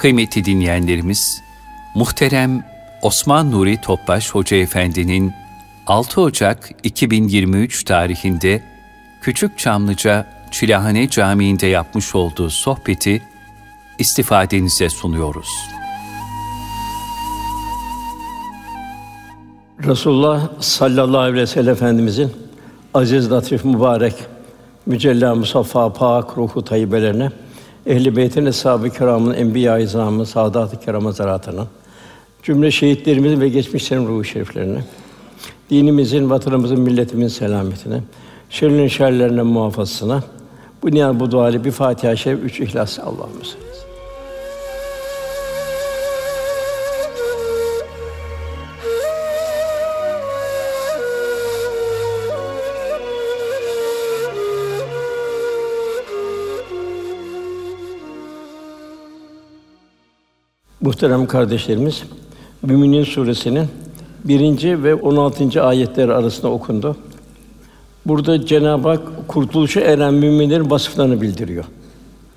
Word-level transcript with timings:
Kıymetli 0.00 0.44
dinleyenlerimiz, 0.44 1.42
muhterem 1.94 2.64
Osman 3.02 3.50
Nuri 3.50 3.80
Topbaş 3.80 4.30
Hoca 4.30 4.56
Efendi'nin 4.56 5.32
6 5.86 6.20
Ocak 6.20 6.70
2023 6.82 7.84
tarihinde 7.84 8.62
Küçük 9.22 9.58
Çamlıca 9.58 10.26
Çilahane 10.50 11.08
Camii'nde 11.08 11.66
yapmış 11.66 12.14
olduğu 12.14 12.50
sohbeti 12.50 13.22
istifadenize 13.98 14.90
sunuyoruz. 14.90 15.48
Resulullah 19.86 20.48
sallallahu 20.60 21.20
aleyhi 21.20 21.42
ve 21.42 21.46
sellem 21.46 21.72
Efendimizin 21.72 22.32
aziz, 22.94 23.32
latif, 23.32 23.64
mübarek, 23.64 24.14
mücella, 24.86 25.34
musaffa, 25.34 25.92
pak, 25.92 26.38
ruhu 26.38 26.64
tayyibelerine, 26.64 27.30
ehl-i 27.86 28.16
beytin, 28.16 28.46
eshab-ı 28.46 28.90
kiramın, 28.90 29.34
enbiya-i 29.34 29.82
izamın, 29.82 30.24
saadat-ı 30.24 30.80
kiram 30.80 31.12
zaratına, 31.12 31.66
cümle 32.42 32.70
şehitlerimizin 32.70 33.40
ve 33.40 33.48
geçmişlerin 33.48 34.06
ruhu 34.06 34.24
şeriflerine, 34.24 34.84
dinimizin, 35.70 36.30
vatanımızın, 36.30 36.80
milletimizin 36.80 37.38
selametine, 37.38 38.00
şerrin 38.50 38.88
şerlerine 38.88 39.42
muhafazasına, 39.42 40.22
bu 40.82 40.90
niyaz 40.90 41.20
bu 41.20 41.30
duayla 41.30 41.64
bir 41.64 41.70
Fatiha-i 41.70 42.16
Şerif, 42.16 42.44
üç 42.44 42.60
İhlas 42.60 42.98
Allah'ımız. 42.98 43.56
Muhterem 60.80 61.26
kardeşlerimiz, 61.26 62.02
Müminin 62.62 63.04
suresinin 63.04 63.66
birinci 64.24 64.84
ve 64.84 64.94
16. 64.94 65.62
ayetleri 65.62 66.12
arasında 66.12 66.48
okundu. 66.48 66.96
Burada 68.06 68.46
Cenab-ı 68.46 68.88
Hak 68.88 69.28
kurtuluşa 69.28 69.80
eren 69.80 70.14
müminlerin 70.14 70.70
vasıflarını 70.70 71.20
bildiriyor. 71.20 71.64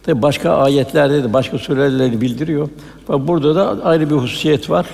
Tabi 0.03 0.21
başka 0.21 0.51
ayetlerde 0.51 1.23
de 1.23 1.33
başka 1.33 1.57
surelerde 1.57 2.21
bildiriyor. 2.21 2.69
Fakat 3.07 3.27
burada 3.27 3.55
da 3.55 3.85
ayrı 3.85 4.09
bir 4.09 4.15
hususiyet 4.15 4.69
var. 4.69 4.85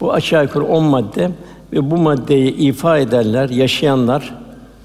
Bu 0.00 0.12
aşağı 0.12 0.42
yukarı 0.42 0.64
10 0.64 0.84
madde 0.84 1.30
ve 1.72 1.90
bu 1.90 1.96
maddeyi 1.96 2.54
ifa 2.54 2.98
edenler, 2.98 3.48
yaşayanlar, 3.48 4.34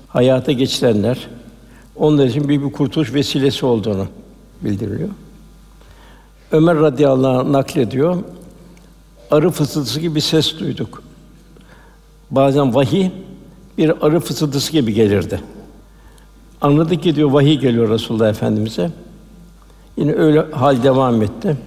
hayata 0.08 0.52
geçirenler 0.52 1.28
onlar 1.96 2.26
için 2.26 2.48
büyük 2.48 2.66
bir 2.66 2.72
kurtuluş 2.72 3.14
vesilesi 3.14 3.66
olduğunu 3.66 4.06
bildiriliyor. 4.62 5.10
Ömer 6.52 6.78
radıyallahu 6.78 7.40
anh 7.40 7.50
naklediyor. 7.50 8.24
Arı 9.32 9.50
fısıltısı 9.50 10.00
gibi 10.00 10.22
ses 10.22 10.60
duyduk. 10.60 11.04
Bazen 12.32 12.76
vahiy 12.76 13.10
bir 13.78 14.06
arı 14.06 14.20
fısıltısı 14.20 14.72
gibi 14.72 14.94
gelirdi. 14.94 15.42
Anladık 16.62 17.04
ki 17.04 17.16
diyor 17.16 17.32
vahiy 17.32 17.60
geliyor 17.60 17.90
Resulullah 17.90 18.30
Efendimize. 18.30 18.92
Yine 19.98 20.14
öyle 20.14 20.40
hal 20.52 20.84
devam 20.84 21.22
etti. 21.22 21.58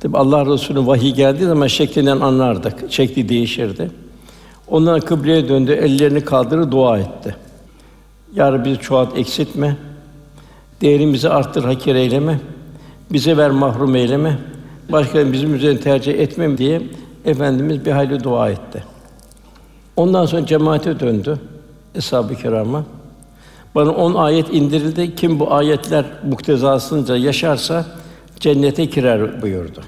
Tabi 0.00 0.18
Allah 0.18 0.46
Resulü'nün 0.46 0.86
vahiy 0.86 1.14
geldiği 1.14 1.44
zaman 1.44 1.66
şeklinden 1.66 2.20
anlardık. 2.20 2.92
Şekli 2.92 3.28
değişirdi. 3.28 3.90
Ondan 4.68 5.00
kıbleye 5.00 5.48
döndü, 5.48 5.72
ellerini 5.72 6.24
kaldırır, 6.24 6.70
dua 6.70 6.98
etti. 6.98 7.36
Ya 8.34 8.52
Rabbi 8.52 8.78
çoğalt, 8.78 9.18
eksiltme. 9.18 9.76
Değerimizi 10.80 11.28
arttır, 11.28 11.64
hakir 11.64 11.94
eyleme. 11.94 12.40
Bize 13.12 13.36
ver 13.36 13.50
mahrum 13.50 13.96
eyleme. 13.96 14.38
Başka 14.92 15.32
bizim 15.32 15.54
üzerine 15.54 15.80
tercih 15.80 16.18
etmem 16.18 16.58
diye 16.58 16.82
efendimiz 17.24 17.84
bir 17.84 17.90
hayli 17.90 18.24
dua 18.24 18.50
etti. 18.50 18.84
Ondan 19.96 20.26
sonra 20.26 20.46
cemaate 20.46 21.00
döndü 21.00 21.38
eshab-ı 21.94 22.34
kirama. 22.34 22.84
Bana 23.74 23.90
on 23.90 24.14
ayet 24.14 24.54
indirildi. 24.54 25.14
Kim 25.14 25.40
bu 25.40 25.54
ayetler 25.54 26.04
muktezasınca 26.28 27.16
yaşarsa 27.16 27.86
cennete 28.40 28.84
girer 28.84 29.42
buyurdu. 29.42 29.80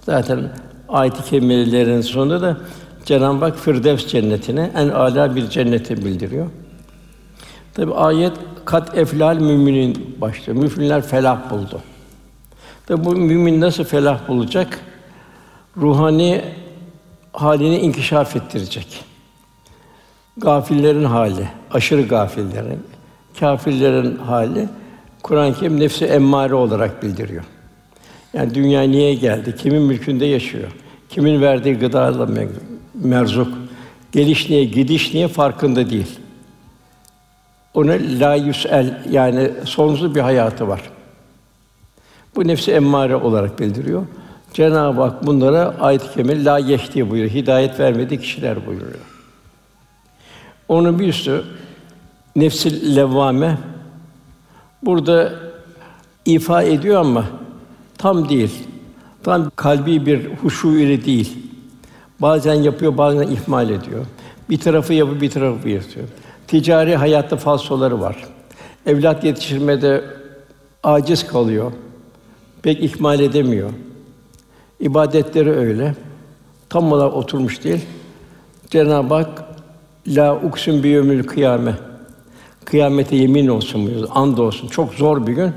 Zaten 0.00 0.50
ayet-i 0.88 1.30
kerimelerin 1.30 2.00
sonunda 2.00 2.40
da 2.40 2.56
Cenab-ı 3.04 3.44
Hak 3.44 3.58
Firdevs 3.58 4.06
cennetine 4.06 4.70
en 4.76 4.88
âlâ 4.88 5.36
bir 5.36 5.48
cenneti 5.48 6.04
bildiriyor. 6.04 6.46
Tabi 7.74 7.94
ayet 7.94 8.32
kat 8.64 8.98
eflal 8.98 9.36
müminin 9.36 10.16
başlıyor. 10.20 10.58
Müminler 10.58 11.02
felah 11.02 11.50
buldu. 11.50 11.80
Tabi 12.86 13.04
bu 13.04 13.16
mümin 13.16 13.60
nasıl 13.60 13.84
felah 13.84 14.28
bulacak? 14.28 14.80
Ruhani 15.76 16.44
halini 17.32 17.78
inkişaf 17.78 18.36
ettirecek. 18.36 19.04
Gafillerin 20.36 21.04
hali, 21.04 21.48
aşırı 21.70 22.02
gafillerin, 22.02 22.82
kâfirlerin 23.40 24.16
hali 24.16 24.68
Kur'an-ı 25.22 25.54
Kerim 25.54 25.80
nefsi 25.80 26.04
emmare 26.04 26.54
olarak 26.54 27.02
bildiriyor. 27.02 27.44
Yani 28.34 28.54
dünya 28.54 28.82
niye 28.82 29.14
geldi? 29.14 29.56
Kimin 29.56 29.82
mülkünde 29.82 30.24
yaşıyor? 30.24 30.72
Kimin 31.08 31.42
verdiği 31.42 31.74
gıdayla 31.74 32.28
merzuk? 32.94 33.58
Geliş 34.12 34.50
niye, 34.50 34.64
gidiş 34.64 35.14
niye 35.14 35.28
farkında 35.28 35.90
değil. 35.90 36.18
Ona 37.74 37.92
la 38.20 38.34
yüsel 38.34 39.02
yani 39.10 39.50
sonsuz 39.64 40.14
bir 40.14 40.20
hayatı 40.20 40.68
var. 40.68 40.82
Bu 42.36 42.48
nefsi 42.48 42.72
emmare 42.72 43.16
olarak 43.16 43.60
bildiriyor. 43.60 44.06
Cenab-ı 44.52 45.00
Hak 45.02 45.26
bunlara 45.26 45.74
ayet-i 45.80 46.14
kerime 46.14 46.44
la 46.44 46.58
yehdi 46.58 47.10
buyuruyor. 47.10 47.34
Hidayet 47.34 47.80
vermediği 47.80 48.20
kişiler 48.20 48.66
buyuruyor. 48.66 49.00
Onun 50.68 50.98
bir 50.98 51.08
üstü 51.08 51.44
nefsi 52.36 52.96
levvame 52.96 53.58
burada 54.82 55.32
ifa 56.24 56.62
ediyor 56.62 57.00
ama 57.00 57.24
tam 57.98 58.28
değil. 58.28 58.52
Tam 59.22 59.50
kalbi 59.56 60.06
bir 60.06 60.34
huşu 60.34 60.68
ile 60.68 61.04
değil. 61.04 61.38
Bazen 62.20 62.54
yapıyor, 62.54 62.98
bazen 62.98 63.28
ihmal 63.28 63.70
ediyor. 63.70 64.06
Bir 64.50 64.58
tarafı 64.58 64.94
yapıyor, 64.94 65.20
bir 65.20 65.30
tarafı 65.30 65.68
yapıyor. 65.68 66.04
Ticari 66.46 66.96
hayatta 66.96 67.36
falsoları 67.36 68.00
var. 68.00 68.24
Evlat 68.86 69.24
yetiştirmede 69.24 70.04
aciz 70.82 71.26
kalıyor. 71.26 71.72
Pek 72.64 72.82
ihmal 72.82 73.20
edemiyor. 73.20 73.70
İbadetleri 74.80 75.50
öyle. 75.50 75.94
Tam 76.68 76.92
olarak 76.92 77.14
oturmuş 77.14 77.64
değil. 77.64 77.84
Cenab-ı 78.70 79.14
Hak 79.14 79.44
la 80.06 80.36
uksun 80.36 80.82
bi 80.82 80.88
yevmil 80.88 81.22
kıyame. 81.22 81.74
Kıyamete 82.64 83.16
yemin 83.16 83.48
olsun 83.48 83.86
buyuruyor. 83.86 84.08
And 84.14 84.38
olsun. 84.38 84.68
Çok 84.68 84.94
zor 84.94 85.26
bir 85.26 85.32
gün. 85.32 85.52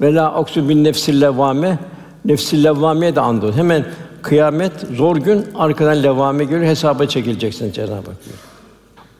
Ve 0.00 0.14
la 0.14 0.40
uksun 0.40 0.68
bin 0.68 0.84
nefsil 0.84 1.20
levvame. 1.20 1.78
Nefsil 2.24 2.64
levvameye 2.64 3.16
de 3.16 3.20
and 3.20 3.42
olsun. 3.42 3.58
Hemen 3.58 3.84
kıyamet 4.22 4.72
zor 4.94 5.16
gün 5.16 5.46
arkadan 5.54 6.02
levvame 6.02 6.44
geliyor. 6.44 6.64
Hesaba 6.64 7.06
çekileceksin 7.06 7.72
Cenab-ı 7.72 7.94
Hak 7.94 8.04
diyor. 8.04 8.38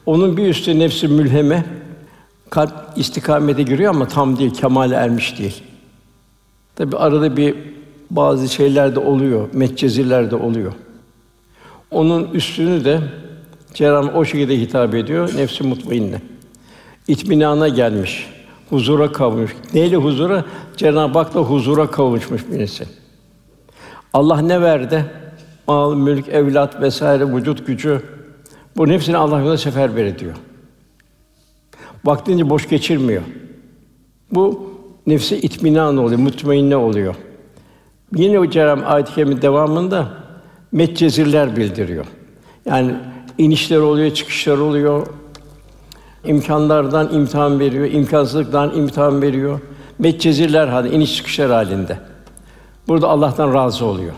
Onun 0.05 0.37
bir 0.37 0.47
üstü 0.47 0.79
nefsi 0.79 1.07
mülheme. 1.07 1.65
Kalp 2.49 2.73
istikamete 2.95 3.63
giriyor 3.63 3.95
ama 3.95 4.07
tam 4.07 4.37
değil, 4.39 4.53
kemal 4.53 4.91
ermiş 4.91 5.39
değil. 5.39 5.63
Tabi 6.77 6.97
arada 6.97 7.37
bir 7.37 7.55
bazı 8.11 8.49
şeyler 8.49 8.95
de 8.95 8.99
oluyor, 8.99 9.49
metcezirler 9.53 10.31
de 10.31 10.35
oluyor. 10.35 10.73
Onun 11.91 12.31
üstünü 12.33 12.85
de 12.85 13.01
Cenab-ı 13.73 14.17
o 14.17 14.25
şekilde 14.25 14.59
hitap 14.59 14.95
ediyor, 14.95 15.29
nefsi 15.37 15.63
mutmainne. 15.63 16.21
İtminana 17.07 17.67
gelmiş, 17.67 18.29
huzura 18.69 19.11
kavuşmuş. 19.11 19.55
Neyle 19.73 19.95
huzura? 19.95 20.45
Cenab-ı 20.77 21.19
Hak'la 21.19 21.41
huzura 21.41 21.91
kavuşmuş 21.91 22.41
birisi. 22.51 22.85
Allah 24.13 24.41
ne 24.41 24.61
verdi? 24.61 25.05
Mal, 25.67 25.95
mülk, 25.95 26.29
evlat 26.29 26.81
vesaire, 26.81 27.35
vücut 27.35 27.67
gücü. 27.67 28.01
Bu 28.77 28.87
hepsini 28.87 29.17
Allah 29.17 29.39
yolunda 29.39 29.57
seferber 29.57 30.05
ediyor. 30.05 30.33
Vaktince 32.05 32.49
boş 32.49 32.69
geçirmiyor. 32.69 33.21
Bu 34.31 34.76
nefsi 35.07 35.37
itminan 35.37 35.97
oluyor, 35.97 36.19
mutmainne 36.19 36.75
oluyor. 36.75 37.15
Yine 38.15 38.39
o 38.39 38.49
Cenab-ı 38.49 39.03
kerime 39.15 39.41
devamında 39.41 40.07
metcezirler 40.71 41.55
bildiriyor. 41.55 42.05
Yani 42.65 42.95
inişler 43.37 43.77
oluyor, 43.77 44.11
çıkışlar 44.11 44.57
oluyor. 44.57 45.07
İmkanlardan 46.25 47.13
imtihan 47.13 47.59
veriyor, 47.59 47.85
imkansızlıktan 47.91 48.75
imtihan 48.75 49.21
veriyor. 49.21 49.59
Metcezirler 49.99 50.67
halinde, 50.67 50.95
iniş 50.95 51.15
çıkışlar 51.15 51.51
halinde. 51.51 51.99
Burada 52.87 53.07
Allah'tan 53.07 53.53
razı 53.53 53.85
oluyor. 53.85 54.13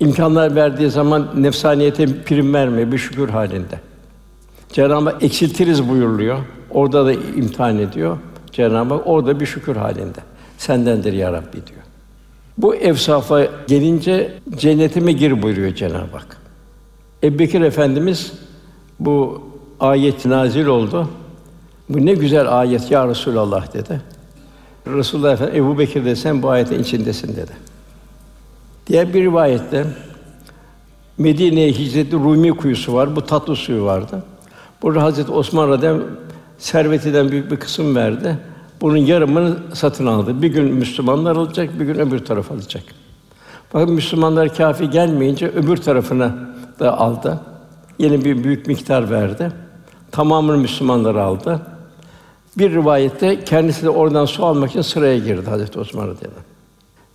İmkanlar 0.00 0.56
verdiği 0.56 0.90
zaman 0.90 1.28
nefsaniyete 1.36 2.22
prim 2.22 2.54
vermiyor, 2.54 2.92
bir 2.92 2.98
şükür 2.98 3.28
halinde. 3.28 3.80
Cenab-ı 4.72 5.14
eksiltiriz 5.20 5.88
buyuruluyor. 5.88 6.38
Orada 6.70 7.06
da 7.06 7.12
imtihan 7.12 7.78
ediyor. 7.78 8.18
Cenab-ı 8.56 8.94
Hak 8.94 9.06
orada 9.06 9.40
bir 9.40 9.46
şükür 9.46 9.76
halinde. 9.76 10.18
Sendendir 10.58 11.12
ya 11.12 11.32
Rabbi 11.32 11.52
diyor. 11.52 11.82
Bu 12.58 12.74
evsafa 12.74 13.46
gelince 13.68 14.34
cennetime 14.56 15.12
gir 15.12 15.42
buyuruyor 15.42 15.74
Cenab-ı 15.74 16.16
Hak. 16.16 16.36
Ebubekir 17.22 17.60
Efendimiz 17.60 18.32
bu 19.00 19.42
ayet 19.80 20.26
nazil 20.26 20.66
oldu. 20.66 21.08
Bu 21.88 22.06
ne 22.06 22.12
güzel 22.12 22.58
ayet 22.58 22.90
ya 22.90 23.08
Resulallah 23.08 23.74
dedi. 23.74 24.00
Resulullah 24.86 25.32
Efendimiz 25.32 25.60
Ebu 25.60 25.78
Bekir 25.78 26.04
de 26.04 26.16
sen 26.16 26.42
bu 26.42 26.50
ayetin 26.50 26.82
içindesin 26.82 27.36
dedi. 27.36 27.52
Diğer 28.86 29.14
bir 29.14 29.22
rivayette 29.22 29.86
Medine'ye 31.18 31.72
hicreti 31.72 32.16
Rumi 32.16 32.50
kuyusu 32.50 32.94
var. 32.94 33.16
Bu 33.16 33.26
tatlı 33.26 33.56
suyu 33.56 33.84
vardı. 33.84 34.22
Burada 34.82 35.02
Hazreti 35.02 35.32
Osman 35.32 35.68
radıyallahu 35.68 36.25
servetinden 36.58 37.30
büyük 37.30 37.50
bir 37.50 37.56
kısım 37.56 37.96
verdi. 37.96 38.38
Bunun 38.80 38.96
yarımını 38.96 39.56
satın 39.72 40.06
aldı. 40.06 40.42
Bir 40.42 40.48
gün 40.48 40.64
Müslümanlar 40.74 41.36
alacak, 41.36 41.80
bir 41.80 41.84
gün 41.84 41.94
öbür 41.94 42.18
taraf 42.18 42.52
alacak. 42.52 42.82
Fakat 43.72 43.88
Müslümanlar 43.88 44.54
kafi 44.54 44.90
gelmeyince 44.90 45.48
öbür 45.48 45.76
tarafına 45.76 46.34
da 46.80 46.98
aldı. 46.98 47.40
Yeni 47.98 48.24
bir 48.24 48.44
büyük 48.44 48.66
miktar 48.66 49.10
verdi. 49.10 49.52
Tamamını 50.10 50.56
Müslümanlar 50.56 51.14
aldı. 51.14 51.60
Bir 52.58 52.72
rivayette 52.72 53.44
kendisi 53.44 53.82
de 53.82 53.90
oradan 53.90 54.24
su 54.24 54.44
almak 54.44 54.70
için 54.70 54.82
sıraya 54.82 55.18
girdi 55.18 55.50
Hazreti 55.50 55.80
Osman 55.80 56.08
radıyallahu 56.08 56.40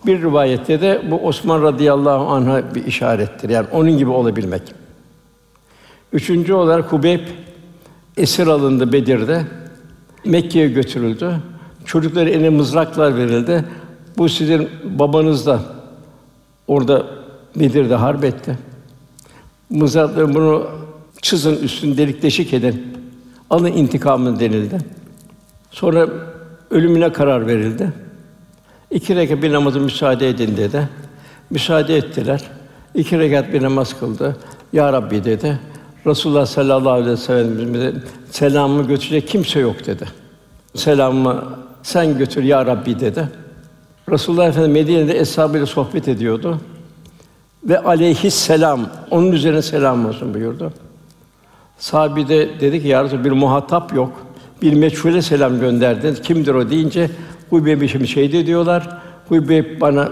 Bir 0.06 0.22
rivayette 0.22 0.82
de 0.82 1.02
bu 1.12 1.28
Osman 1.28 1.62
radıyallahu 1.62 2.28
anh'a 2.28 2.76
bir 2.76 2.86
işarettir. 2.86 3.50
Yani 3.50 3.68
onun 3.72 3.98
gibi 3.98 4.10
olabilmek. 4.10 4.62
Üçüncü 6.14 6.54
olarak 6.54 6.92
Hubeyb 6.92 7.28
esir 8.18 8.48
alındı 8.48 8.94
Bedir'de. 8.94 9.46
Mekke'ye 10.26 10.68
götürüldü. 10.68 11.36
Çocukları 11.86 12.30
eline 12.30 12.50
mızraklar 12.50 13.18
verildi. 13.18 13.66
Bu 14.18 14.30
sizin 14.30 14.70
babanız 14.84 15.46
da 15.46 15.60
orada 16.68 17.06
Bedir'de 17.56 17.96
harp 17.96 18.24
etti. 18.24 18.58
Mızrakları 19.70 20.34
bunu 20.34 20.68
çizin 21.22 21.56
üstün 21.56 21.98
delik 21.98 22.22
deşik 22.22 22.54
edin. 22.54 22.84
Alın 23.50 23.72
intikamını 23.72 24.40
denildi. 24.40 24.78
Sonra 25.72 26.08
ölümüne 26.72 27.14
karar 27.14 27.48
verildi. 27.48 27.94
İki 28.92 29.16
rekat 29.16 29.44
bir 29.44 29.54
namazı 29.54 29.80
müsaade 29.80 30.30
edin 30.30 30.58
dedi. 30.58 30.90
Müsaade 31.50 31.98
ettiler. 31.98 32.44
İki 32.96 33.20
rekat 33.20 33.54
bir 33.54 33.62
namaz 33.62 34.00
kıldı. 34.00 34.38
Ya 34.74 34.94
Rabbi 34.94 35.24
dedi. 35.24 35.60
Resulullah 36.06 36.46
sallallahu 36.46 36.92
aleyhi 36.92 37.12
ve 37.12 37.18
sellem 37.18 38.02
selamımı 38.32 38.88
götürecek 38.88 39.28
kimse 39.28 39.60
yok 39.60 39.86
dedi. 39.86 40.06
Selamımı 40.76 41.44
sen 41.84 42.18
götür 42.18 42.44
ya 42.44 42.66
Rabbi 42.66 43.00
dedi. 43.00 43.30
Resulullah 44.12 44.48
Efendimiz 44.48 44.74
Medine'de 44.74 45.20
eshabıyla 45.20 45.66
sohbet 45.66 46.08
ediyordu. 46.08 46.58
Ve 47.64 47.80
aleyhisselam 47.80 48.90
onun 49.12 49.32
üzerine 49.32 49.62
selam 49.62 50.06
olsun 50.06 50.34
buyurdu. 50.34 50.74
Sahabi 51.78 52.28
de 52.28 52.60
dedi 52.60 52.82
ki 52.82 52.88
ya 52.88 53.24
bir 53.24 53.32
muhatap 53.32 53.94
yok. 53.94 54.12
Bir 54.62 54.74
meçhule 54.74 55.22
selam 55.22 55.60
gönderdin. 55.60 56.16
Kimdir 56.16 56.54
o 56.54 56.70
deyince 56.70 57.10
Hubeyb 57.50 57.88
şimdi 57.90 58.08
şeydi 58.08 58.46
diyorlar. 58.46 58.98
Hubeyb 59.30 59.82
bana 59.82 60.12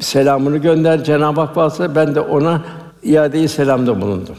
selamını 0.00 0.56
gönder 0.56 1.04
Cenab-ı 1.04 1.40
Hak 1.40 1.56
varsa 1.56 1.94
ben 1.94 2.14
de 2.14 2.20
ona 2.20 2.62
iade-i 3.02 3.48
selamda 3.48 4.00
bulundum. 4.00 4.36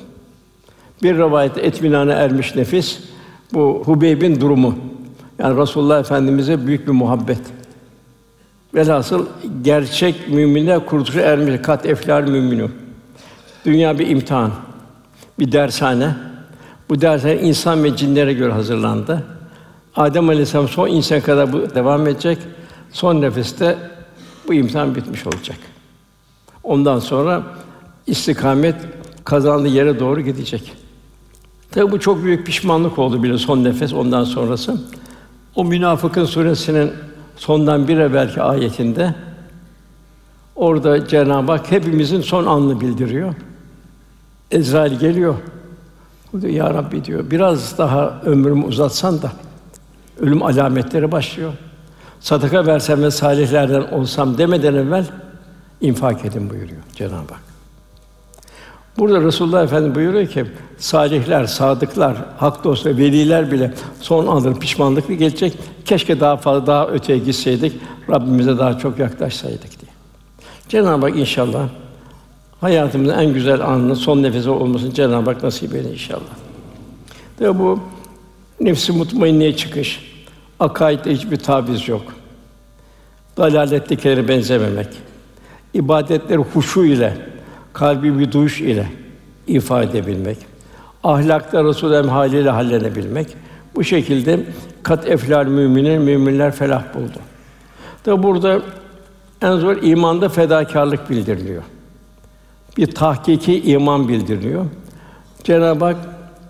Bir 1.04 1.18
rivayette 1.18 1.62
etminane 1.62 2.12
ermiş 2.12 2.56
nefis 2.56 3.00
bu 3.54 3.82
Hubeyb'in 3.86 4.42
durumu. 4.42 4.76
Yani 5.40 5.58
Rasulullah 5.58 6.00
Efendimize 6.00 6.68
büyük 6.68 6.88
bir 6.88 6.92
muhabbet. 6.92 7.42
Velhasıl 8.74 9.26
gerçek 9.62 10.30
müminler 10.30 10.86
kurtuluşa 10.86 11.22
ermiş. 11.22 11.62
Kat 11.62 11.86
eflar 11.86 12.24
müminu. 12.24 12.70
Dünya 13.66 14.00
bir 14.00 14.08
imtihan, 14.08 14.52
bir 15.40 15.52
dershane. 15.52 16.16
Bu 16.90 17.02
dershane 17.02 17.40
insan 17.42 17.84
ve 17.84 17.96
cinlere 17.96 18.34
göre 18.34 18.52
hazırlandı. 18.52 19.24
Adem 19.96 20.30
Aleyhisselam 20.30 20.68
son 20.68 20.88
insan 20.88 21.22
kadar 21.22 21.54
bu 21.54 21.76
devam 21.76 22.08
edecek. 22.08 22.38
Son 22.92 23.22
nefeste 23.22 23.78
bu 24.48 24.54
imtihan 24.54 24.96
bitmiş 24.96 25.28
olacak. 25.28 25.58
Ondan 26.64 27.00
sonra 27.00 27.44
istikamet 28.08 28.76
kazandığı 29.24 29.68
yere 29.68 30.00
doğru 30.00 30.22
gidecek. 30.22 30.85
Tabi 31.76 31.92
bu 31.92 32.00
çok 32.00 32.24
büyük 32.24 32.46
pişmanlık 32.46 33.00
oldu 33.00 33.24
bile 33.24 33.38
son 33.38 33.64
nefes 33.64 33.94
ondan 33.94 34.24
sonrası. 34.24 34.82
O 35.56 35.66
Münafıkın 35.66 36.26
suresinin 36.26 36.92
sondan 37.36 37.88
bir 37.88 37.98
evvelki 37.98 38.42
ayetinde 38.42 39.16
orada 40.56 41.08
Cenab-ı 41.08 41.52
Hak 41.52 41.72
hepimizin 41.72 42.22
son 42.22 42.46
anını 42.46 42.82
bildiriyor. 42.82 43.34
Ezrail 44.52 45.00
geliyor. 45.00 45.36
O 46.34 46.42
diyor, 46.42 46.54
ya 46.54 46.74
Rabbi 46.74 47.06
diyor, 47.06 47.32
biraz 47.32 47.78
daha 47.78 48.22
ömrümü 48.26 48.66
uzatsan 48.66 49.22
da 49.22 49.32
ölüm 50.20 50.44
alametleri 50.44 51.12
başlıyor. 51.12 51.54
Sadaka 52.20 52.66
versem 52.66 53.04
ve 53.04 53.12
salihlerden 53.12 53.82
olsam 53.82 54.38
demeden 54.38 54.74
evvel 54.74 55.06
infak 55.82 56.26
edin 56.26 56.50
buyuruyor 56.50 56.82
Cenab-ı 56.96 57.34
Hak. 57.34 57.55
Burada 58.98 59.22
Resulullah 59.22 59.64
Efendimiz 59.64 59.96
buyuruyor 59.96 60.28
ki 60.28 60.46
salihler, 60.78 61.46
sadıklar, 61.46 62.18
hak 62.38 62.64
dostu 62.64 62.90
ve 62.90 62.98
veliler 62.98 63.52
bile 63.52 63.74
son 64.02 64.28
andır 64.28 64.60
pişmanlıkla 64.60 65.14
gelecek. 65.14 65.58
Keşke 65.86 66.20
daha 66.20 66.38
fazla 66.38 66.68
daha 66.68 66.88
öteye 66.88 67.20
gitseydik, 67.20 67.74
Rabbimize 68.10 68.58
daha 68.58 68.78
çok 68.78 69.00
yaklaşsaydık 69.00 69.82
diye. 69.82 69.92
Cenab-ı 70.70 71.06
Hak 71.06 71.18
inşallah 71.18 71.70
hayatımızın 72.62 73.18
en 73.18 73.34
güzel 73.34 73.62
anının 73.62 73.94
son 73.94 74.24
nefesi 74.24 74.50
olmasını 74.50 74.94
Cenab-ı 74.94 75.30
Hak 75.30 75.44
nasip 75.44 75.74
eylesin 75.74 75.94
inşallah. 75.94 76.36
Ve 77.42 77.60
bu 77.60 77.80
nefsi 78.60 78.92
mutmainneye 78.92 79.56
çıkış, 79.56 80.16
akaidde 80.60 81.14
hiçbir 81.14 81.38
taviz 81.38 81.88
yok. 81.88 82.04
Dalalettekilere 83.38 84.28
benzememek, 84.28 84.88
ibadetleri 85.74 86.38
huşu 86.38 86.86
ile 86.86 87.35
kalbi 87.76 88.20
bir 88.20 88.32
duş 88.32 88.62
ile 88.62 88.88
ifade 89.48 90.00
edebilmek, 90.00 90.38
ahlakta 91.04 91.60
Resûl 91.60 92.08
haliyle 92.08 92.50
hallenebilmek. 92.50 93.28
Bu 93.76 93.84
şekilde 93.84 94.40
kat 94.84 95.08
eflal 95.08 95.46
müminin 95.46 96.02
müminler 96.02 96.52
felah 96.52 96.84
buldu. 96.94 97.20
Tabi 98.04 98.24
burada 98.24 98.62
en 99.42 99.58
zor 99.58 99.78
imanda 99.82 100.30
fedakarlık 100.30 101.10
bildiriliyor. 101.10 101.64
Bir 102.78 102.92
tahkiki 102.92 103.62
iman 103.62 104.08
bildiriliyor. 104.08 104.66
Cenab-ı 105.44 105.86
Hak 105.86 105.98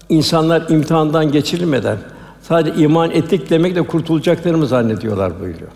insanlar 0.09 0.69
imtihandan 0.69 1.31
geçirilmeden 1.31 1.97
sadece 2.41 2.81
iman 2.81 3.11
ettik 3.11 3.49
demekle 3.49 3.81
kurtulacaklarını 3.81 4.67
zannediyorlar 4.67 5.39
buyuruyor. 5.39 5.71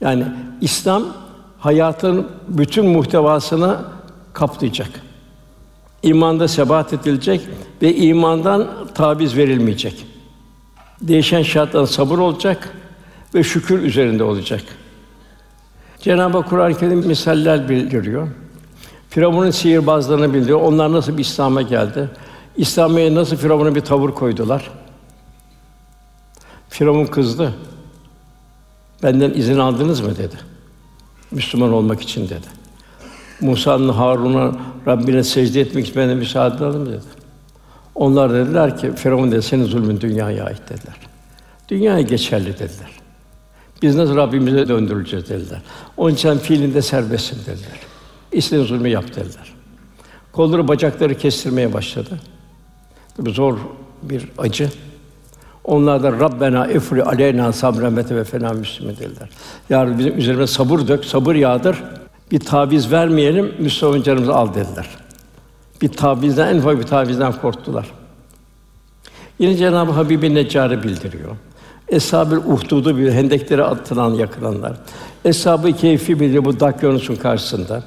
Yani 0.00 0.24
İslam 0.60 1.02
hayatın 1.58 2.26
bütün 2.48 2.86
muhtevasını 2.86 3.76
kaplayacak. 4.34 4.90
İmanda 6.02 6.48
sebat 6.48 6.92
edilecek 6.92 7.40
ve 7.82 7.96
imandan 7.96 8.68
tabiz 8.94 9.36
verilmeyecek. 9.36 10.06
Değişen 11.00 11.42
şartlar 11.42 11.86
sabır 11.86 12.18
olacak 12.18 12.74
ve 13.34 13.42
şükür 13.42 13.82
üzerinde 13.82 14.24
olacak. 14.24 14.62
Cenab-ı 16.00 16.42
Kur'an-ı 16.42 16.78
Kerim 16.78 17.06
misaller 17.06 17.68
bildiriyor. 17.68 18.28
Firavun'un 19.10 19.50
sihirbazlarını 19.50 20.34
bildiriyor. 20.34 20.60
Onlar 20.60 20.92
nasıl 20.92 21.16
bir 21.16 21.22
İslam'a 21.22 21.62
geldi? 21.62 22.10
İslam'a 22.56 23.14
nasıl 23.14 23.36
Firavun'a 23.36 23.74
bir 23.74 23.80
tavır 23.80 24.10
koydular? 24.10 24.70
Firavun 26.68 27.06
kızdı. 27.06 27.54
Benden 29.02 29.30
izin 29.30 29.58
aldınız 29.58 30.00
mı 30.00 30.16
dedi. 30.16 30.36
Müslüman 31.30 31.72
olmak 31.72 32.02
için 32.02 32.24
dedi. 32.28 32.63
Musa'nın 33.40 33.88
Harun'a 33.88 34.52
Rabbine 34.86 35.24
secde 35.24 35.60
etmek 35.60 35.86
için 35.86 35.96
benden 35.96 36.16
müsaade 36.16 36.64
alın 36.64 36.86
dedi. 36.86 37.24
Onlar 37.94 38.32
dediler 38.32 38.78
ki 38.78 38.92
Firavun 38.96 39.32
dedi 39.32 39.42
senin 39.42 39.64
zulmün 39.64 40.00
dünyaya 40.00 40.44
ait 40.44 40.62
dediler. 40.68 40.96
Dünyaya 41.68 42.00
geçerli 42.00 42.52
dediler. 42.52 42.90
Biz 43.82 43.96
nasıl 43.96 44.16
Rabbimize 44.16 44.68
döndürüleceğiz 44.68 45.28
dediler. 45.28 45.62
Onun 45.96 46.14
için 46.14 46.38
fiilinde 46.38 46.82
serbestsin 46.82 47.38
dediler. 47.46 47.80
İstediğin 48.32 48.66
zulmü 48.66 48.88
yap 48.88 49.08
dediler. 49.10 49.54
Kolları 50.32 50.68
bacakları 50.68 51.14
kestirmeye 51.14 51.72
başladı. 51.72 52.18
Tabi 53.16 53.30
zor 53.30 53.58
bir 54.02 54.28
acı. 54.38 54.70
Onlar 55.64 56.02
da 56.02 56.12
Rabbena 56.12 56.66
ifri 56.66 57.02
aleyna 57.04 57.52
sabren 57.52 57.96
ve 57.96 58.24
fena 58.24 58.52
müslümin 58.52 58.96
dediler. 58.96 59.28
Ya 59.70 59.98
bizim 59.98 60.18
üzerime 60.18 60.46
sabır 60.46 60.88
dök, 60.88 61.04
sabır 61.04 61.34
yağdır 61.34 61.82
bir 62.30 62.40
taviz 62.40 62.92
vermeyelim, 62.92 63.52
canımızı 64.02 64.34
al 64.34 64.54
dediler. 64.54 64.88
Bir 65.82 65.88
tavizden, 65.88 66.54
en 66.54 66.58
ufak 66.58 66.78
bir 66.78 66.86
tavizden 66.86 67.32
korktular. 67.32 67.90
Yine 69.38 69.56
Cenab-ı 69.56 69.92
Habibin 69.92 70.34
Neccar'ı 70.34 70.82
bildiriyor. 70.82 71.36
Eshab-ı 71.88 72.42
Uhdud'u 72.46 72.98
bir 72.98 73.12
hendeklere 73.12 73.62
atılan 73.62 74.14
yakılanlar. 74.14 74.72
Eshab-ı 75.24 75.72
Keyfi 75.72 76.20
bile 76.20 76.44
bu 76.44 76.60
Dakyanus'un 76.60 77.16
karşısında. 77.16 77.82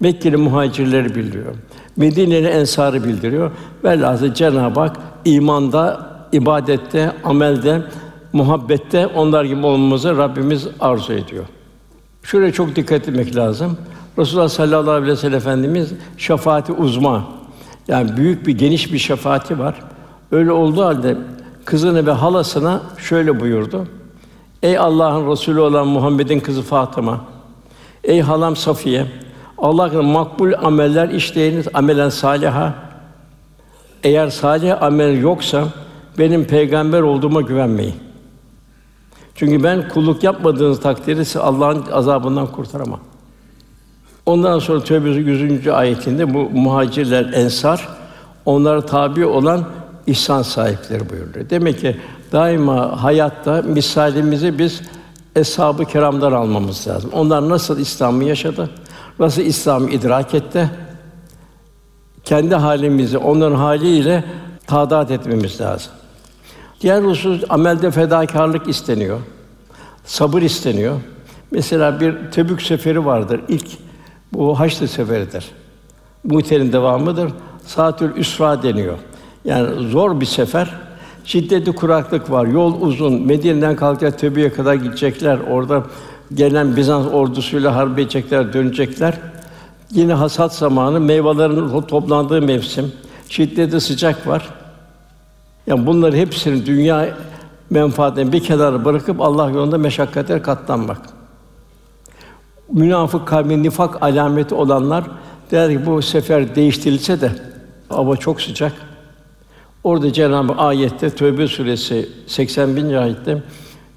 Mekkeli 0.00 0.36
muhacirleri 0.36 1.14
bildiriyor. 1.14 1.54
Medine'li 1.96 2.48
ensarı 2.48 3.04
bildiriyor. 3.04 3.50
Velhâsıl 3.84 4.34
Cenab-ı 4.34 4.80
Hak 4.80 4.96
imanda, 5.24 6.10
ibadette, 6.32 7.12
amelde, 7.24 7.82
muhabbette 8.32 9.06
onlar 9.06 9.44
gibi 9.44 9.66
olmamızı 9.66 10.16
Rabbimiz 10.16 10.68
arzu 10.80 11.12
ediyor. 11.12 11.44
Şuraya 12.22 12.52
çok 12.52 12.76
dikkat 12.76 13.08
etmek 13.08 13.36
lazım. 13.36 13.76
Resulullah 14.18 14.48
sallallahu 14.48 14.90
aleyhi 14.90 15.12
ve 15.12 15.16
sellem 15.16 15.38
Efendimiz 15.38 15.92
şefaati 16.18 16.72
uzma. 16.72 17.24
Yani 17.88 18.16
büyük 18.16 18.46
bir 18.46 18.58
geniş 18.58 18.92
bir 18.92 18.98
şefaati 18.98 19.58
var. 19.58 19.74
Öyle 20.32 20.52
olduğu 20.52 20.84
halde 20.84 21.16
kızını 21.64 22.06
ve 22.06 22.10
halasına 22.10 22.82
şöyle 22.98 23.40
buyurdu. 23.40 23.86
Ey 24.62 24.78
Allah'ın 24.78 25.30
Resulü 25.30 25.60
olan 25.60 25.88
Muhammed'in 25.88 26.40
kızı 26.40 26.62
Fatıma, 26.62 27.20
ey 28.04 28.20
halam 28.20 28.56
Safiye, 28.56 29.06
Allah'ın 29.58 30.04
makbul 30.04 30.52
ameller 30.62 31.08
işleyiniz 31.08 31.66
amelen 31.74 32.08
saliha. 32.08 32.74
Eğer 34.04 34.28
salih 34.28 34.82
amel 34.82 35.20
yoksa 35.20 35.64
benim 36.18 36.44
peygamber 36.44 37.00
olduğuma 37.00 37.40
güvenmeyin. 37.40 37.94
Çünkü 39.42 39.62
ben 39.62 39.88
kulluk 39.88 40.22
yapmadığınız 40.22 40.80
takdirde 40.80 41.24
sizi 41.24 41.38
Allah'ın 41.38 41.84
azabından 41.92 42.46
kurtaramam. 42.46 43.00
Ondan 44.26 44.58
sonra 44.58 44.84
Tevbe 44.84 45.08
100. 45.08 45.68
ayetinde 45.68 46.34
bu 46.34 46.50
muhacirler, 46.50 47.32
ensar 47.32 47.88
onlara 48.44 48.86
tabi 48.86 49.26
olan 49.26 49.64
ihsan 50.06 50.42
sahipleri 50.42 51.10
buyuruyor. 51.10 51.50
Demek 51.50 51.80
ki 51.80 51.96
daima 52.32 53.02
hayatta 53.02 53.62
misalimizi 53.62 54.58
biz 54.58 54.82
eshab-ı 55.36 55.84
kiramdan 55.84 56.32
almamız 56.32 56.88
lazım. 56.88 57.10
Onlar 57.12 57.48
nasıl 57.48 57.78
İslam'ı 57.78 58.24
yaşadı? 58.24 58.70
Nasıl 59.18 59.42
İslam'ı 59.42 59.90
idrak 59.90 60.34
etti? 60.34 60.70
Kendi 62.24 62.54
halimizi 62.54 63.18
onların 63.18 63.56
haliyle 63.56 64.24
tadat 64.66 65.10
etmemiz 65.10 65.60
lazım. 65.60 65.92
Diğer 66.82 67.02
husus 67.02 67.42
amelde 67.48 67.90
fedakarlık 67.90 68.68
isteniyor. 68.68 69.20
Sabır 70.04 70.42
isteniyor. 70.42 70.96
Mesela 71.50 72.00
bir 72.00 72.14
Tebük 72.30 72.62
seferi 72.62 73.04
vardır. 73.04 73.40
İlk 73.48 73.66
bu 74.32 74.60
Haçlı 74.60 74.88
seferidir. 74.88 75.44
Muhter'in 76.24 76.72
devamıdır. 76.72 77.32
Saatül 77.66 78.16
Üsra 78.16 78.62
deniyor. 78.62 78.98
Yani 79.44 79.88
zor 79.88 80.20
bir 80.20 80.26
sefer. 80.26 80.70
Şiddetli 81.24 81.72
kuraklık 81.72 82.30
var. 82.30 82.46
Yol 82.46 82.80
uzun. 82.80 83.26
Medine'den 83.26 83.76
kalkacak 83.76 84.18
Tebük'e 84.18 84.52
kadar 84.52 84.74
gidecekler. 84.74 85.38
Orada 85.50 85.84
gelen 86.34 86.76
Bizans 86.76 87.06
ordusuyla 87.06 87.76
harp 87.76 87.98
edecekler, 87.98 88.52
dönecekler. 88.52 89.14
Yine 89.90 90.12
hasat 90.12 90.54
zamanı, 90.54 91.00
meyvelerin 91.00 91.80
toplandığı 91.80 92.42
mevsim. 92.42 92.92
Şiddetli 93.28 93.80
sıcak 93.80 94.26
var. 94.26 94.61
Yani 95.66 95.86
bunları 95.86 96.16
hepsini 96.16 96.66
dünya 96.66 97.16
menfaatini 97.70 98.32
bir 98.32 98.42
kenara 98.42 98.84
bırakıp 98.84 99.20
Allah 99.20 99.50
yolunda 99.50 99.78
meşakkatler 99.78 100.42
katlanmak. 100.42 101.00
Münafık 102.72 103.28
kalbin 103.28 103.62
nifak 103.62 104.02
alameti 104.02 104.54
olanlar 104.54 105.04
der 105.50 105.70
ki 105.70 105.86
bu 105.86 106.02
sefer 106.02 106.54
değiştirilse 106.54 107.20
de 107.20 107.32
hava 107.88 108.16
çok 108.16 108.40
sıcak. 108.40 108.72
Orada 109.84 110.12
Cenab-ı 110.12 110.52
ayette 110.52 111.10
Tövbe 111.10 111.48
suresi 111.48 112.08
81. 112.26 112.94
ayette 112.94 113.42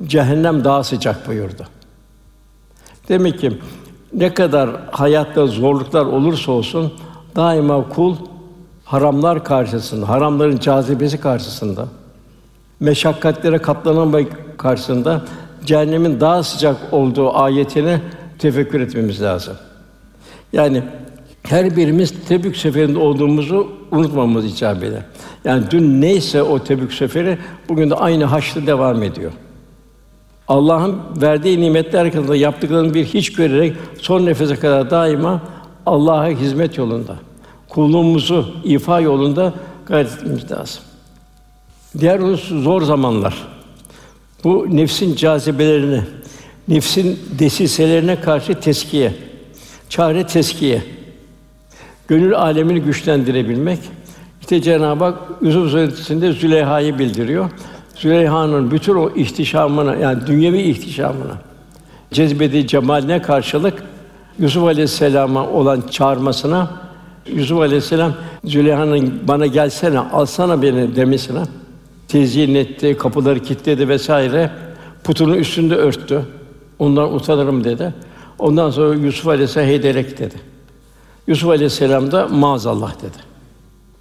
cehennem 0.03 0.63
daha 0.63 0.83
sıcak 0.83 1.27
buyurdu. 1.27 1.63
Demek 3.09 3.39
ki 3.39 3.59
ne 4.13 4.33
kadar 4.33 4.69
hayatta 4.91 5.47
zorluklar 5.47 6.05
olursa 6.05 6.51
olsun 6.51 6.93
daima 7.35 7.89
kul 7.89 8.15
haramlar 8.85 9.43
karşısında, 9.43 10.09
haramların 10.09 10.57
cazibesi 10.57 11.19
karşısında, 11.19 11.87
meşakkatlere 12.79 13.57
katlanamak 13.57 14.57
karşısında 14.57 15.25
cehennemin 15.65 16.19
daha 16.19 16.43
sıcak 16.43 16.77
olduğu 16.91 17.37
ayetini 17.37 18.01
tefekkür 18.39 18.81
etmemiz 18.81 19.21
lazım. 19.21 19.53
Yani 20.53 20.83
her 21.43 21.75
birimiz 21.75 22.13
Tebük 22.27 22.57
seferinde 22.57 22.99
olduğumuzu 22.99 23.67
unutmamamız 23.91 24.45
icap 24.45 24.83
eder. 24.83 25.01
Yani 25.45 25.63
dün 25.71 26.01
neyse 26.01 26.43
o 26.43 26.59
Tebük 26.59 26.93
seferi 26.93 27.37
bugün 27.69 27.89
de 27.89 27.95
aynı 27.95 28.25
haçlı 28.25 28.67
devam 28.67 29.03
ediyor. 29.03 29.31
Allah'ın 30.47 30.97
verdiği 31.21 31.61
nimetler 31.61 32.05
hakkında 32.05 32.35
yaptıklarını 32.35 32.93
bir 32.93 33.05
hiç 33.05 33.33
görerek 33.33 33.73
son 33.99 34.25
nefese 34.25 34.55
kadar 34.55 34.91
daima 34.91 35.41
Allah'a 35.85 36.27
hizmet 36.27 36.77
yolunda, 36.77 37.15
kulluğumuzu 37.75 38.47
ifa 38.63 38.99
yolunda 38.99 39.53
gayret 39.85 40.13
etmemiz 40.13 40.51
lazım. 40.51 40.83
Diğer 41.99 42.19
husus 42.19 42.63
zor 42.63 42.81
zamanlar. 42.81 43.47
Bu 44.43 44.67
nefsin 44.69 45.15
cazibelerini, 45.15 46.01
nefsin 46.67 47.19
desiselerine 47.39 48.21
karşı 48.21 48.59
teskiye, 48.59 49.13
çare 49.89 50.27
teskiye, 50.27 50.81
gönül 52.07 52.35
alemini 52.35 52.81
güçlendirebilmek. 52.81 53.79
İşte 54.41 54.61
Cenab-ı 54.61 55.03
Hak 55.03 55.19
Yusuf 55.41 55.71
Suresi'nde 55.71 56.31
Züleyha'yı 56.31 56.99
bildiriyor. 56.99 57.49
Züleyha'nın 57.95 58.71
bütün 58.71 58.95
o 58.95 59.09
ihtişamına 59.15 59.95
yani 59.95 60.27
dünyevi 60.27 60.61
ihtişamına 60.61 61.37
cezbediği 62.11 62.67
cemaline 62.67 63.21
karşılık 63.21 63.83
Yusuf 64.39 64.63
Aleyhisselam'a 64.63 65.47
olan 65.47 65.83
çağırmasına 65.91 66.84
Yusuf 67.27 67.59
Aleyhisselam 67.59 68.13
Züleyha'nın 68.43 69.27
bana 69.27 69.45
gelsene 69.45 69.99
alsana 69.99 70.61
beni 70.61 70.95
demesine 70.95 71.43
tezyin 72.07 72.55
etti, 72.55 72.97
kapıları 72.97 73.39
kilitledi 73.39 73.89
vesaire. 73.89 74.51
Putunun 75.03 75.33
üstünde 75.33 75.75
örttü. 75.75 76.25
Ondan 76.79 77.13
utanırım 77.13 77.63
dedi. 77.63 77.93
Ondan 78.39 78.69
sonra 78.69 78.95
Yusuf 78.95 79.27
Aleyhisselam 79.27 79.67
heyderek 79.67 80.19
dedi. 80.19 80.35
Yusuf 81.27 81.49
Aleyhisselam 81.49 82.11
da 82.11 82.27
maazallah 82.27 83.01
dedi. 83.01 83.17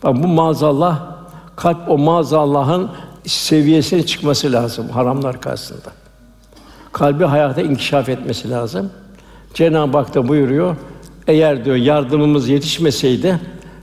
Bak 0.03 0.23
bu 0.23 0.29
maazallah 0.29 1.17
kalp 1.57 1.91
o 1.91 1.99
maazallah'ın 1.99 2.91
seviyesine 3.27 4.07
çıkması 4.07 4.53
lazım 4.53 4.89
haramlar 4.89 5.41
karşısında. 5.41 5.93
Kalbi 6.93 7.25
hayata 7.25 7.63
inkişaf 7.63 8.09
etmesi 8.09 8.51
lazım. 8.51 8.91
Cenab-ı 9.55 9.99
Hak 9.99 10.15
da 10.15 10.29
buyuruyor. 10.29 10.77
Eğer 11.29 11.65
diyor 11.65 11.77
yardımımız 11.77 12.49
yetişmeseydi 12.49 13.41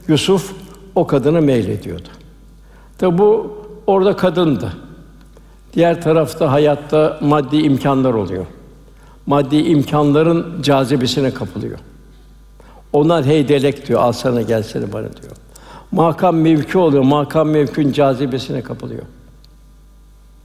Yusuf 0.07 0.53
o 0.95 1.07
kadına 1.07 1.41
meylediyordu. 1.41 2.07
Tabi 2.97 3.17
bu 3.17 3.57
orada 3.87 4.15
kadındı. 4.15 4.73
Diğer 5.73 6.01
tarafta 6.01 6.51
hayatta 6.51 7.19
maddi 7.21 7.57
imkanlar 7.57 8.13
oluyor. 8.13 8.45
Maddi 9.25 9.55
imkanların 9.55 10.61
cazibesine 10.61 11.33
kapılıyor. 11.33 11.79
Onlar 12.93 13.25
heydelek 13.25 13.87
diyor, 13.87 14.01
al 14.01 14.11
sana 14.11 14.41
gelsene 14.41 14.93
bana 14.93 15.03
diyor. 15.03 15.31
Makam 15.91 16.35
mevki 16.35 16.77
oluyor, 16.77 17.03
makam 17.03 17.49
mevkün 17.49 17.91
cazibesine 17.91 18.61
kapılıyor. 18.61 19.03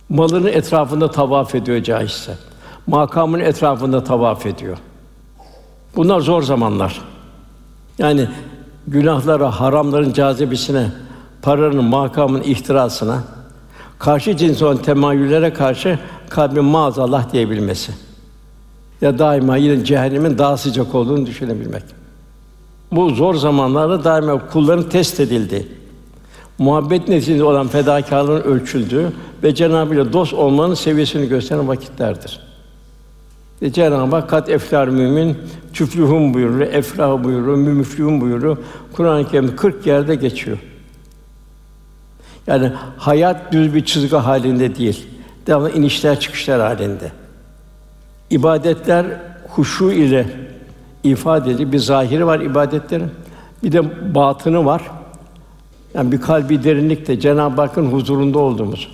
Malının 0.09 0.47
etrafında 0.47 1.11
tavaf 1.11 1.55
ediyor 1.55 1.83
caizse. 1.83 2.35
Makamın 2.87 3.41
etrafında 3.41 4.05
tavaf 4.05 4.47
ediyor. 4.47 4.79
Bunlar 5.97 6.21
zor 6.21 6.43
zamanlar. 6.43 7.00
Yani 7.99 8.29
günahlara, 8.87 9.61
haramların 9.61 10.12
cazibesine, 10.12 10.87
paranın, 11.43 11.85
makamın 11.85 12.43
ihtirasına, 12.43 13.23
karşı 13.99 14.37
cins 14.37 14.62
olan 14.62 14.76
temayüllere 14.76 15.53
karşı 15.53 15.99
kalbin 16.29 16.65
maazallah 16.65 17.33
diyebilmesi. 17.33 17.93
Ya 19.00 19.19
daima 19.19 19.57
yine 19.57 19.85
cehennemin 19.85 20.38
daha 20.38 20.57
sıcak 20.57 20.95
olduğunu 20.95 21.26
düşünebilmek. 21.26 21.83
Bu 22.93 23.11
zor 23.11 23.35
zamanlarda 23.35 24.05
daima 24.05 24.47
kulların 24.47 24.88
test 24.88 25.21
edildi. 25.21 25.69
Muhabbet 26.59 27.09
neticesinde 27.09 27.45
olan 27.45 27.69
fedakarlığın 27.69 28.43
ölçüldüğü 28.43 29.12
ve 29.43 29.55
Cenab-ı 29.55 29.95
ile 29.95 30.12
dost 30.12 30.35
olmanın 30.35 30.75
seviyesini 30.75 31.29
gösteren 31.29 31.69
vakitlerdir. 31.69 32.46
Ve 33.63 33.73
Cenab-ı 33.73 34.17
Hak 34.17 34.31
kat 34.31 34.49
eflar 34.49 34.89
mümin 34.89 35.39
tüflühüm 35.73 36.35
buyuruyor, 36.35 36.73
efrah 36.73 37.25
buyuruyor, 37.25 37.57
mümüflühüm 37.57 38.21
buyuruyor. 38.21 38.57
Kur'an-ı 38.93 39.29
Kerim 39.29 39.57
40 39.57 39.87
yerde 39.87 40.15
geçiyor. 40.15 40.59
Yani 42.47 42.73
hayat 42.97 43.53
düz 43.53 43.75
bir 43.75 43.85
çizgi 43.85 44.17
halinde 44.17 44.77
değil. 44.77 45.07
Devamlı 45.47 45.71
inişler 45.71 46.21
çıkışlar 46.21 46.61
halinde. 46.61 47.13
İbadetler 48.31 49.07
huşu 49.49 49.91
ile 49.91 50.27
ifade 51.05 51.51
edilir. 51.51 51.73
Bir 51.73 51.79
zahiri 51.79 52.27
var 52.27 52.41
ibadetlerin. 52.41 53.11
Bir 53.63 53.73
de 53.73 54.15
batını 54.15 54.65
var. 54.65 54.83
Yani 55.95 56.13
bir 56.13 56.21
kalbi 56.21 56.65
derinlikte 56.65 57.21
Cenab-ı 57.21 57.61
Hakk'ın 57.61 57.87
huzurunda 57.87 58.39
olduğumuz. 58.39 58.89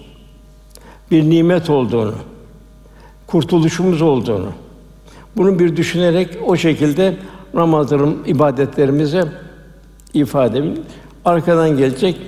bir 1.11 1.31
nimet 1.31 1.71
olduğunu, 1.71 2.15
kurtuluşumuz 3.33 4.03
olduğunu, 4.03 4.49
bunu 5.37 5.59
bir 5.59 5.77
düşünerek 5.77 6.39
o 6.47 6.57
şekilde 6.57 7.17
namazlarım, 7.55 8.19
ibadetlerimizi 8.27 9.25
ifade 10.15 10.59
edin. 10.59 10.85
Arkadan 11.25 11.77
gelecek, 11.77 12.21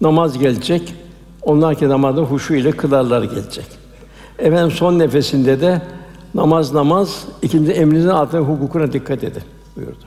namaz 0.00 0.38
gelecek. 0.38 0.94
Onlar 1.42 1.74
ki 1.74 1.88
namazda 1.88 2.20
huşu 2.20 2.54
ile 2.54 2.70
kılarlar 2.70 3.22
gelecek. 3.22 3.64
Efendim 4.38 4.70
son 4.70 4.98
nefesinde 4.98 5.60
de 5.60 5.82
namaz 6.34 6.74
namaz, 6.74 7.24
ikinci 7.42 7.72
emrinizin 7.72 8.08
altına 8.08 8.40
hukukuna 8.40 8.92
dikkat 8.92 9.24
edin 9.24 9.42
buyurdu. 9.76 10.04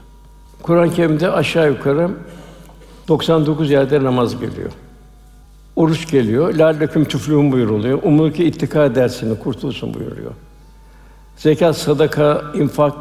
Kur'an-ı 0.62 0.94
Kerim'de 0.94 1.32
aşağı 1.32 1.70
yukarı 1.70 2.12
99 3.08 3.72
yerde 3.72 4.04
namaz 4.04 4.40
geliyor. 4.40 4.72
Oruç 5.76 6.12
geliyor. 6.12 6.54
Lâlleküm 6.54 7.04
tuflûhûn 7.04 7.52
buyuruluyor. 7.52 8.04
Umulur 8.04 8.34
ki 8.34 8.44
ittika 8.44 8.86
edersin, 8.86 9.36
kurtulsun 9.36 9.94
buyuruyor. 9.94 10.32
Zekat, 11.38 11.78
sadaka, 11.78 12.42
infak 12.56 12.94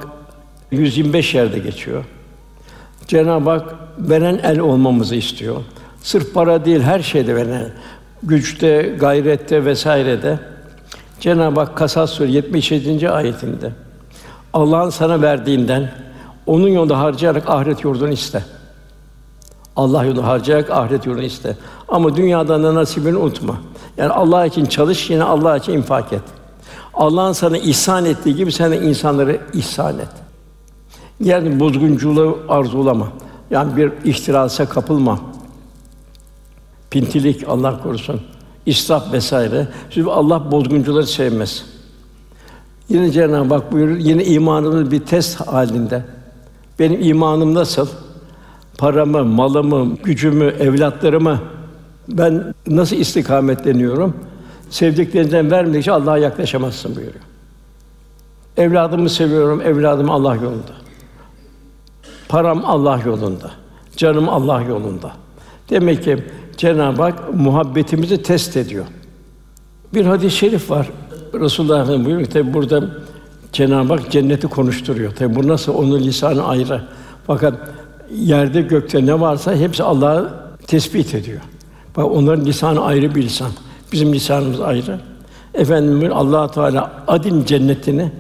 125 0.70 1.34
yerde 1.34 1.58
geçiyor. 1.58 2.04
Cenab-ı 3.06 3.50
Hak 3.50 3.74
veren 3.98 4.40
el 4.42 4.58
olmamızı 4.58 5.14
istiyor. 5.14 5.56
Sırf 6.02 6.34
para 6.34 6.64
değil, 6.64 6.80
her 6.80 7.00
şeyde 7.00 7.36
veren. 7.36 7.70
Güçte, 8.22 8.96
gayrette 9.00 9.64
vesairede. 9.64 10.38
Cenab-ı 11.20 11.60
Hak 11.60 11.76
Kasas 11.76 12.10
Suresi 12.10 12.32
77. 12.32 13.10
ayetinde 13.10 13.70
Allah'ın 14.52 14.90
sana 14.90 15.22
verdiğinden 15.22 15.90
onun 16.46 16.68
yolunda 16.68 16.98
harcayarak 16.98 17.50
ahiret 17.50 17.84
yurdunu 17.84 18.12
iste. 18.12 18.44
Allah 19.76 20.04
yolunda 20.04 20.26
harcayarak 20.26 20.70
ahiret 20.70 21.06
yurdunu 21.06 21.22
iste. 21.22 21.56
Ama 21.88 22.16
dünyadan 22.16 22.64
da 22.64 22.74
nasibini 22.74 23.16
unutma. 23.16 23.56
Yani 23.96 24.12
Allah 24.12 24.46
için 24.46 24.64
çalış, 24.66 25.10
yine 25.10 25.24
Allah 25.24 25.56
için 25.56 25.72
infak 25.72 26.12
et. 26.12 26.22
Allah'ın 26.94 27.32
sana 27.32 27.58
ihsan 27.58 28.04
ettiği 28.04 28.36
gibi 28.36 28.52
sen 28.52 28.72
de 28.72 28.80
insanları 28.80 29.40
ihsan 29.54 29.98
et. 29.98 30.08
Yani 31.20 31.60
bozgunculuğu 31.60 32.38
arzulama. 32.48 33.08
Yani 33.50 33.76
bir 33.76 33.92
ihtirasa 34.04 34.68
kapılma. 34.68 35.20
Pintilik 36.90 37.48
Allah 37.48 37.82
korusun. 37.82 38.20
İsraf 38.66 39.12
vesaire. 39.12 39.68
Çünkü 39.90 40.10
Allah 40.10 40.50
bozguncuları 40.50 41.06
sevmez. 41.06 41.64
Yine 42.88 43.10
Cenab-ı 43.10 43.54
Hak 43.54 43.72
buyurur, 43.72 43.96
yine 43.96 44.24
imanımız 44.24 44.90
bir 44.90 45.00
test 45.00 45.40
halinde. 45.40 46.04
Benim 46.78 47.00
imanım 47.00 47.54
nasıl? 47.54 47.88
Paramı, 48.78 49.24
malımı, 49.24 49.96
gücümü, 49.96 50.44
evlatlarımı 50.44 51.40
ben 52.08 52.54
nasıl 52.66 52.96
istikametleniyorum? 52.96 54.16
Sevdiklerinden 54.70 55.50
vermedikçe 55.50 55.92
Allah'a 55.92 56.18
yaklaşamazsın 56.18 56.96
buyuruyor. 56.96 57.24
Evladımı 58.56 59.10
seviyorum, 59.10 59.60
evladım 59.60 60.10
Allah 60.10 60.34
yolunda. 60.34 60.72
Param 62.28 62.64
Allah 62.64 63.00
yolunda. 63.06 63.50
Canım 63.96 64.28
Allah 64.28 64.62
yolunda. 64.62 65.12
Demek 65.70 66.04
ki 66.04 66.24
Cenab-ı 66.56 67.02
Hak 67.02 67.34
muhabbetimizi 67.34 68.22
test 68.22 68.56
ediyor. 68.56 68.84
Bir 69.94 70.06
hadis-i 70.06 70.36
şerif 70.36 70.70
var. 70.70 70.90
Resulullah 71.34 71.82
Efendimiz 71.82 72.06
buyuruyor 72.06 72.30
tabi 72.30 72.54
burada 72.54 72.90
Cenab-ı 73.52 73.92
Hak 73.94 74.10
cenneti 74.10 74.46
konuşturuyor. 74.46 75.14
Tabi 75.14 75.34
bu 75.34 75.48
nasıl 75.48 75.74
onun 75.74 76.00
lisanı 76.00 76.46
ayrı. 76.46 76.82
Fakat 77.26 77.54
yerde 78.16 78.62
gökte 78.62 79.06
ne 79.06 79.20
varsa 79.20 79.54
hepsi 79.54 79.82
Allah'ı 79.82 80.30
tespit 80.66 81.14
ediyor. 81.14 81.40
Bak 81.96 82.04
onların 82.04 82.44
lisanı 82.44 82.84
ayrı 82.84 83.14
bir 83.14 83.22
lisan. 83.22 83.50
Bizim 83.92 84.12
lisanımız 84.12 84.60
ayrı. 84.60 84.98
Efendimiz 85.54 86.10
Allah 86.12 86.50
Teala 86.50 86.92
adin 87.06 87.44
cennetini 87.44 88.12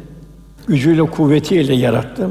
gücüyle 0.66 1.02
kuvvetiyle 1.02 1.74
yarattı. 1.74 2.30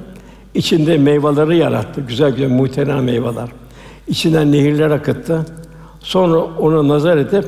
İçinde 0.54 0.98
meyveleri 0.98 1.58
yarattı. 1.58 2.02
Güzel 2.02 2.32
güzel 2.32 2.50
muhterem 2.50 3.04
meyveler. 3.04 3.50
İçinden 4.08 4.52
nehirler 4.52 4.92
akıttı. 4.92 5.46
Sonra 6.00 6.38
ona 6.38 6.88
nazar 6.88 7.18
edip 7.18 7.46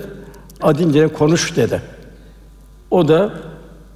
adince 0.62 1.08
konuş 1.08 1.56
dedi. 1.56 1.82
O 2.92 3.08
da 3.08 3.34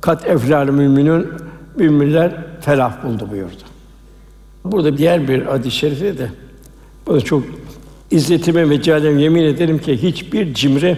kat 0.01 0.27
eflal 0.27 0.67
müminün 0.67 1.27
müminler 1.75 2.31
felah 2.61 3.03
buldu 3.03 3.27
buyurdu. 3.31 3.76
Burada 4.71 4.97
diğer 4.97 5.27
bir 5.27 5.41
hadis-i 5.41 5.77
şerifte 5.77 6.17
de 6.17 6.29
bu 7.07 7.13
da 7.13 7.21
çok 7.21 7.43
İzzetime 8.11 8.69
ve 8.69 8.81
celalem 8.81 9.19
yemin 9.19 9.43
ederim 9.43 9.79
ki 9.79 10.03
hiçbir 10.03 10.53
cimri 10.53 10.97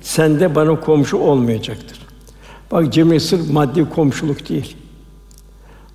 sende 0.00 0.54
bana 0.54 0.80
komşu 0.80 1.16
olmayacaktır. 1.16 2.00
Bak 2.72 2.92
cimri 2.92 3.20
sırf 3.20 3.50
maddi 3.50 3.88
komşuluk 3.88 4.48
değil. 4.48 4.76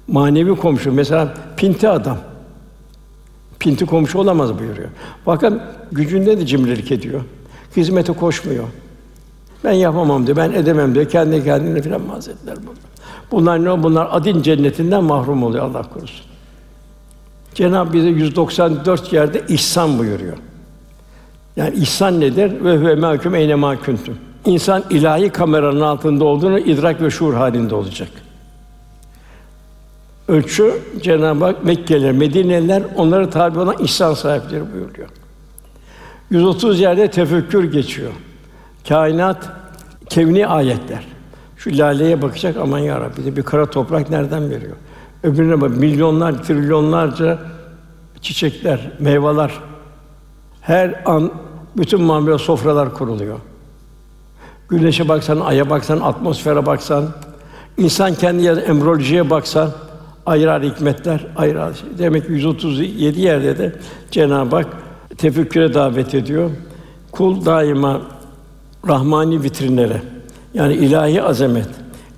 Manevi 0.08 0.56
komşu 0.56 0.92
mesela 0.92 1.34
pinti 1.58 1.90
adam. 1.90 2.18
Pinti 3.60 3.86
komşu 3.86 4.20
olamaz 4.20 4.60
buyuruyor. 4.60 4.90
Bakın 5.26 5.62
gücünde 5.92 6.38
de 6.38 6.46
cimrilik 6.46 6.92
ediyor. 6.92 7.22
Hizmete 7.78 8.14
koşmuyor. 8.14 8.64
Ben 9.64 9.72
yapamam 9.72 10.28
diyor, 10.28 10.38
ben 10.38 10.52
edemem 10.52 10.96
diyor. 10.96 11.10
Kendi 11.10 11.44
kendine 11.44 11.82
filan 11.82 12.02
mazeretler 12.02 12.56
bu. 12.58 12.74
Bunlar 13.32 13.64
ne? 13.64 13.84
Bunlar 13.84 14.08
adin 14.12 14.42
cennetinden 14.42 15.04
mahrum 15.04 15.44
oluyor 15.44 15.66
Allah 15.66 15.90
korusun. 15.90 16.26
Cenab-ı 17.56 17.94
bize 17.94 18.08
194 18.08 19.14
yerde 19.14 19.44
ihsan 19.48 20.00
buyuruyor. 20.00 20.38
Yani 21.56 21.76
ihsan 21.76 22.20
nedir? 22.20 22.64
Ve 22.64 22.78
huve 22.78 22.96
mahkum 22.96 23.36
eyne 23.36 23.56
ma 23.56 23.80
kuntum. 23.80 24.18
İnsan 24.46 24.84
ilahi 24.90 25.30
kameranın 25.30 25.82
altında 25.82 26.26
olduğunu 26.26 26.60
idrak 26.60 27.02
ve 27.02 27.10
şuur 27.10 27.34
halinde 27.34 27.76
olacak. 27.76 28.10
Ölçü 30.28 30.74
Cenab-ı 31.02 31.46
Hak 31.46 31.66
Mekkeliler, 31.66 32.12
Medineliler 32.12 32.84
onlara 32.96 33.30
tabi 33.30 33.60
olan 33.60 33.76
ihsan 33.80 34.14
sahipleri 34.14 34.74
buyuruyor. 34.74 35.10
130 36.30 36.80
yerde 36.80 37.12
tefekkür 37.12 37.72
geçiyor. 37.72 38.12
Kainat 38.88 39.50
kevni 40.10 40.48
ayetler. 40.48 41.08
Şu 41.58 41.78
laleye 41.78 42.22
bakacak 42.22 42.58
aman 42.58 42.80
ya 42.80 43.02
Rabbi 43.02 43.36
bir 43.36 43.44
kara 43.44 43.70
toprak 43.70 44.10
nereden 44.10 44.50
veriyor? 44.50 44.76
Öbürüne 45.26 45.62
bak 45.62 45.78
milyonlar, 45.78 46.44
trilyonlarca 46.44 47.40
çiçekler, 48.22 48.92
meyveler. 49.00 49.52
Her 50.62 51.02
an 51.06 51.32
bütün 51.78 52.02
mamule 52.02 52.38
sofralar 52.38 52.94
kuruluyor. 52.94 53.40
Güneşe 54.70 55.08
baksan, 55.08 55.40
aya 55.40 55.70
baksan, 55.70 56.00
atmosfere 56.00 56.66
baksan, 56.66 57.06
insan 57.78 58.16
kendi 58.16 58.44
yer 58.44 58.58
embriyolojiye 58.58 59.30
baksan 59.30 59.72
ayrı 60.26 60.52
ayrı 60.52 60.66
hikmetler, 60.66 61.28
ayrı 61.36 61.64
ayrı. 61.64 61.76
Şey. 61.76 61.90
Demek 61.98 62.26
ki 62.26 62.34
137 62.34 63.22
yerde 63.22 63.58
de 63.58 63.76
Cenab-ı 64.12 64.56
Hak 64.56 64.68
tefekküre 65.18 65.74
davet 65.74 66.16
ediyor. 66.16 66.50
Kul 67.12 67.46
daima 67.46 68.02
rahmani 68.88 69.44
vitrinlere 69.44 70.02
yani 70.54 70.74
ilahi 70.74 71.24
azamet, 71.24 71.70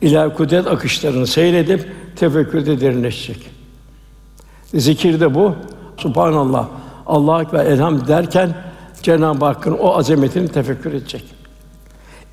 ilahi 0.01 0.33
kudret 0.33 0.67
akışlarını 0.67 1.27
seyredip 1.27 1.85
tefekkürde 2.19 2.81
derinleşecek. 2.81 3.49
Zikir 4.73 5.19
de 5.19 5.35
bu. 5.35 5.55
Subhanallah, 5.97 6.67
Allahu 7.05 7.41
ekber, 7.41 7.65
elham 7.65 8.07
derken 8.07 8.55
Cenab-ı 9.01 9.45
Hakk'ın 9.45 9.71
o 9.71 9.93
azametini 9.97 10.47
tefekkür 10.47 10.93
edecek. 10.93 11.23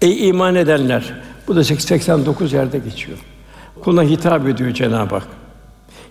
Ey 0.02 0.28
iman 0.28 0.54
edenler! 0.54 1.14
Bu 1.48 1.56
da 1.56 1.64
89 1.64 2.52
yerde 2.52 2.78
geçiyor. 2.78 3.18
Kuluna 3.84 4.02
hitap 4.02 4.48
ediyor 4.48 4.70
Cenab-ı 4.70 5.14
Hak. 5.14 5.26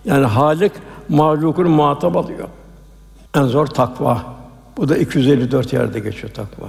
Yani 0.05 0.25
Halik 0.25 0.71
mahlukunu 1.09 1.69
muhatap 1.69 2.17
alıyor. 2.17 2.47
En 3.35 3.43
zor 3.43 3.67
takva. 3.67 4.23
Bu 4.77 4.89
da 4.89 4.97
254 4.97 5.73
yerde 5.73 5.99
geçiyor 5.99 6.33
takva. 6.33 6.67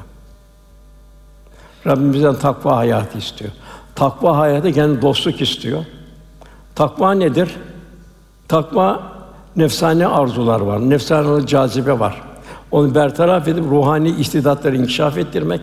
Rabbim 1.87 2.13
bizden 2.13 2.35
takva 2.35 2.77
hayatı 2.77 3.19
istiyor. 3.19 3.51
Takva 3.95 4.39
hayatı 4.39 4.73
kendi 4.73 5.03
dostluk 5.03 5.41
istiyor. 5.41 5.85
Takva 6.75 7.15
nedir? 7.15 7.57
Takva 8.49 9.03
nefsane 9.57 10.07
arzular 10.07 10.61
var, 10.61 10.91
nefsane 10.91 11.47
cazibe 11.47 11.99
var. 11.99 12.23
Onu 12.71 12.95
bertaraf 12.95 13.49
edip 13.49 13.65
ruhani 13.65 14.11
istidatları 14.11 14.77
inkişaf 14.77 15.19
ettirmek. 15.19 15.61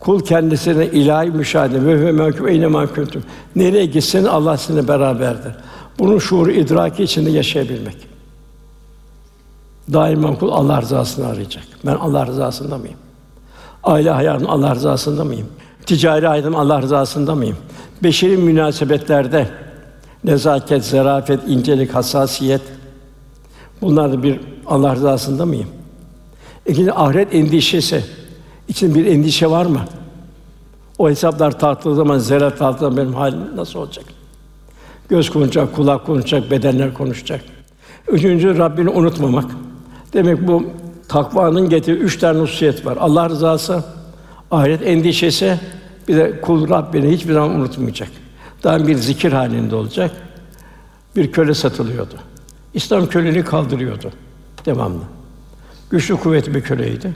Kul 0.00 0.24
kendisine 0.24 0.86
ilahi 0.86 1.30
müşahede 1.30 1.86
ve 1.86 2.00
ve 2.00 2.10
mevkû 2.10 2.50
eyne 2.50 2.66
mahkûtû. 2.66 3.18
Nereye 3.56 3.86
gitsin 3.86 4.24
Allah 4.24 4.56
sizinle 4.56 4.88
beraberdir. 4.88 5.52
Bunun 5.98 6.18
şuuru 6.18 6.50
idraki 6.50 7.02
içinde 7.02 7.30
yaşayabilmek. 7.30 7.96
Daima 9.92 10.38
kul 10.38 10.48
Allah 10.52 10.82
rızasını 10.82 11.26
arayacak. 11.26 11.64
Ben 11.86 11.94
Allah 11.94 12.26
rızasında 12.26 12.78
mıyım? 12.78 12.96
Aile 13.84 14.10
hayatım 14.10 14.50
Allah 14.50 14.74
rızasında 14.74 15.24
mıyım? 15.24 15.46
Ticari 15.86 16.26
hayatım 16.26 16.56
Allah 16.56 16.82
rızasında 16.82 17.34
mıyım? 17.34 17.56
Beşeri 18.02 18.36
münasebetlerde 18.36 19.48
nezaket, 20.24 20.84
zarafet, 20.84 21.40
incelik, 21.48 21.94
hassasiyet 21.94 22.62
bunlar 23.80 24.12
da 24.12 24.22
bir 24.22 24.40
Allah 24.66 24.94
rızasında 24.94 25.46
mıyım? 25.46 25.68
İkinci 26.66 26.92
ahiret 26.92 27.34
endişesi. 27.34 28.04
İçinde 28.68 28.94
bir 28.94 29.06
endişe 29.06 29.50
var 29.50 29.66
mı? 29.66 29.80
O 30.98 31.10
hesaplar 31.10 31.58
tartıldığı 31.58 31.94
zaman, 31.94 32.18
zerre 32.18 32.54
tartıldığı 32.54 32.78
zaman 32.78 32.96
benim 32.96 33.14
halim 33.14 33.56
nasıl 33.56 33.78
olacak? 33.78 34.04
Göz 35.08 35.30
konuşacak, 35.30 35.74
kulak 35.76 36.06
konuşacak, 36.06 36.50
bedenler 36.50 36.94
konuşacak. 36.94 37.40
Üçüncü 38.08 38.58
Rabbini 38.58 38.90
unutmamak. 38.90 39.50
Demek 40.12 40.48
bu 40.48 40.64
takvanın 41.08 41.68
getirdiği 41.68 42.02
üç 42.02 42.18
tane 42.18 42.40
hususiyet 42.40 42.86
var. 42.86 42.96
Allah 43.00 43.28
rızası, 43.28 43.84
ahiret 44.50 44.86
endişesi, 44.86 45.60
bir 46.08 46.16
de 46.16 46.40
kul 46.40 46.68
Rabbini 46.68 47.12
hiçbir 47.12 47.32
zaman 47.32 47.50
unutmayacak. 47.50 48.08
Daha 48.64 48.86
bir 48.86 48.96
zikir 48.96 49.32
halinde 49.32 49.74
olacak. 49.74 50.10
Bir 51.16 51.32
köle 51.32 51.54
satılıyordu. 51.54 52.14
İslam 52.74 53.06
köleliği 53.06 53.44
kaldırıyordu 53.44 54.12
devamlı. 54.66 55.02
Güçlü 55.90 56.16
kuvvetli 56.16 56.54
bir 56.54 56.60
köleydi. 56.60 57.14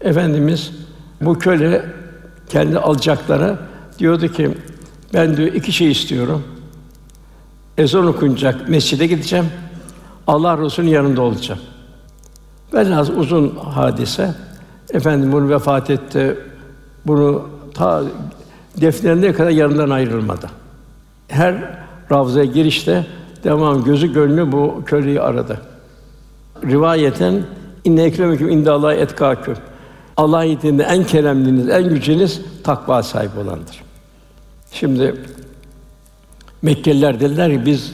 Efendimiz 0.00 0.72
bu 1.20 1.38
köle 1.38 1.84
kendi 2.48 2.78
alacaklara 2.78 3.58
diyordu 3.98 4.28
ki 4.28 4.50
ben 5.14 5.36
diyor 5.36 5.48
iki 5.48 5.72
şey 5.72 5.90
istiyorum. 5.90 6.44
Ezan 7.78 8.06
okunacak 8.06 8.68
mescide 8.68 9.06
gideceğim. 9.06 9.46
Allah 10.26 10.58
Resulü'nün 10.58 10.90
yanında 10.90 11.22
olacağım. 11.22 11.60
Velhâsıl 12.74 13.16
uzun 13.16 13.56
hadise. 13.56 14.34
Efendim 14.90 15.32
bunu 15.32 15.48
vefat 15.48 15.90
etti. 15.90 16.38
Bunu 17.06 17.48
ta 17.74 18.02
defnerine 18.80 19.32
kadar 19.32 19.50
yanından 19.50 19.90
ayrılmadı. 19.90 20.59
Her 21.30 21.54
ravzaya 22.12 22.44
girişte 22.44 23.06
devam 23.44 23.84
gözü 23.84 24.12
gönlü 24.12 24.52
bu 24.52 24.82
köleyi 24.86 25.20
aradı. 25.20 25.60
Rivayeten 26.64 27.42
inne 27.84 28.02
ekremeküm 28.02 28.48
indallah 28.48 28.94
etkâküm. 28.94 29.56
Allah 30.16 30.44
indinde 30.44 30.82
en 30.82 31.04
keremliniz, 31.04 31.68
en 31.68 31.88
gücünüz 31.88 32.40
takva 32.64 33.02
sahibi 33.02 33.40
olandır. 33.40 33.82
Şimdi 34.72 35.14
Mekkeliler 36.62 37.20
dediler 37.20 37.52
ki 37.52 37.66
biz 37.66 37.92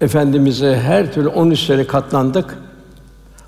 efendimize 0.00 0.76
her 0.76 1.12
türlü 1.12 1.28
13 1.28 1.60
sene 1.60 1.86
katlandık. 1.86 2.58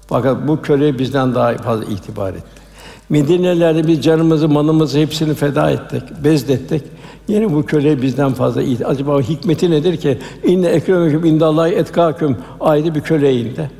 Fakat 0.06 0.48
bu 0.48 0.62
köle 0.62 0.98
bizden 0.98 1.34
daha 1.34 1.54
fazla 1.54 1.84
itibar 1.84 2.30
etti. 2.30 2.62
Medine'lerde 3.08 3.86
biz 3.86 4.02
canımızı, 4.02 4.48
malımızı 4.48 4.98
hepsini 4.98 5.34
feda 5.34 5.70
ettik, 5.70 6.02
bezdettik. 6.24 6.82
Yine 7.28 7.54
bu 7.54 7.66
köle 7.66 8.02
bizden 8.02 8.32
fazla 8.32 8.62
iyi. 8.62 8.86
Acaba 8.86 9.20
hikmeti 9.20 9.70
nedir 9.70 9.96
ki? 9.96 10.18
İnne 10.44 10.66
ekremeküm 10.66 11.24
indallahi 11.24 11.72
etkâküm 11.72 12.36
ayeti 12.60 12.94
bir 12.94 13.00
köle 13.00 13.40
indi. 13.40 13.70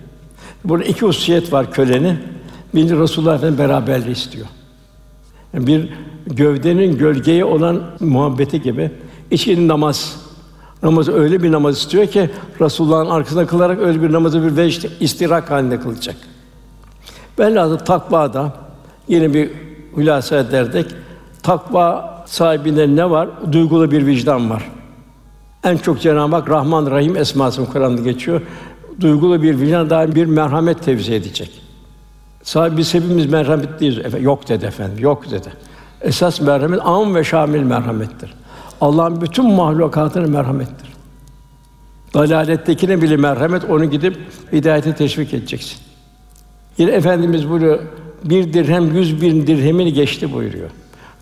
Burada 0.64 0.85
iki 0.85 1.00
hususiyet 1.00 1.52
var 1.52 1.72
kölenin. 1.72 2.18
Bir 2.74 2.98
Resulullah 2.98 3.35
Efendimiz 3.35 3.59
beraberliği 3.59 4.12
istiyor. 4.12 4.46
Yani 5.54 5.66
bir 5.66 5.88
gövdenin 6.26 6.98
gölgeye 6.98 7.44
olan 7.44 7.82
muhabbeti 8.00 8.62
gibi 8.62 8.90
içinin 9.30 9.68
namaz. 9.68 10.16
Namazı 10.82 11.12
öyle 11.12 11.42
bir 11.42 11.52
namaz 11.52 11.78
istiyor 11.78 12.06
ki 12.06 12.30
Resulullah'ın 12.61 13.11
arkasında 13.11 13.46
kılarak 13.46 13.78
öyle 13.78 14.02
bir 14.02 14.12
namazı 14.12 14.42
bir 14.42 14.56
vecd 14.56 14.87
istirak 15.00 15.50
halinde 15.50 15.80
kılacak. 15.80 16.16
Velhâsıl 17.38 17.78
takva 17.78 18.35
da 18.35 18.52
yine 19.09 19.35
bir 19.35 19.50
hülasa 19.96 20.37
ederdik. 20.37 20.87
Takva 21.42 22.15
sahibinde 22.26 22.96
ne 22.96 23.10
var? 23.10 23.28
Duygulu 23.52 23.90
bir 23.90 24.06
vicdan 24.06 24.50
var. 24.50 24.70
En 25.64 25.76
çok 25.76 26.00
Cenab-ı 26.00 26.36
Hak 26.36 26.50
Rahman 26.50 26.90
Rahim 26.90 27.16
esmasını 27.16 27.66
Kur'an'da 27.66 28.02
geçiyor. 28.02 28.40
Duygulu 29.00 29.42
bir 29.42 29.60
vicdan 29.60 29.90
daim 29.90 30.14
bir 30.14 30.26
merhamet 30.26 30.84
tevzi 30.84 31.14
edecek. 31.14 31.62
Sahibi 32.42 32.76
biz 32.76 32.94
hepimiz 32.94 33.26
merhametliyiz. 33.26 33.98
Efe, 33.98 34.18
yok 34.18 34.48
dedi 34.48 34.64
efendim, 34.64 34.98
yok 34.98 35.30
dedi. 35.30 35.48
Esas 36.00 36.40
merhamet 36.40 36.80
am 36.84 37.14
ve 37.14 37.24
şamil 37.24 37.62
merhamettir. 37.62 38.34
Allah'ın 38.80 39.20
bütün 39.20 39.50
mahlukatına 39.50 40.26
merhamettir. 40.26 40.88
Dalalettekine 42.14 43.02
bile 43.02 43.16
merhamet, 43.16 43.64
onu 43.70 43.84
gidip 43.84 44.18
hidayete 44.52 44.94
teşvik 44.94 45.34
edeceksin. 45.34 45.78
Yine 46.78 46.90
Efendimiz 46.90 47.50
bunu 47.50 47.78
bir 48.24 48.52
dirhem 48.52 48.94
yüz 48.94 49.22
bin 49.22 49.46
dirhemini 49.46 49.92
geçti 49.92 50.32
buyuruyor. 50.32 50.70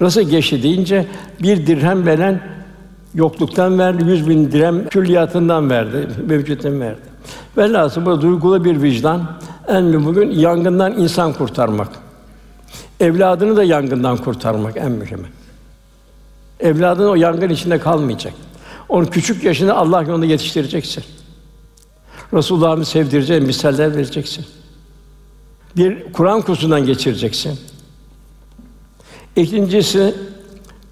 Nasıl 0.00 0.20
geçti 0.20 0.62
deyince 0.62 1.06
bir 1.42 1.66
dirhem 1.66 2.06
veren 2.06 2.40
yokluktan 3.14 3.78
verdi, 3.78 4.04
yüz 4.04 4.28
bin 4.28 4.52
dirhem 4.52 4.88
külliyatından 4.88 5.70
verdi, 5.70 6.08
mevcuttan 6.26 6.80
verdi. 6.80 7.00
Velhâsıl 7.56 8.06
bu 8.06 8.20
duygulu 8.20 8.64
bir 8.64 8.82
vicdan, 8.82 9.30
en 9.68 9.84
mühim 9.84 10.04
bugün 10.04 10.30
yangından 10.30 10.98
insan 10.98 11.32
kurtarmak. 11.32 11.88
Evladını 13.00 13.56
da 13.56 13.64
yangından 13.64 14.16
kurtarmak 14.16 14.76
en 14.76 14.92
mühimi. 14.92 15.26
Evladın 16.60 17.08
o 17.08 17.14
yangın 17.14 17.48
içinde 17.48 17.78
kalmayacak. 17.78 18.32
Onu 18.88 19.10
küçük 19.10 19.44
yaşında 19.44 19.76
Allah 19.76 20.02
yolunda 20.02 20.26
yetiştireceksin. 20.26 21.04
Resulullah'ı 22.32 22.84
sevdireceksin, 22.84 23.46
misaller 23.46 23.96
vereceksin. 23.96 24.46
Bir 25.76 26.12
Kur'an 26.12 26.42
kursundan 26.42 26.86
geçireceksin. 26.86 27.58
İkincisi 29.36 30.14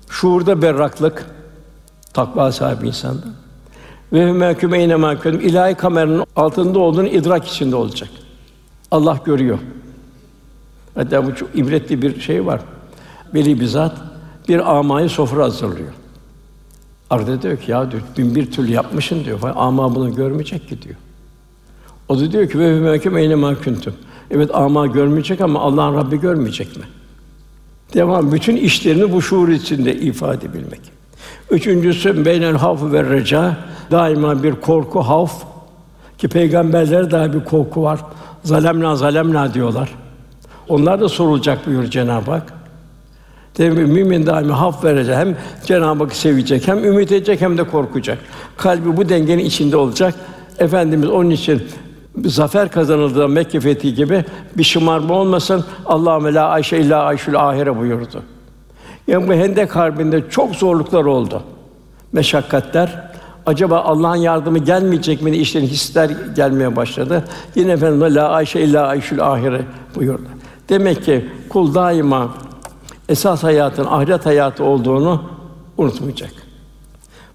şuurda 0.08 0.62
berraklık, 0.62 1.26
takva 2.14 2.52
sahibi 2.52 2.86
insanda. 2.86 3.26
Ve 4.12 4.32
mehkûme 4.32 4.78
eyne 4.78 4.94
mahkûm 4.94 5.40
ilahi 5.40 5.74
kameranın 5.74 6.24
altında 6.36 6.78
olduğunu 6.78 7.08
idrak 7.08 7.46
içinde 7.46 7.76
olacak. 7.76 8.08
Allah 8.90 9.18
görüyor. 9.24 9.58
Hatta 10.94 11.26
bu 11.26 11.34
çok 11.34 11.48
ibretli 11.54 12.02
bir 12.02 12.20
şey 12.20 12.46
var. 12.46 12.60
Veli 13.34 13.60
bizzat 13.60 13.96
bir 14.48 14.76
amayı 14.76 15.08
sofra 15.08 15.44
hazırlıyor. 15.44 15.92
Arada 17.10 17.42
diyor 17.42 17.56
ki 17.56 17.70
ya 17.70 17.90
diyor 17.90 18.02
bin 18.18 18.34
bir 18.34 18.50
türlü 18.50 18.72
yapmışın 18.72 19.24
diyor. 19.24 19.38
Ama 19.56 19.94
bunu 19.94 20.14
görmeyecek 20.14 20.68
ki 20.68 20.82
diyor. 20.82 20.96
O 22.08 22.20
da 22.20 22.32
diyor 22.32 22.48
ki 22.48 22.58
ve 22.58 22.76
hümâküm 22.76 23.16
eyne 23.16 23.34
mahkuntum. 23.34 23.94
Evet 24.30 24.50
ama 24.54 24.86
görmeyecek 24.86 25.40
ama 25.40 25.60
Allah'ın 25.60 25.94
Rabbi 25.96 26.20
görmeyecek 26.20 26.76
mi? 26.76 26.84
Devam 27.94 28.32
bütün 28.32 28.56
işlerini 28.56 29.12
bu 29.12 29.22
şuur 29.22 29.48
içinde 29.48 29.94
ifade 29.94 30.54
bilmek. 30.54 30.80
Üçüncüsü 31.50 32.24
beynel 32.24 32.56
havf 32.56 32.92
ve 32.92 33.10
reca 33.10 33.56
daima 33.90 34.42
bir 34.42 34.54
korku 34.54 35.00
havf 35.00 35.32
ki 36.18 36.28
peygamberlere 36.28 37.10
daha 37.10 37.32
bir 37.32 37.44
korku 37.44 37.82
var. 37.82 38.00
Zalemna 38.44 38.96
zalemna 38.96 39.54
diyorlar. 39.54 39.88
Onlar 40.68 41.00
da 41.00 41.08
sorulacak 41.08 41.66
buyur 41.66 41.84
Cenab-ı 41.84 42.30
Hak. 42.30 42.52
Demek 43.58 43.88
mümin 43.88 44.26
daima 44.26 44.60
haf 44.60 44.84
verecek. 44.84 45.16
Hem 45.16 45.36
Cenab-ı 45.64 46.04
Hakk'ı 46.04 46.18
sevecek, 46.18 46.68
hem 46.68 46.84
ümit 46.84 47.12
edecek 47.12 47.40
hem 47.40 47.58
de 47.58 47.64
korkacak. 47.64 48.18
Kalbi 48.56 48.96
bu 48.96 49.08
dengenin 49.08 49.44
içinde 49.44 49.76
olacak. 49.76 50.14
Efendimiz 50.58 51.08
onun 51.08 51.30
için 51.30 51.62
zafer 52.24 52.70
kazanıldığı 52.70 53.28
Mekke 53.28 53.60
fethi 53.60 53.94
gibi 53.94 54.24
bir 54.58 54.64
şımarma 54.64 55.14
olmasın. 55.14 55.64
Allahümme 55.86 56.34
la 56.34 56.48
ayşe 56.48 56.78
illa 56.78 57.02
ayşul 57.02 57.34
ahire 57.34 57.78
buyurdu. 57.78 58.22
Yani 59.06 59.28
bu 59.28 59.32
Hendek 59.32 59.76
Harbi'nde 59.76 60.30
çok 60.30 60.54
zorluklar 60.54 61.04
oldu. 61.04 61.42
Meşakkatler. 62.12 63.12
Acaba 63.46 63.80
Allah'ın 63.80 64.16
yardımı 64.16 64.58
gelmeyecek 64.58 65.22
mi? 65.22 65.36
İşlerin 65.36 65.66
hisler 65.66 66.10
gelmeye 66.36 66.76
başladı. 66.76 67.24
Yine 67.54 67.72
Efendimiz 67.72 68.16
la 68.16 68.28
ayşe 68.28 68.60
illa 68.60 68.86
ayşul 68.86 69.18
ahire 69.18 69.62
buyurdu. 69.94 70.28
Demek 70.68 71.04
ki 71.04 71.28
kul 71.48 71.74
daima 71.74 72.34
esas 73.08 73.42
hayatın 73.42 73.84
ahiret 73.84 74.26
hayatı 74.26 74.64
olduğunu 74.64 75.22
unutmayacak. 75.78 76.30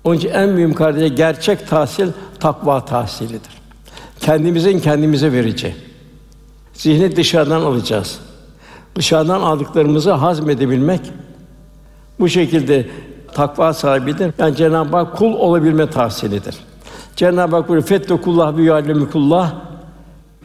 Onun 0.03 0.15
için 0.17 0.29
en 0.29 0.49
mühim 0.49 0.73
kardeşe 0.73 1.07
gerçek 1.07 1.67
tahsil 1.67 2.07
takva 2.39 2.85
tahsilidir. 2.85 3.56
Kendimizin 4.27 4.79
kendimize 4.79 5.31
vereceği. 5.31 5.75
Zihni 6.73 7.15
dışarıdan 7.15 7.61
alacağız. 7.61 8.19
Dışarıdan 8.95 9.41
aldıklarımızı 9.41 10.11
hazmedebilmek 10.11 11.01
bu 12.19 12.29
şekilde 12.29 12.87
takva 13.33 13.73
sahibidir. 13.73 14.33
Yani 14.39 14.55
Cenab-ı 14.55 14.97
Hak 14.97 15.17
kul 15.17 15.33
olabilme 15.33 15.89
tahsilidir. 15.89 16.55
Cenab-ı 17.15 17.55
Hak 17.55 17.69
böyle 17.69 17.81
fettekullah 17.81 18.57
bi 18.57 19.09
kullah 19.11 19.53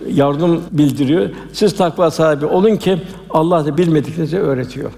yardım 0.07 0.63
bildiriyor. 0.71 1.31
Siz 1.53 1.77
takva 1.77 2.11
sahibi 2.11 2.47
olun 2.47 2.77
ki 2.77 3.03
Allah 3.31 3.67
da 3.67 3.79
bilmediklerinizi 3.79 4.39
öğretiyor. 4.39 4.93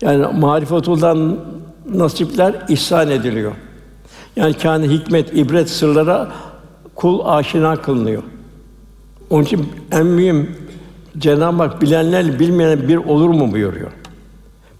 Yani 0.00 0.26
marifetullah 0.40 1.16
nasipler 1.94 2.54
ihsan 2.68 3.10
ediliyor. 3.10 3.52
Yani 4.36 4.54
kendi 4.54 4.90
hikmet, 4.90 5.36
ibret 5.36 5.70
sırlara 5.70 6.28
kul 7.02 7.20
aşina 7.24 7.76
kılınıyor. 7.76 8.22
Onun 9.30 9.44
için 9.44 9.68
en 9.92 10.06
mühim 10.06 10.56
Cenab-ı 11.18 11.62
Hak 11.62 11.82
bilenler 11.82 12.38
bilmeyen 12.38 12.88
bir 12.88 12.96
olur 12.96 13.28
mu 13.28 13.52
buyuruyor. 13.52 13.90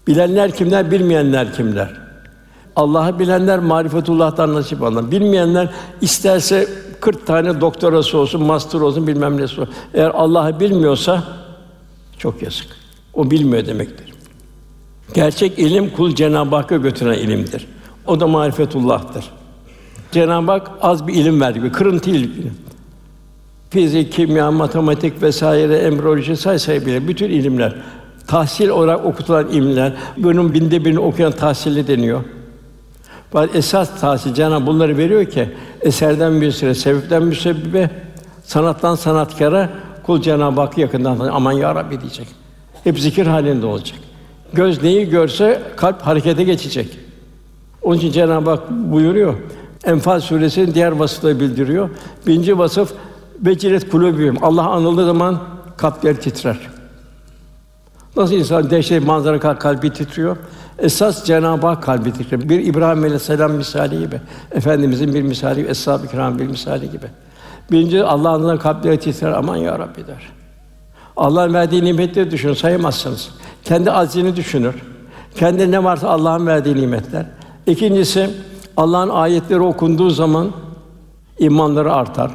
Bilenler 0.07 0.51
kimler, 0.51 0.91
bilmeyenler 0.91 1.53
kimler? 1.53 1.89
Allah'ı 2.75 3.19
bilenler 3.19 3.59
marifetullah'tan 3.59 4.53
nasip 4.53 4.83
alan. 4.83 5.11
Bilmeyenler 5.11 5.69
isterse 6.01 6.67
40 6.99 7.27
tane 7.27 7.61
doktorası 7.61 8.17
olsun, 8.17 8.43
master 8.43 8.79
olsun, 8.79 9.07
bilmem 9.07 9.37
ne 9.37 9.43
olsun. 9.43 9.69
Eğer 9.93 10.09
Allah'ı 10.09 10.59
bilmiyorsa 10.59 11.23
çok 12.17 12.41
yazık. 12.41 12.67
O 13.13 13.31
bilmiyor 13.31 13.65
demektir. 13.65 14.13
Gerçek 15.13 15.59
ilim 15.59 15.89
kul 15.89 16.15
Cenab-ı 16.15 16.55
Hakk'a 16.55 16.77
götüren 16.77 17.17
ilimdir. 17.17 17.67
O 18.07 18.19
da 18.19 18.27
marifetullah'tır. 18.27 19.42
Cenab-ı 20.13 20.51
Hak 20.51 20.71
az 20.81 21.07
bir 21.07 21.13
ilim 21.13 21.41
verdi, 21.41 21.63
bir 21.63 21.73
kırıntı 21.73 22.09
ilim. 22.09 22.53
Fizik, 23.69 24.11
kimya, 24.11 24.51
matematik 24.51 25.21
vesaire, 25.21 25.77
embriyoloji 25.77 26.37
say 26.37 26.59
say 26.59 26.85
bile 26.85 27.07
bütün 27.07 27.29
ilimler 27.29 27.75
tahsil 28.27 28.69
olarak 28.69 29.05
okutulan 29.05 29.47
ilimler, 29.47 29.93
bunun 30.17 30.53
binde 30.53 30.85
birini 30.85 30.99
okuyan 30.99 31.31
tahsili 31.31 31.87
deniyor. 31.87 32.23
Fakat 33.31 33.55
esas 33.55 34.01
tahsil 34.01 34.33
Cenab-ı 34.33 34.65
bunları 34.65 34.97
veriyor 34.97 35.25
ki 35.25 35.49
eserden 35.81 36.41
bir 36.41 36.51
süre, 36.51 36.75
sebepten 36.75 37.31
bir 37.31 37.35
sebebe, 37.35 37.89
sanattan 38.43 38.95
sanatkara 38.95 39.69
kul 40.03 40.21
Cenab-ı 40.21 40.61
Hakk'ı 40.61 40.81
yakından 40.81 41.17
tanıyor. 41.17 41.35
Aman 41.35 41.51
ya 41.51 41.75
Rabbi 41.75 42.01
diyecek. 42.01 42.27
Hep 42.83 42.99
zikir 42.99 43.27
halinde 43.27 43.65
olacak. 43.65 43.99
Göz 44.53 44.83
neyi 44.83 45.09
görse 45.09 45.61
kalp 45.75 46.01
harekete 46.01 46.43
geçecek. 46.43 46.99
Onun 47.81 47.97
için 47.97 48.11
Cenab-ı 48.11 48.49
Hak 48.49 48.71
buyuruyor. 48.71 49.33
Enfal 49.83 50.19
suresinin 50.19 50.73
diğer 50.73 50.91
vasıfları 50.91 51.39
bildiriyor. 51.39 51.89
Birinci 52.27 52.57
vasıf 52.57 52.93
vecilet 53.39 53.89
kulubühüm. 53.89 54.43
Allah 54.43 54.69
anıldığı 54.69 55.05
zaman 55.05 55.39
kalpler 55.77 56.15
titrer. 56.15 56.59
Nasıl 58.17 58.33
insan 58.33 58.69
dehşet 58.69 59.05
manzara 59.05 59.39
kal- 59.39 59.55
kalbi 59.55 59.93
titriyor? 59.93 60.37
Esas 60.79 61.25
Cenab-ı 61.25 61.67
Hak 61.67 61.83
kalbi 61.83 62.11
titriyor. 62.13 62.49
Bir 62.49 62.59
İbrahim 62.65 63.03
Aleyhisselam 63.03 63.51
misali 63.51 63.99
gibi, 63.99 64.21
efendimizin 64.51 65.13
bir 65.13 65.21
misali 65.21 65.61
gibi, 65.61 65.71
eshab-ı 65.71 66.07
kiram 66.07 66.39
bir 66.39 66.47
misali 66.47 66.91
gibi. 66.91 67.05
Birinci 67.71 68.03
Allah'ın 68.03 68.39
adına 68.39 68.59
kalpleri 68.59 68.99
titrer. 68.99 69.31
Aman 69.31 69.55
ya 69.57 69.79
Rabbi 69.79 70.07
der. 70.07 70.29
Allah'ın 71.17 71.53
verdiği 71.53 71.85
nimetleri 71.85 72.31
düşünün, 72.31 72.53
sayamazsınız. 72.53 73.29
Kendi 73.63 73.91
aczini 73.91 74.35
düşünür. 74.35 74.75
Kendi 75.35 75.71
ne 75.71 75.83
varsa 75.83 76.09
Allah'ın 76.09 76.47
verdiği 76.47 76.75
nimetler. 76.75 77.25
İkincisi 77.67 78.29
Allah'ın 78.77 79.09
ayetleri 79.09 79.59
okunduğu 79.59 80.09
zaman 80.09 80.51
imanları 81.39 81.93
artar. 81.93 82.31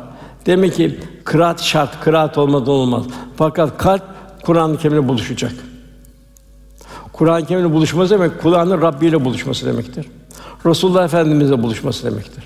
Demek 0.46 0.74
ki 0.74 0.98
kıraat 1.24 1.62
şart, 1.62 2.00
kıraat 2.00 2.38
olmadan 2.38 2.68
olmaz. 2.68 3.04
Fakat 3.36 3.78
kalp 3.78 4.02
Kur'an-ı 4.44 4.78
Kerim'le 4.78 5.08
buluşacak. 5.08 5.52
Kur'an-ı 7.12 7.46
Kerim'le 7.46 7.72
buluşması 7.72 8.14
demek 8.14 8.42
Kur'an'ın 8.42 8.82
Rabbi 8.82 9.06
ile 9.06 9.24
buluşması 9.24 9.66
demektir. 9.66 10.06
Resulullah 10.66 11.04
Efendimizle 11.04 11.62
buluşması 11.62 12.10
demektir. 12.10 12.44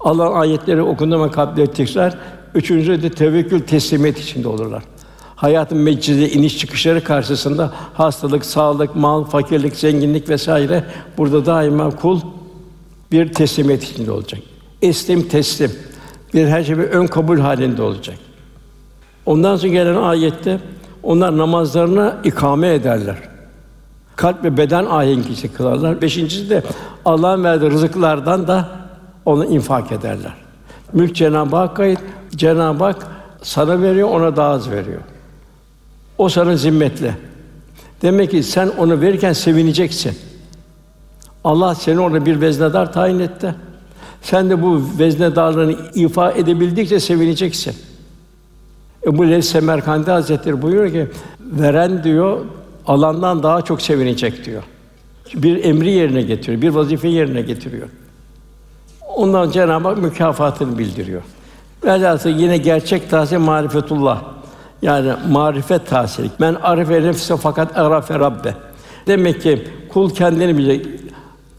Allah'ın 0.00 0.40
ayetleri 0.40 0.82
okunduğu 0.82 1.14
zaman 1.14 1.30
kalpleri 1.30 1.72
tekrar. 1.72 2.18
Üçüncü 2.54 3.02
de 3.02 3.10
tevekkül 3.10 3.60
teslimiyet 3.60 4.18
içinde 4.18 4.48
olurlar. 4.48 4.82
Hayatın 5.36 5.78
meclisi 5.78 6.38
iniş 6.38 6.58
çıkışları 6.58 7.04
karşısında 7.04 7.72
hastalık, 7.94 8.44
sağlık, 8.44 8.96
mal, 8.96 9.24
fakirlik, 9.24 9.76
zenginlik 9.76 10.28
vesaire 10.28 10.84
burada 11.18 11.46
daima 11.46 11.90
kul 11.90 12.20
bir 13.12 13.32
teslimiyet 13.32 13.82
içinde 13.82 14.12
olacak. 14.12 14.40
Eslim 14.82 15.28
teslim. 15.28 15.72
Bir 16.34 16.46
her 16.46 16.64
şey 16.64 16.78
bir 16.78 16.82
ön 16.82 17.06
kabul 17.06 17.38
halinde 17.38 17.82
olacak. 17.82 18.16
Ondan 19.26 19.56
sonra 19.56 19.72
gelen 19.72 19.96
ayette 19.96 20.60
onlar 21.02 21.38
namazlarına 21.38 22.16
ikame 22.24 22.74
ederler. 22.74 23.16
Kalp 24.16 24.44
ve 24.44 24.56
beden 24.56 24.84
ahenkisi 24.84 25.52
kılarlar. 25.52 26.02
Beşincisi 26.02 26.50
de 26.50 26.62
Allah'ın 27.04 27.44
verdiği 27.44 27.70
rızıklardan 27.70 28.48
da 28.48 28.68
onu 29.24 29.44
infak 29.44 29.92
ederler. 29.92 30.32
Mülk 30.92 31.14
Cenab-ı 31.14 31.56
Hakk'a 31.56 31.82
ait. 31.82 31.98
Cenab-ı 32.36 32.84
Hak 32.84 33.06
sana 33.42 33.82
veriyor, 33.82 34.08
ona 34.08 34.36
daha 34.36 34.48
az 34.48 34.70
veriyor. 34.70 35.00
O 36.18 36.28
sana 36.28 36.56
zimmetli. 36.56 37.14
Demek 38.02 38.30
ki 38.30 38.42
sen 38.42 38.68
onu 38.78 39.00
verirken 39.00 39.32
sevineceksin. 39.32 40.18
Allah 41.44 41.74
seni 41.74 42.00
orada 42.00 42.26
bir 42.26 42.40
veznedar 42.40 42.92
tayin 42.92 43.18
etti. 43.18 43.54
Sen 44.22 44.50
de 44.50 44.62
bu 44.62 44.82
veznedarlığını 44.98 45.76
ifa 45.94 46.32
edebildikçe 46.32 47.00
sevineceksin. 47.00 47.74
E 49.06 49.18
bu 49.18 49.30
Leys 49.30 49.48
Semerkandi 49.48 50.10
Hazretleri 50.10 50.62
buyuruyor 50.62 50.92
ki 50.92 51.08
veren 51.42 52.04
diyor 52.04 52.40
alandan 52.86 53.42
daha 53.42 53.62
çok 53.62 53.82
sevinecek 53.82 54.44
diyor. 54.44 54.62
Bir 55.34 55.64
emri 55.64 55.90
yerine 55.90 56.22
getiriyor, 56.22 56.62
bir 56.62 56.68
vazife 56.68 57.08
yerine 57.08 57.42
getiriyor. 57.42 57.88
Ondan 59.16 59.50
Cenab-ı 59.50 59.88
Hak 59.88 59.98
mükafatını 59.98 60.78
bildiriyor. 60.78 61.22
Velhâsıl 61.84 62.30
yine 62.30 62.56
gerçek 62.56 63.10
tahsil 63.10 63.38
marifetullah. 63.38 64.22
Yani 64.82 65.12
marifet 65.30 65.86
tahsili. 65.86 66.30
Men 66.38 66.54
arife 66.54 67.02
nefse 67.02 67.36
fakat 67.36 67.78
arafe 67.78 68.18
rabbe. 68.18 68.54
Demek 69.06 69.42
ki 69.42 69.68
kul 69.92 70.10
kendini 70.10 70.58
bilecek. 70.58 70.86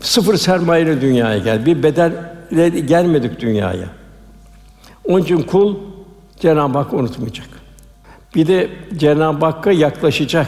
Sıfır 0.01 0.37
sermayeyle 0.37 1.01
dünyaya 1.01 1.37
gel. 1.37 1.65
Bir 1.65 1.83
bedelle 1.83 2.69
gelmedik 2.69 3.39
dünyaya. 3.39 3.87
Onun 5.05 5.21
için 5.21 5.41
kul 5.41 5.75
Cenab-ı 6.39 6.77
Hak 6.77 6.93
unutmayacak. 6.93 7.47
Bir 8.35 8.47
de 8.47 8.69
Cenab-ı 8.97 9.45
Hakk'a 9.45 9.71
yaklaşacak. 9.71 10.47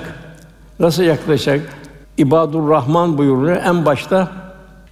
Nasıl 0.80 1.04
yaklaşacak? 1.04 1.62
İbadur 2.18 2.70
Rahman 2.70 3.18
buyuruyor. 3.18 3.58
En 3.66 3.86
başta 3.86 4.32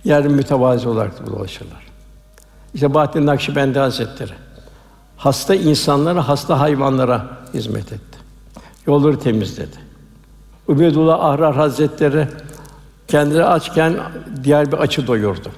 yer 0.04 0.28
mütevazi 0.28 0.90
olarak 0.90 1.28
dolaşırlar. 1.28 1.88
İşte 2.74 2.94
Bahattin 2.94 3.26
Nakşibendi 3.26 3.80
Hazretleri 3.80 4.34
hasta 5.18 5.56
insanlara, 5.56 6.28
hasta 6.28 6.60
hayvanlara 6.60 7.28
hizmet 7.54 7.92
etti. 7.92 8.18
Yolları 8.88 9.20
temizledi. 9.20 9.78
Ubeydullah 10.68 11.20
Ahrar 11.20 11.56
Hazretleri 11.56 12.28
kendileri 13.12 13.46
açken 13.46 13.94
diğer 14.44 14.72
bir 14.72 14.78
açı 14.78 15.08
doyurdu. 15.08 15.50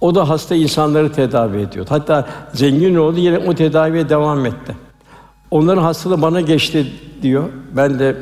O 0.00 0.14
da 0.14 0.28
hasta 0.28 0.54
insanları 0.54 1.12
tedavi 1.12 1.58
ediyordu. 1.58 1.90
Hatta 1.92 2.26
zengin 2.52 2.94
oldu 2.94 3.18
yine 3.18 3.38
o 3.38 3.54
tedaviye 3.54 4.08
devam 4.08 4.46
etti. 4.46 4.76
Onların 5.50 5.82
hastalığı 5.82 6.22
bana 6.22 6.40
geçti 6.40 6.92
diyor. 7.22 7.44
Ben 7.76 7.98
de 7.98 8.16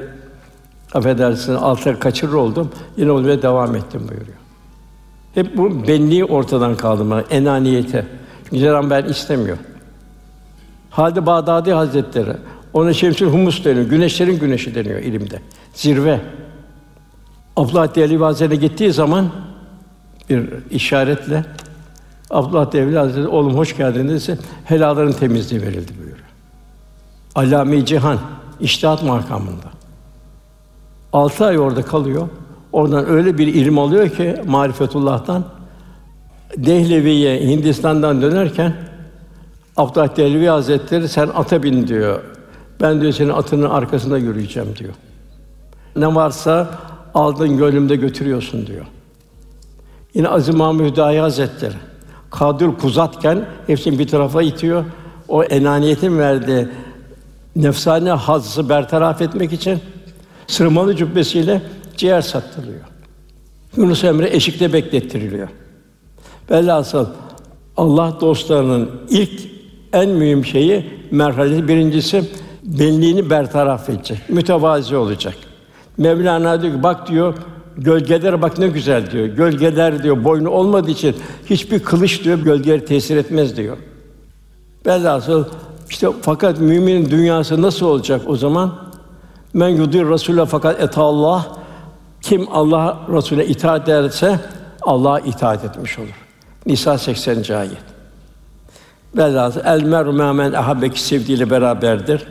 affedersiniz 0.95 1.59
alta 1.63 1.99
kaçırır 1.99 2.33
oldum. 2.33 2.71
Yine 2.97 3.11
olmaya 3.11 3.43
devam 3.43 3.77
ettim 3.77 4.01
buyuruyor. 4.01 4.39
Hep 5.35 5.57
bu 5.57 5.89
benliği 5.89 6.25
ortadan 6.25 6.77
kaldırma, 6.77 7.21
enaniyete. 7.31 8.07
Çünkü 8.45 8.59
Cenab-ı 8.59 8.91
ben 8.91 9.05
istemiyor. 9.05 9.59
Halid 10.91 11.27
Bağdadi 11.27 11.73
Hazretleri 11.73 12.33
ona 12.73 12.93
Şemsül 12.93 13.27
Humus 13.27 13.65
deniyor. 13.65 13.87
Güneşlerin 13.87 14.39
güneşi 14.39 14.75
deniyor 14.75 15.01
ilimde. 15.01 15.41
Zirve. 15.75 16.21
Abdullah 17.59 17.95
Devli 17.95 18.19
Hazretleri 18.19 18.61
gittiği 18.61 18.93
zaman 18.93 19.29
bir 20.31 20.49
işaretle 20.71 21.45
Abdullah 22.31 22.73
Devli 22.73 22.99
Hazretleri 22.99 23.29
oğlum 23.29 23.57
hoş 23.57 23.77
geldin 23.77 24.09
dediyse 24.09 24.39
helalların 24.65 25.13
temizliği 25.13 25.63
verildi 25.63 25.93
buyuruyor. 25.99 26.19
Allame-i 27.35 27.87
Cihan 27.87 28.19
iştihat 28.61 29.03
makamında. 29.03 29.67
Altı 31.13 31.45
ay 31.47 31.59
orada 31.59 31.83
kalıyor. 31.83 32.29
Oradan 32.73 33.09
öyle 33.09 33.39
bir 33.39 33.47
ilim 33.47 33.79
alıyor 33.79 34.09
ki 34.09 34.37
marifetullah'tan 34.47 35.45
Dehlevi'ye 36.57 37.41
Hindistan'dan 37.41 38.23
dönerken 38.23 38.75
Abdullah 39.77 40.17
Dehlevi 40.17 40.47
Hazretleri 40.47 41.09
sen 41.09 41.29
ata 41.35 41.63
bin 41.63 41.89
diyor. 41.89 42.23
Ben 42.81 43.01
diyor 43.01 43.13
senin 43.13 43.31
atının 43.31 43.71
arkasında 43.71 44.19
yürüyeceğim 44.19 44.77
diyor. 44.77 44.95
Ne 45.97 46.15
varsa 46.15 46.69
aldın 47.15 47.57
gönlümde 47.57 47.97
götürüyorsun 47.97 48.67
diyor. 48.67 48.87
Yine 50.15 50.29
Aziz 50.29 50.55
Mahmud 50.55 50.93
Hüdayi 50.93 51.21
Hazretleri 51.21 51.75
Kadir 52.31 52.69
kuzatken 52.81 53.47
hepsini 53.67 53.99
bir 53.99 54.07
tarafa 54.07 54.43
itiyor. 54.43 54.85
O 55.29 55.45
enaniyetin 55.45 56.19
verdiği 56.19 56.69
nefsane 57.57 58.11
hazzı 58.11 58.69
bertaraf 58.69 59.23
etmek 59.23 59.53
için 59.53 59.81
sırmalı 60.47 60.97
cübbesiyle 60.97 61.63
ciğer 61.97 62.21
sattırılıyor. 62.21 62.85
Yunus 63.77 64.05
Emre 64.05 64.37
eşikte 64.37 64.73
beklettiriliyor. 64.73 65.49
Velhasıl 66.51 67.07
Allah 67.77 68.17
dostlarının 68.21 68.91
ilk 69.11 69.41
en 69.93 70.11
mühim 70.11 70.45
şeyi 70.45 70.91
merhalesi 71.11 71.69
birincisi 71.69 72.25
benliğini 72.63 73.31
bertaraf 73.31 73.89
edecek, 73.89 74.19
mütevazi 74.29 74.97
olacak. 74.97 75.35
Mevlana 75.99 76.63
diyor 76.63 76.75
ki 76.75 76.83
bak 76.83 77.09
diyor 77.09 77.35
gölgeler 77.77 78.43
bak 78.43 78.59
ne 78.59 78.69
güzel 78.69 79.11
diyor. 79.11 79.27
Gölgeler 79.27 80.03
diyor 80.03 80.25
boynu 80.25 80.51
olmadığı 80.51 80.91
için 80.91 81.17
hiçbir 81.51 81.79
kılıç 81.79 82.25
diyor 82.25 82.39
gölgeleri 82.39 82.85
tesir 82.85 83.17
etmez 83.17 83.57
diyor. 83.57 83.77
Velhasıl 84.87 85.45
işte 85.91 86.09
fakat 86.23 86.61
müminin 86.61 87.11
dünyası 87.11 87.63
nasıl 87.63 87.87
olacak 87.87 88.21
o 88.27 88.37
zaman? 88.37 88.75
Men 89.55 89.69
yudir 89.69 90.03
Rasûle 90.03 90.47
fakat 90.47 90.81
et 90.81 90.99
Allah 90.99 91.47
kim 92.23 92.49
Allah 92.53 92.99
Resulüne 93.13 93.47
itaat 93.47 93.89
ederse 93.89 94.41
Allah'a 94.83 95.21
itaat 95.21 95.65
etmiş 95.65 95.99
olur. 95.99 96.27
Nisa 96.67 96.99
80. 96.99 97.55
ayet. 97.55 97.73
Velhâsıl 99.17 99.61
el 99.65 99.83
meru 99.83 100.13
men 100.13 100.53
ahabbeki 100.53 101.03
sevdiğiyle 101.03 101.51
beraberdir. 101.51 102.27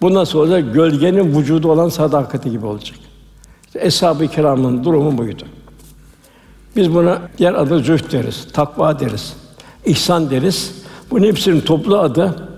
Bu 0.00 0.14
nasıl 0.14 0.38
olacak? 0.38 0.74
Gölgenin 0.74 1.38
vücudu 1.38 1.72
olan 1.72 1.88
sadakati 1.88 2.50
gibi 2.50 2.66
olacak. 2.66 2.98
Eshab-ı 3.74 4.28
kiramın 4.28 4.84
durumu 4.84 5.18
buydu. 5.18 5.42
Biz 6.76 6.94
buna 6.94 7.22
diğer 7.38 7.54
adı 7.54 7.78
zühd 7.78 8.12
deriz, 8.12 8.46
takva 8.52 9.00
deriz, 9.00 9.36
ihsan 9.84 10.30
deriz. 10.30 10.74
Bunun 11.10 11.26
hepsinin 11.26 11.60
toplu 11.60 11.98
adı 11.98 12.48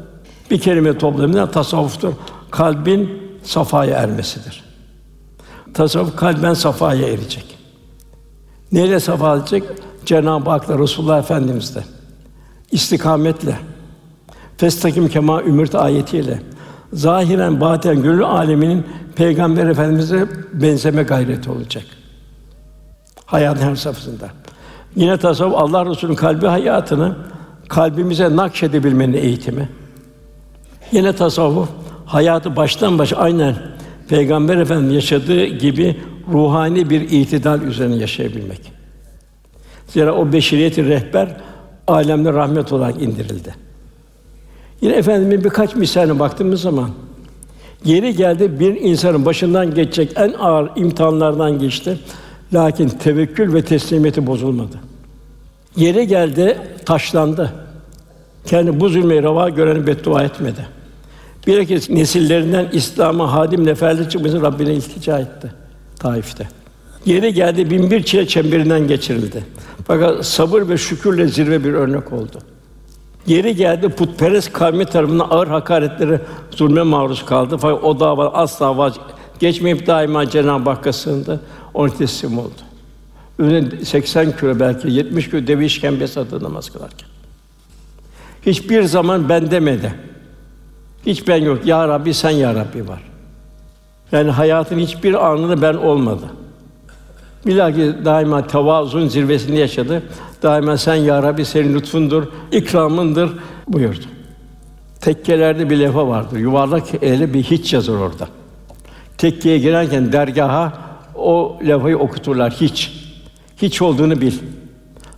bir 0.50 0.60
kelime 0.60 0.98
toplamında 0.98 1.50
tasavvuftur. 1.50 2.12
Kalbin 2.50 3.10
safaya 3.42 3.98
ermesidir. 3.98 4.64
Tasavvuf 5.74 6.16
kalben 6.16 6.54
safaya 6.54 7.08
erecek. 7.08 7.58
Neyle 8.72 9.00
safa 9.00 9.36
edecek? 9.36 9.64
Cenab-ı 10.06 10.50
Hak'la 10.50 10.78
Resulullah 10.78 11.18
Efendimiz'le 11.18 11.78
istikametle 12.72 13.58
Festakim 14.56 15.08
kema 15.08 15.42
ümürt 15.42 15.74
ayetiyle 15.74 16.42
zahiren 16.92 17.60
baten 17.60 18.02
gönül 18.02 18.24
aleminin 18.24 18.86
Peygamber 19.16 19.66
Efendimize 19.66 20.26
benzeme 20.52 21.02
gayreti 21.02 21.50
olacak. 21.50 21.84
Hayatın 23.26 23.62
her 23.62 23.76
safhasında. 23.76 24.30
Yine 24.96 25.16
tasavvuf 25.16 25.54
Allah 25.56 25.86
Resulü'nün 25.86 26.16
kalbi 26.16 26.46
hayatını 26.46 27.16
kalbimize 27.68 28.36
nakşedebilmenin 28.36 29.12
eğitimi. 29.12 29.68
Yine 30.92 31.12
tasavvuf 31.12 31.68
hayatı 32.06 32.56
baştan 32.56 32.98
başa 32.98 33.16
aynen 33.16 33.56
Peygamber 34.08 34.56
Efendimiz 34.56 34.94
yaşadığı 34.94 35.44
gibi 35.44 36.00
ruhani 36.32 36.90
bir 36.90 37.00
itidal 37.00 37.62
üzerine 37.62 37.96
yaşayabilmek. 37.96 38.72
Zira 39.86 40.14
o 40.14 40.32
beşeriyeti 40.32 40.86
rehber 40.86 41.36
alemde 41.86 42.32
rahmet 42.32 42.72
olarak 42.72 43.02
indirildi. 43.02 43.54
Yine 44.82 44.94
efendimin 44.94 45.44
birkaç 45.44 45.76
misaline 45.76 46.18
baktığımız 46.18 46.60
zaman 46.60 46.90
yeri 47.84 48.16
geldi 48.16 48.60
bir 48.60 48.80
insanın 48.80 49.24
başından 49.24 49.74
geçecek 49.74 50.12
en 50.16 50.32
ağır 50.32 50.70
imtihanlardan 50.76 51.58
geçti. 51.58 51.98
Lakin 52.54 52.88
tevekkül 52.88 53.54
ve 53.54 53.62
teslimiyeti 53.62 54.26
bozulmadı. 54.26 54.76
Yeri 55.76 56.06
geldi 56.06 56.58
taşlandı. 56.86 57.52
Kendi 58.46 58.80
bu 58.80 58.88
zulmeyi 58.88 59.22
rava 59.22 59.48
göreni 59.48 59.86
beddua 59.86 60.22
etmedi. 60.22 60.66
Bilakis 61.46 61.90
nesillerinden 61.90 62.68
İslam'a 62.72 63.32
hadim 63.32 63.66
neferli 63.66 64.08
çıkması 64.08 64.42
Rabbine 64.42 64.74
iltica 64.74 65.18
etti 65.18 65.52
Taif'te. 65.98 66.48
Yeri 67.06 67.34
geldi 67.34 67.70
bin 67.70 67.90
bir 67.90 68.02
çile 68.02 68.26
çemberinden 68.26 68.88
geçirildi. 68.88 69.44
Fakat 69.86 70.26
sabır 70.26 70.68
ve 70.68 70.78
şükürle 70.78 71.28
zirve 71.28 71.64
bir 71.64 71.72
örnek 71.72 72.12
oldu. 72.12 72.38
Yeri 73.26 73.56
geldi 73.56 73.88
putperest 73.88 74.52
kavmi 74.52 74.84
tarafından 74.84 75.26
ağır 75.30 75.48
hakaretlere, 75.48 76.20
zulme 76.50 76.82
maruz 76.82 77.24
kaldı. 77.24 77.56
Fakat 77.58 77.84
o 77.84 78.00
dava 78.00 78.28
asla 78.28 78.76
vaz 78.76 78.94
geçmeyip 79.38 79.86
daima 79.86 80.30
Cenab-ı 80.30 80.70
Hakk'a 80.70 80.92
sığındı. 80.92 81.40
Onu 81.74 81.96
teslim 81.96 82.38
oldu. 82.38 82.50
Öyle 83.38 83.84
80 83.84 84.36
kilo 84.36 84.60
belki 84.60 84.90
70 84.90 85.30
kilo 85.30 85.46
deve 85.46 85.64
işkembesi 85.64 86.20
adı 86.20 86.44
namaz 86.44 86.70
kılarken. 86.70 87.08
Hiçbir 88.46 88.82
zaman 88.82 89.28
ben 89.28 89.50
demedi. 89.50 89.94
Hiç 91.06 91.28
ben 91.28 91.36
yok. 91.36 91.66
Ya 91.66 91.88
Rabbi 91.88 92.14
sen 92.14 92.30
ya 92.30 92.54
Rabbi 92.54 92.88
var. 92.88 93.02
Yani 94.12 94.30
hayatın 94.30 94.78
hiçbir 94.78 95.26
anında 95.26 95.62
ben 95.62 95.74
olmadı. 95.74 96.24
Bilakis 97.46 98.04
daima 98.04 98.46
tevazun 98.46 99.08
zirvesinde 99.08 99.56
yaşadı. 99.56 100.02
Daima 100.42 100.78
sen 100.78 100.94
ya 100.94 101.22
Rabbi 101.22 101.44
senin 101.44 101.74
lütfundur, 101.74 102.24
ikramındır 102.52 103.30
buyurdu. 103.68 104.04
Tekkelerde 105.00 105.70
bir 105.70 105.78
levha 105.80 106.08
vardır. 106.08 106.38
Yuvarlak 106.38 107.02
ele 107.02 107.34
bir 107.34 107.42
hiç 107.42 107.72
yazır 107.72 107.98
orada. 107.98 108.28
Tekkeye 109.18 109.58
girerken 109.58 110.12
dergaha 110.12 110.72
o 111.14 111.58
levhayı 111.66 111.98
okuturlar 111.98 112.52
hiç. 112.52 112.92
Hiç 113.62 113.82
olduğunu 113.82 114.20
bil. 114.20 114.32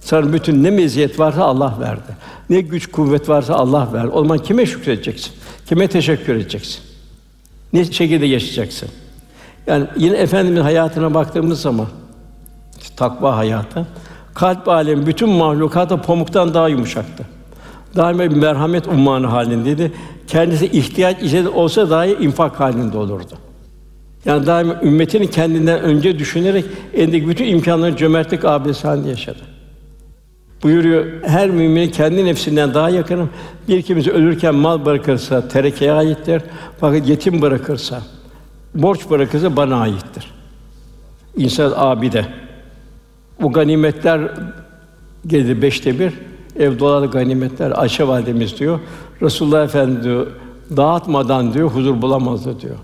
Sana 0.01 0.33
bütün 0.33 0.63
ne 0.63 0.71
meziyet 0.71 1.19
varsa 1.19 1.45
Allah 1.45 1.75
verdi. 1.81 2.17
Ne 2.51 2.61
güç 2.61 2.91
kuvvet 2.91 3.29
varsa 3.29 3.55
Allah 3.55 3.89
verdi. 3.93 4.09
O 4.09 4.23
zaman 4.23 4.39
kime 4.39 4.67
şükredeceksin? 4.67 5.33
Kime 5.69 5.89
teşekkür 5.89 6.35
edeceksin? 6.35 6.81
Ne 7.73 7.85
şekilde 7.85 8.27
yaşayacaksın? 8.27 8.89
Yani 9.67 9.87
yine 9.97 10.17
efendimiz 10.17 10.63
hayatına 10.63 11.15
baktığımız 11.15 11.61
zaman 11.61 11.87
takva 12.97 13.37
hayatı 13.37 13.87
kalp 14.35 14.69
alemi 14.69 15.07
bütün 15.07 15.29
mahlukata 15.29 16.03
pamuktan 16.03 16.55
daha 16.55 16.69
yumuşaktı. 16.69 17.25
Daima 17.97 18.23
bir 18.23 18.37
merhamet 18.37 18.89
ummanı 18.89 19.27
halindeydi. 19.27 19.93
Kendisi 20.27 20.67
ihtiyaç 20.67 21.23
içinde 21.23 21.49
olsa 21.49 21.91
dahi 21.91 22.17
infak 22.21 22.61
halinde 22.61 22.99
olurdu. 22.99 23.35
Yani 24.25 24.47
daima 24.47 24.81
ümmetini 24.83 25.31
kendinden 25.31 25.81
önce 25.81 26.19
düşünerek 26.19 26.65
elindeki 26.95 27.29
bütün 27.29 27.47
imkanları 27.47 27.97
cömertlik 27.97 28.45
abidesi 28.45 28.87
halinde 28.87 29.09
yaşadı. 29.09 29.39
Buyuruyor, 30.63 31.07
her 31.23 31.51
mümin 31.51 31.91
kendi 31.91 32.25
nefsinden 32.25 32.75
daha 32.75 32.91
yakınım. 32.91 33.31
Bir 33.69 33.83
kimse 33.83 34.11
ölürken 34.11 34.55
mal 34.55 34.85
bırakırsa 34.85 35.49
terekeye 35.49 35.93
aittir. 35.93 36.43
Fakat 36.81 37.09
yetim 37.09 37.43
bırakırsa, 37.43 38.03
borç 38.75 39.11
bırakırsa 39.11 39.57
bana 39.57 39.77
aittir. 39.77 40.31
İnsan 41.37 41.73
abide. 41.77 42.44
Bu 43.41 43.53
ganimetler 43.53 44.21
geldi 45.27 45.63
beşte 45.63 45.99
bir. 45.99 46.13
Ev 46.59 46.79
doladı 46.79 47.11
ganimetler. 47.11 47.73
Ayşe 47.75 48.09
validemiz 48.09 48.59
diyor. 48.59 48.81
Resulullah 49.23 49.65
Efendimiz 49.65 50.05
diyor, 50.05 50.27
dağıtmadan 50.77 51.55
diyor 51.55 51.71
huzur 51.71 52.03
bulamazdı 52.03 52.61
diyor. 52.61 52.77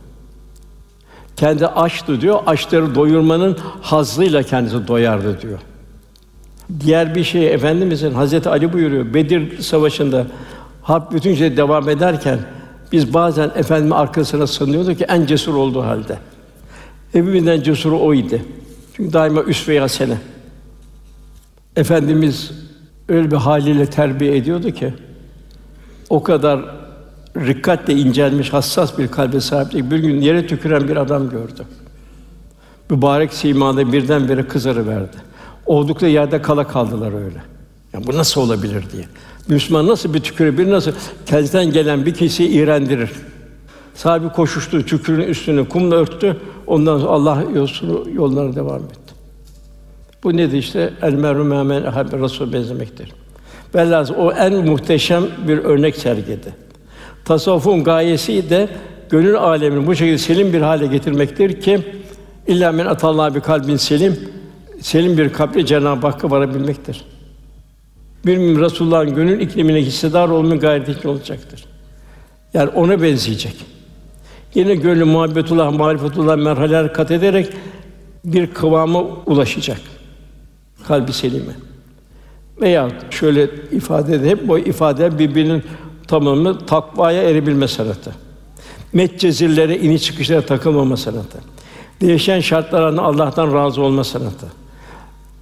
Kendi 1.37 1.67
açtı 1.67 2.21
diyor. 2.21 2.39
Açları 2.47 2.95
doyurmanın 2.95 3.57
hazzıyla 3.83 4.43
kendisi 4.43 4.89
doyardı 4.89 5.41
diyor. 5.41 5.59
Diğer 6.81 7.15
bir 7.15 7.25
şey 7.25 7.55
efendimizin 7.55 8.13
Hazreti 8.13 8.49
Ali 8.49 8.73
buyuruyor. 8.73 9.15
Bedir 9.15 9.63
Savaşı'nda 9.63 10.27
harp 10.83 11.13
bütün 11.13 11.35
şey 11.35 11.57
devam 11.57 11.89
ederken 11.89 12.39
biz 12.93 13.15
bazen 13.15 13.51
efendimin 13.57 13.91
arkasına 13.91 14.47
sığınıyorduk 14.47 14.99
ki 14.99 15.05
en 15.05 15.27
cesur 15.27 15.55
olduğu 15.55 15.83
halde. 15.83 16.19
Hepimizden 17.13 17.63
cesuru 17.63 17.99
o 17.99 18.15
idi. 18.15 18.45
Çünkü 18.97 19.13
daima 19.13 19.43
üsve-i 19.43 19.81
hasene. 19.81 20.19
Efendimiz 21.77 22.51
öyle 23.09 23.31
bir 23.31 23.37
haliyle 23.37 23.87
terbiye 23.87 24.37
ediyordu 24.37 24.71
ki 24.71 24.95
o 26.11 26.23
kadar 26.23 26.61
rikkatle 27.37 27.95
incelmiş, 27.95 28.53
hassas 28.53 28.99
bir 28.99 29.09
kalbe 29.09 29.41
sahipti. 29.41 29.91
Bir 29.91 29.99
gün 29.99 30.21
yere 30.21 30.47
tüküren 30.47 30.89
bir 30.89 30.97
adam 30.97 31.31
gördü. 31.31 31.63
Mübarek 32.91 33.33
simalı 33.33 33.93
birdenbire 33.93 34.49
kızarıverdi. 34.49 35.17
Oldukları 35.67 36.11
yerde 36.11 36.43
kala 36.43 36.67
kaldılar 36.67 37.25
öyle. 37.25 37.43
Yani 37.93 38.07
bu 38.07 38.17
nasıl 38.17 38.41
olabilir 38.41 38.85
diye. 38.93 39.05
Müslüman 39.49 39.87
nasıl 39.87 40.15
bir 40.15 40.21
tükürebilir, 40.21 40.71
nasıl 40.71 40.93
kendisinden 41.27 41.73
gelen 41.73 42.07
bir 42.07 42.15
kişiyi 42.15 42.49
iğrendirir. 42.49 43.11
Sahibi 43.95 44.29
koşuştu, 44.29 44.87
tükürün 44.87 45.29
üstünü 45.29 45.69
kumla 45.69 45.95
örttü. 45.95 46.37
Ondan 46.67 46.99
sonra 46.99 47.11
Allah 47.11 47.43
yolunu 47.55 48.11
yollarına 48.15 48.55
devam 48.55 48.83
etti. 48.83 49.10
Bu 50.25 50.37
nedir 50.37 50.59
işte? 50.59 50.93
El 51.03 51.13
merhum 51.13 51.47
men 51.47 52.23
Resul 52.23 52.53
benzemektir. 52.53 53.13
Velhâsıl 53.75 54.15
o 54.15 54.33
en 54.33 54.55
muhteşem 54.55 55.25
bir 55.49 55.59
örnek 55.59 55.97
sergiledi. 55.97 56.55
Tasavvufun 57.25 57.85
gayesi 57.85 58.51
de 58.51 58.69
gönül 59.11 59.37
alemini 59.37 59.87
bu 59.87 59.95
şekilde 59.95 60.19
selim 60.19 60.53
bir 60.53 60.61
hale 60.61 60.87
getirmektir 60.87 61.61
ki 61.61 61.81
illa 62.47 62.73
men 62.73 62.87
atallah 62.87 63.35
bir 63.35 63.41
kalbin 63.41 63.77
selim 63.77 64.19
selim 64.81 65.19
bir 65.19 65.33
kalple 65.33 65.67
Cenab-ı 65.67 66.07
Hakk'a 66.07 66.31
varabilmektir. 66.31 67.05
Bir 68.27 68.37
mümin 68.37 68.61
Resulullah'ın 68.61 69.15
gönül 69.15 69.41
iklimine 69.41 69.79
hissedar 69.79 70.29
olma 70.29 70.57
gayreti 70.57 71.09
olacaktır. 71.09 71.65
Yani 72.55 72.71
ona 72.71 73.03
benzeyecek. 73.03 73.55
Yine 74.55 74.75
gönlü 74.75 75.05
muhabbetullah, 75.05 75.73
marifetullah 75.73 76.37
merhaleler 76.37 76.93
kat 76.93 77.11
ederek 77.11 77.49
bir 78.25 78.47
kıvama 78.47 79.03
ulaşacak 79.03 79.81
kalbi 80.89 81.13
selime. 81.13 81.53
Veya 82.61 82.89
şöyle 83.11 83.51
ifade 83.73 84.15
edeyim, 84.15 84.39
bu 84.45 84.59
ifade 84.59 85.19
birbirinin 85.19 85.63
tamamı 86.09 86.67
takvaya 86.67 87.23
erebilme 87.23 87.69
sanatı. 87.69 88.15
Metcezirlere, 88.93 89.79
ini 89.79 90.01
çıkışlara 90.01 90.43
takılmama 90.43 90.97
sanatı. 90.97 91.39
Değişen 92.01 92.41
şartlarına 92.41 93.03
Allah'tan 93.03 93.55
razı 93.55 93.83
olma 93.83 94.05
sanatı. 94.05 94.47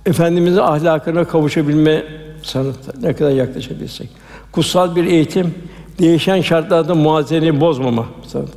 Efendimizin 0.06 0.58
ahlakına 0.58 1.24
kavuşabilme 1.24 2.04
sanatı. 2.42 3.02
Ne 3.02 3.12
kadar 3.12 3.30
yaklaşabilsek. 3.30 4.08
Kutsal 4.52 4.96
bir 4.96 5.04
eğitim, 5.04 5.54
değişen 5.98 6.40
şartlarda 6.40 6.94
muazeneyi 6.94 7.60
bozmama 7.60 8.06
sanatı. 8.26 8.52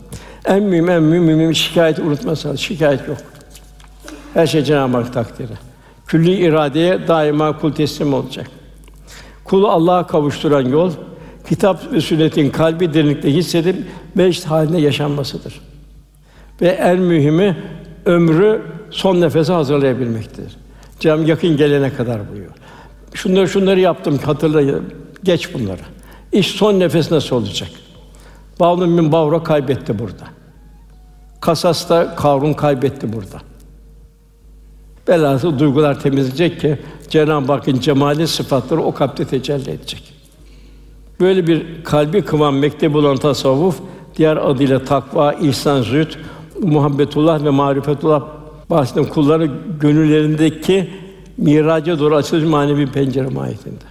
En 0.46 0.64
mühim, 0.64 0.90
en 0.90 1.04
mühim, 1.04 1.24
mühim 1.24 1.56
şikayet 1.56 2.00
unutma 2.00 2.36
sanatı. 2.36 2.62
Şikayet 2.62 3.08
yok. 3.08 3.18
Her 4.34 4.48
şey 4.48 4.64
Cenab-ı 4.64 4.98
Hak 4.98 5.14
takdiri. 5.14 5.71
Külli 6.12 6.36
iradeye 6.36 7.07
daima 7.07 7.57
kul 7.57 7.72
teslim 7.72 8.14
olacak. 8.14 8.47
Kulu 9.43 9.68
Allah'a 9.68 10.07
kavuşturan 10.07 10.62
yol 10.62 10.91
kitap 11.49 11.93
ve 11.93 12.01
sünnetin 12.01 12.49
kalbi 12.49 12.93
derinlikte 12.93 13.34
hissedip 13.34 13.76
meşt 14.16 14.45
halinde 14.45 14.78
yaşanmasıdır. 14.78 15.62
Ve 16.62 16.68
en 16.68 16.99
mühimi 16.99 17.57
ömrü 18.05 18.62
son 18.89 19.22
nefese 19.22 19.53
hazırlayabilmektir. 19.53 20.57
Cem 20.99 21.26
yakın 21.26 21.57
gelene 21.57 21.93
kadar 21.93 22.30
buyuruyor. 22.30 22.53
Şunları 23.14 23.47
şunları 23.47 23.80
yaptım 23.80 24.18
hatırlayın. 24.18 24.93
Geç 25.24 25.53
bunları. 25.53 25.82
İş 26.32 26.47
son 26.47 26.80
nefes 26.80 27.12
nasıl 27.12 27.36
olacak? 27.36 27.70
Bavlun 28.59 28.97
bin 28.97 29.12
Bavra 29.12 29.43
kaybetti 29.43 29.99
burada. 29.99 30.24
Kasas'ta 31.41 32.16
Karun 32.16 32.53
kaybetti 32.53 33.14
burada. 33.14 33.51
Velhâsıl 35.10 35.60
duygular 35.60 35.99
temizleyecek 35.99 36.62
ki 36.62 36.80
Cenab-ı 37.10 37.52
Hakk'ın 37.52 37.80
cemali 37.80 38.28
sıfatları 38.28 38.82
o 38.82 38.93
kalpte 38.93 39.26
tecelli 39.26 39.72
edecek. 39.72 40.14
Böyle 41.20 41.47
bir 41.47 41.84
kalbi 41.84 42.22
kıvam 42.22 42.58
mektebi 42.58 42.97
olan 42.97 43.18
tasavvuf, 43.18 43.80
diğer 44.18 44.38
adıyla 44.38 44.86
takva, 44.86 45.34
ihsan, 45.34 45.82
zühd, 45.82 46.12
muhabbetullah 46.62 47.43
ve 47.43 47.49
marifetullah 47.49 48.24
bahseden 48.70 49.06
kulların 49.06 49.52
gönüllerindeki 49.80 50.89
miraca 51.38 51.99
doğru 51.99 52.16
açılmış 52.16 52.49
manevi 52.49 52.88
pencere 52.88 53.28
mahiyetinde. 53.28 53.86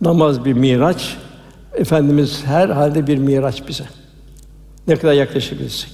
Namaz 0.00 0.44
bir 0.44 0.52
miraç, 0.52 1.16
Efendimiz 1.74 2.42
her 2.46 2.68
halde 2.68 3.06
bir 3.06 3.18
miraç 3.18 3.68
bize. 3.68 3.84
Ne 4.88 4.96
kadar 4.96 5.12
yaklaşabilirsek. 5.12 5.90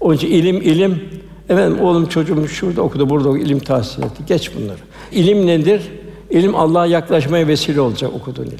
Onun 0.00 0.14
için 0.16 0.28
ilim, 0.28 0.56
ilim, 0.56 1.02
efendim 1.48 1.80
oğlum 1.80 2.06
çocuğum 2.06 2.48
şurada 2.48 2.82
okudu, 2.82 3.10
burada 3.10 3.28
okudu, 3.28 3.42
ilim 3.42 3.58
tahsil 3.58 4.02
etti. 4.02 4.22
Geç 4.26 4.50
bunları. 4.56 4.78
İlim 5.12 5.46
nedir? 5.46 5.82
İlim 6.30 6.56
Allah'a 6.56 6.86
yaklaşmaya 6.86 7.46
vesile 7.46 7.80
olacak 7.80 8.10
okuduğun 8.14 8.44
ilim. 8.44 8.58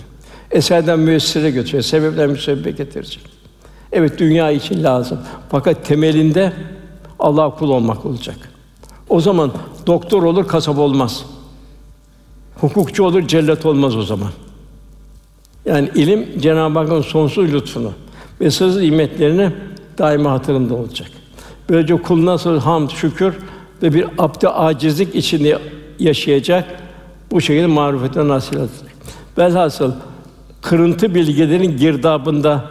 Eserden 0.51 0.99
müessire 0.99 1.51
götürecek, 1.51 1.85
sebepten 1.85 2.31
müsebbibe 2.31 2.71
getirecek. 2.71 3.23
Evet 3.93 4.19
dünya 4.19 4.51
için 4.51 4.85
lazım. 4.85 5.19
Fakat 5.51 5.85
temelinde 5.87 6.53
Allah 7.19 7.55
kul 7.55 7.71
olmak 7.71 8.07
olacak. 8.07 8.37
O 9.09 9.21
zaman 9.21 9.53
doktor 9.87 10.23
olur, 10.23 10.49
kasap 10.49 10.79
olmaz. 10.79 11.25
Hukukçu 12.61 13.05
olur, 13.05 13.29
cellat 13.29 13.67
olmaz 13.67 13.97
o 13.97 14.03
zaman. 14.03 14.31
Yani 15.65 15.91
ilim 15.95 16.41
Cenab-ı 16.41 16.79
Hakk'ın 16.79 17.03
sonsuz 17.03 17.53
lütfunu 17.53 17.93
ve 18.41 18.51
sırrı 18.51 18.81
nimetlerini 18.81 19.53
daima 19.99 20.31
hatırında 20.31 20.75
olacak. 20.75 21.11
Böylece 21.69 21.97
kul 21.97 22.27
nasıl 22.27 22.59
hamd, 22.61 22.91
şükür 22.91 23.35
ve 23.83 23.95
bir 23.95 24.07
abd 24.19 24.45
acizlik 24.55 25.15
içinde 25.15 25.59
yaşayacak, 25.99 26.65
bu 27.31 27.41
şekilde 27.41 27.67
marifete 27.67 28.29
nasıl 28.29 28.57
olacak. 28.57 28.93
Velhasıl 29.39 29.93
kırıntı 30.63 31.15
bilgilerin 31.15 31.77
girdabında 31.77 32.65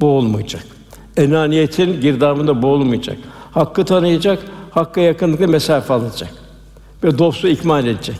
boğulmayacak. 0.00 0.62
Enaniyetin 1.16 2.00
girdabında 2.00 2.62
boğulmayacak. 2.62 3.16
Hakkı 3.52 3.84
tanıyacak, 3.84 4.38
hakka 4.70 5.00
yakınlıkla 5.00 5.46
mesafe 5.46 5.94
alacak 5.94 6.30
ve 7.04 7.18
dostu 7.18 7.48
ikmal 7.48 7.86
edecek. 7.86 8.16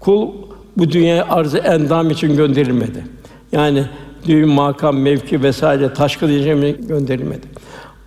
Kul 0.00 0.28
bu 0.76 0.90
dünyaya 0.90 1.28
arzı 1.28 1.58
endam 1.58 2.10
için 2.10 2.36
gönderilmedi. 2.36 3.04
Yani 3.52 3.84
düğün, 4.26 4.48
makam, 4.48 4.98
mevki 4.98 5.42
vesaire 5.42 5.94
taşkılayacağım 5.94 6.88
gönderilmedi. 6.88 7.46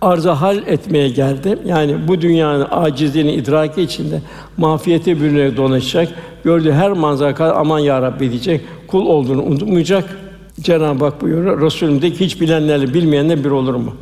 Arzı 0.04 0.30
hal 0.30 0.58
etmeye 0.66 1.08
geldi. 1.08 1.58
Yani 1.66 2.08
bu 2.08 2.20
dünyanın 2.20 2.66
acizliğini 2.70 3.32
idraki 3.32 3.82
içinde 3.82 4.22
mafiyeti 4.56 5.20
bürünerek 5.20 5.56
dolaşacak. 5.56 6.08
Gördüğü 6.44 6.72
her 6.72 6.92
manzara 6.92 7.34
kadar 7.34 7.56
aman 7.56 7.78
ya 7.78 8.02
Rabbi 8.02 8.30
diyecek. 8.30 8.60
Kul 8.86 9.06
olduğunu 9.06 9.42
unutmayacak. 9.42 10.18
Cenab-ı 10.60 11.04
Hak 11.04 11.22
buyuruyor. 11.22 11.60
Resulüm 11.60 12.02
de 12.02 12.10
hiç 12.10 12.40
bilenlerle 12.40 12.94
bilmeyenler 12.94 13.44
bir 13.44 13.50
olur 13.50 13.74
mu? 13.74 13.94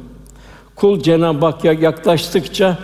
Kul 0.76 1.00
Cenab-ı 1.00 1.46
Hakk'a 1.46 1.72
yaklaştıkça 1.72 2.78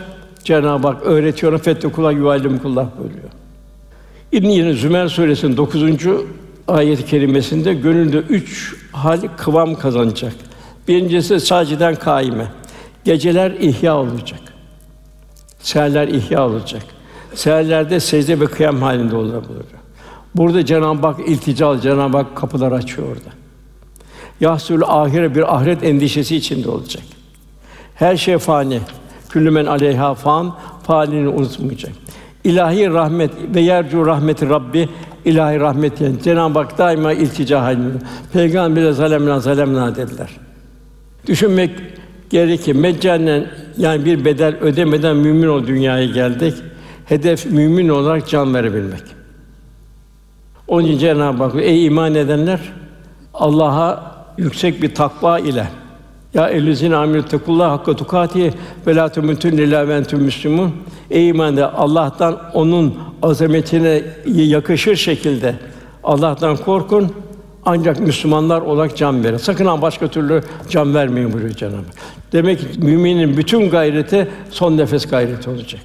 Cenab-ı 0.45 0.89
Hak 0.89 1.03
öğretiyor. 1.03 1.59
Fethi 1.59 1.89
kula 1.89 2.13
yuvallim 2.13 2.59
kullah 2.59 2.87
buyuruyor. 2.99 3.31
İbn 4.33 4.73
Zümer 4.73 5.09
suresinin 5.09 5.57
9. 5.57 5.83
ayet-i 6.69 7.07
kerimesinde 7.07 7.75
gönülde 7.75 8.17
üç 8.19 8.75
hal 8.93 9.21
kıvam 9.37 9.75
kazanacak. 9.75 10.33
Birincisi 10.89 11.41
saciden 11.41 11.95
kaime. 11.95 12.58
Geceler 13.09 13.51
ihya 13.51 13.97
olacak. 13.97 14.41
Seherler 15.59 16.09
ihya 16.09 16.47
olacak. 16.47 16.83
Seherlerde 17.35 18.01
secde 18.01 18.41
ve 18.41 18.47
kıyam 18.47 18.83
halinde 18.83 19.17
olabilir. 19.17 19.67
Burada 20.35 20.65
Cenab-ı 20.65 21.07
Hak 21.07 21.29
iltica, 21.29 21.81
Cenab-ı 21.81 22.17
Hak 22.17 22.37
kapılar 22.37 22.73
açıyor 22.73 23.09
orada. 23.09 23.31
Yahsul 24.41 24.83
ahire 24.87 25.35
bir 25.35 25.57
ahiret 25.57 25.85
endişesi 25.85 26.37
içinde 26.37 26.71
olacak. 26.71 27.03
Her 27.95 28.17
şey 28.17 28.39
fani. 28.39 28.81
Küllü 29.29 29.51
men 29.51 29.67
aleyha 29.67 30.15
fan, 30.15 30.55
fanini 30.83 31.29
unutmayacak. 31.29 31.93
İlahi 32.45 32.91
rahmet 32.91 33.31
ve 33.55 33.61
yercu 33.61 34.07
rahmeti 34.07 34.49
Rabbi 34.49 34.89
ilahi 35.25 35.61
rahmet 35.61 36.01
yani 36.01 36.23
Cenab-ı 36.23 36.59
Hak 36.59 36.79
daima 36.79 37.13
iltica 37.13 37.63
halinde. 37.63 37.99
Peygamber'e 38.33 38.93
zalemna 38.93 39.41
zalemna 39.41 39.97
dediler. 39.97 40.31
Düşünmek 41.27 41.71
gerekir. 42.31 42.75
Meccanen 42.75 43.47
yani 43.79 44.05
bir 44.05 44.25
bedel 44.25 44.57
ödemeden 44.61 45.17
mümin 45.17 45.47
ol 45.47 45.67
dünyaya 45.67 46.07
geldik. 46.07 46.55
Hedef 47.05 47.47
mümin 47.47 47.89
olarak 47.89 48.29
can 48.29 48.55
verebilmek. 48.55 49.03
Onun 50.69 50.87
için 50.87 50.99
Cenab-ı 50.99 51.43
Hak 51.43 51.55
ey 51.63 51.87
iman 51.87 52.15
edenler 52.15 52.61
Allah'a 53.35 54.15
yüksek 54.39 54.83
bir 54.83 54.95
takva 54.95 55.39
ile 55.39 55.67
ya 56.35 56.49
ellezine 56.49 56.97
amilu 56.97 57.23
tekullah 57.23 57.71
hakka 57.71 57.97
tukati 57.97 58.55
ve 58.87 58.97
la 58.97 59.09
tumutun 59.09 59.51
illa 59.51 59.89
ve 59.89 59.95
entum 59.95 60.23
müslimun. 60.23 60.73
Ey 61.11 61.29
iman 61.29 61.57
Allah'tan 61.57 62.41
onun 62.55 62.99
azametine 63.23 64.03
yakışır 64.27 64.97
şekilde 64.97 65.55
Allah'tan 66.05 66.57
korkun. 66.57 67.13
Ancak 67.65 68.01
Müslümanlar 68.01 68.61
olarak 68.61 68.97
can 68.97 69.25
verin. 69.25 69.37
Sakın 69.37 69.67
ha 69.67 69.83
başka 69.83 70.09
türlü 70.09 70.43
can 70.69 70.95
vermeyin 70.95 71.33
buyuruyor 71.33 71.55
Cenab-ı 71.55 71.77
Hak. 71.77 72.18
Demek 72.33 72.59
ki 72.59 72.67
müminin 72.79 73.37
bütün 73.37 73.71
gayreti 73.71 74.29
son 74.51 74.77
nefes 74.77 75.07
gayreti 75.07 75.51
olacak. 75.51 75.81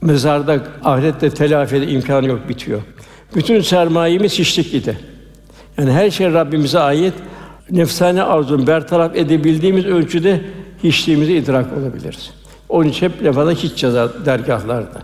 Mezarda 0.00 0.58
ahirette 0.84 1.30
telafi 1.30 1.76
imkanı 1.76 2.26
yok 2.26 2.48
bitiyor. 2.48 2.82
Bütün 3.34 3.60
sermayemiz 3.60 4.38
hiçlik 4.38 4.74
idi. 4.74 4.98
Yani 5.78 5.92
her 5.92 6.10
şey 6.10 6.32
Rabbimize 6.32 6.78
ait. 6.78 7.14
Nefsane 7.70 8.22
arzun 8.22 8.66
bertaraf 8.66 9.16
edebildiğimiz 9.16 9.84
ölçüde 9.84 10.40
hiçliğimizi 10.84 11.36
idrak 11.36 11.66
olabiliriz. 11.78 12.30
Onun 12.68 12.88
için 12.88 13.08
hep 13.08 13.24
lafada 13.24 13.50
hiç 13.50 13.82
yazar 13.82 14.26
dergahlarda. 14.26 15.02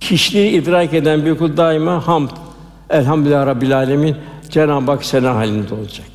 Hiçliği 0.00 0.50
idrak 0.62 0.94
eden 0.94 1.24
bir 1.24 1.34
kul 1.34 1.56
daima 1.56 2.06
hamd, 2.06 2.30
elhamdülillah 2.90 3.46
rabbil 3.46 3.76
alemin 3.76 4.16
Cenab-ı 4.50 4.90
Hak 4.90 5.04
sena 5.04 5.34
halinde 5.34 5.74
olacak. 5.74 6.06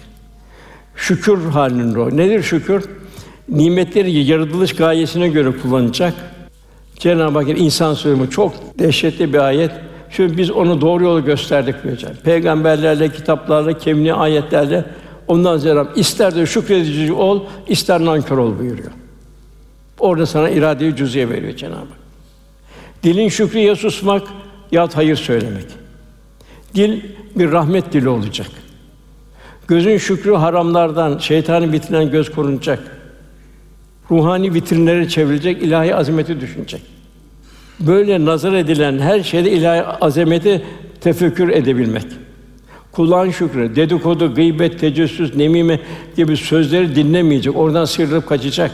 Şükür 0.96 1.46
halinde 1.46 2.00
o. 2.00 2.18
Nedir 2.18 2.44
şükür? 2.44 2.86
Nimetleri 3.50 4.12
yaratılış 4.12 4.76
gayesine 4.76 5.28
göre 5.28 5.52
kullanacak. 5.62 6.14
Cenab-ı 7.00 7.40
Hak 7.40 7.50
insan 7.50 7.94
sürümü 7.94 8.30
çok 8.30 8.54
dehşetli 8.80 9.34
bir 9.34 9.40
ayet. 9.40 9.72
Çünkü 10.10 10.38
biz 10.38 10.52
onu 10.52 10.82
doğru 10.82 11.04
yolu 11.04 11.26
gösterdik 11.26 11.76
Cenab-ı 12.00 12.22
Peygamberlerle, 12.24 13.12
kitaplarla, 13.12 13.78
kemni 13.78 14.14
ayetlerle 14.14 14.86
ondan 15.28 15.58
sonra 15.58 15.88
ister 15.96 16.36
de 16.36 16.46
şükredici 16.46 17.14
ol, 17.14 17.44
ister 17.68 18.06
nankör 18.06 18.38
ol 18.38 18.60
buyuruyor. 18.60 18.92
Orada 20.00 20.26
sana 20.26 20.50
iradeyi 20.50 20.96
cüz'iye 20.96 21.30
veriyor 21.30 21.56
Cenab-ı 21.56 21.78
Hak. 21.78 22.04
Dilin 23.04 23.30
şükrü 23.30 23.60
ya 23.60 23.76
susmak 23.76 24.24
ya 24.72 24.90
hayır 24.94 25.16
söylemek. 25.16 25.66
Dil 26.76 27.02
bir 27.36 27.52
rahmet 27.52 27.94
dili 27.94 28.10
olacak. 28.10 28.48
Gözün 29.68 29.98
şükrü 29.98 30.34
haramlardan, 30.34 31.18
şeytanın 31.18 31.72
vitrinden 31.72 32.12
göz 32.12 32.32
korunacak. 32.32 32.80
Ruhani 34.12 34.54
vitrinlere 34.54 35.10
çevrilecek, 35.10 35.64
ilahi 35.64 35.96
azameti 35.96 36.42
düşünecek. 36.42 36.82
Böyle 37.80 38.26
nazar 38.26 38.54
edilen 38.54 39.00
her 39.00 39.24
şeyde 39.24 39.52
ilahi 39.52 39.84
azameti 39.84 40.66
tefekkür 41.02 41.50
edebilmek. 41.50 42.06
Kulağın 42.92 43.32
şükrü, 43.32 43.76
dedikodu, 43.76 44.36
gıybet, 44.36 44.80
tecessüs, 44.80 45.36
nemime 45.36 45.80
gibi 46.16 46.38
sözleri 46.38 46.96
dinlemeyecek, 46.96 47.58
oradan 47.58 47.86
sıyrılıp 47.86 48.28
kaçacak. 48.28 48.72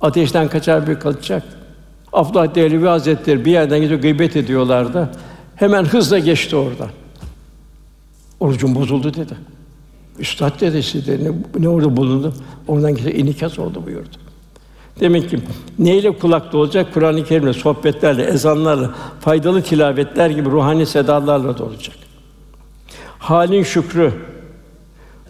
Ateşten 0.00 0.48
kaçar 0.48 0.86
bir 0.86 1.00
kaçacak. 1.00 1.42
Abdullah 2.12 2.54
Dehlevi 2.54 2.86
Hazretleri 2.86 3.44
bir 3.44 3.50
yerden 3.50 3.80
gidiyor 3.80 4.00
gıybet 4.00 4.36
ediyorlardı. 4.36 5.10
Hemen 5.56 5.84
hızla 5.84 6.18
geçti 6.18 6.56
oradan. 6.56 6.88
Orucum 8.40 8.74
bozuldu 8.74 9.14
dedi. 9.14 9.57
Üstad 10.18 10.60
dedi 10.60 10.82
size 10.82 11.12
ne, 11.24 11.30
ne 11.58 11.68
orada 11.68 11.96
bulundu? 11.96 12.34
Oradan 12.68 12.94
gidip 12.94 13.18
inikas 13.18 13.58
oldu 13.58 13.82
buyurdu. 13.86 14.16
Demek 15.00 15.30
ki 15.30 15.38
neyle 15.78 16.18
kulakta 16.18 16.58
olacak? 16.58 16.94
Kur'an-ı 16.94 17.24
Kerim'le, 17.24 17.52
sohbetlerle, 17.52 18.24
ezanlarla, 18.24 18.94
faydalı 19.20 19.62
tilavetler 19.62 20.30
gibi 20.30 20.50
ruhani 20.50 20.86
sedalarla 20.86 21.58
da 21.58 21.64
olacak. 21.64 21.96
Halin 23.18 23.62
şükrü, 23.62 24.12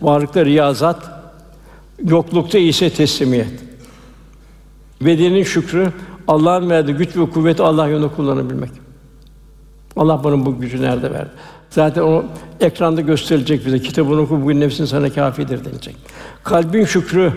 varlıkta 0.03 0.45
riyazat, 0.45 1.11
yoklukta 2.05 2.59
ise 2.59 2.91
teslimiyet. 2.91 3.64
Bedenin 5.01 5.43
şükrü, 5.43 5.93
Allah'ın 6.28 6.70
verdiği 6.70 6.93
güç 6.93 7.16
ve 7.16 7.30
kuvveti 7.30 7.62
Allah 7.62 7.89
yolunda 7.89 8.14
kullanabilmek. 8.14 8.70
Allah 9.97 10.24
bana 10.24 10.47
bu 10.47 10.61
gücü 10.61 10.82
nerede 10.82 11.11
verdi? 11.11 11.30
Zaten 11.70 12.02
o 12.02 12.24
ekranda 12.60 13.00
gösterilecek 13.00 13.66
bize. 13.66 13.78
Kitabını 13.78 14.20
oku 14.20 14.42
bugün 14.42 14.60
nefsin 14.60 14.84
sana 14.84 15.10
kafidir 15.10 15.64
denilecek. 15.64 15.96
Kalbin 16.44 16.84
şükrü 16.84 17.32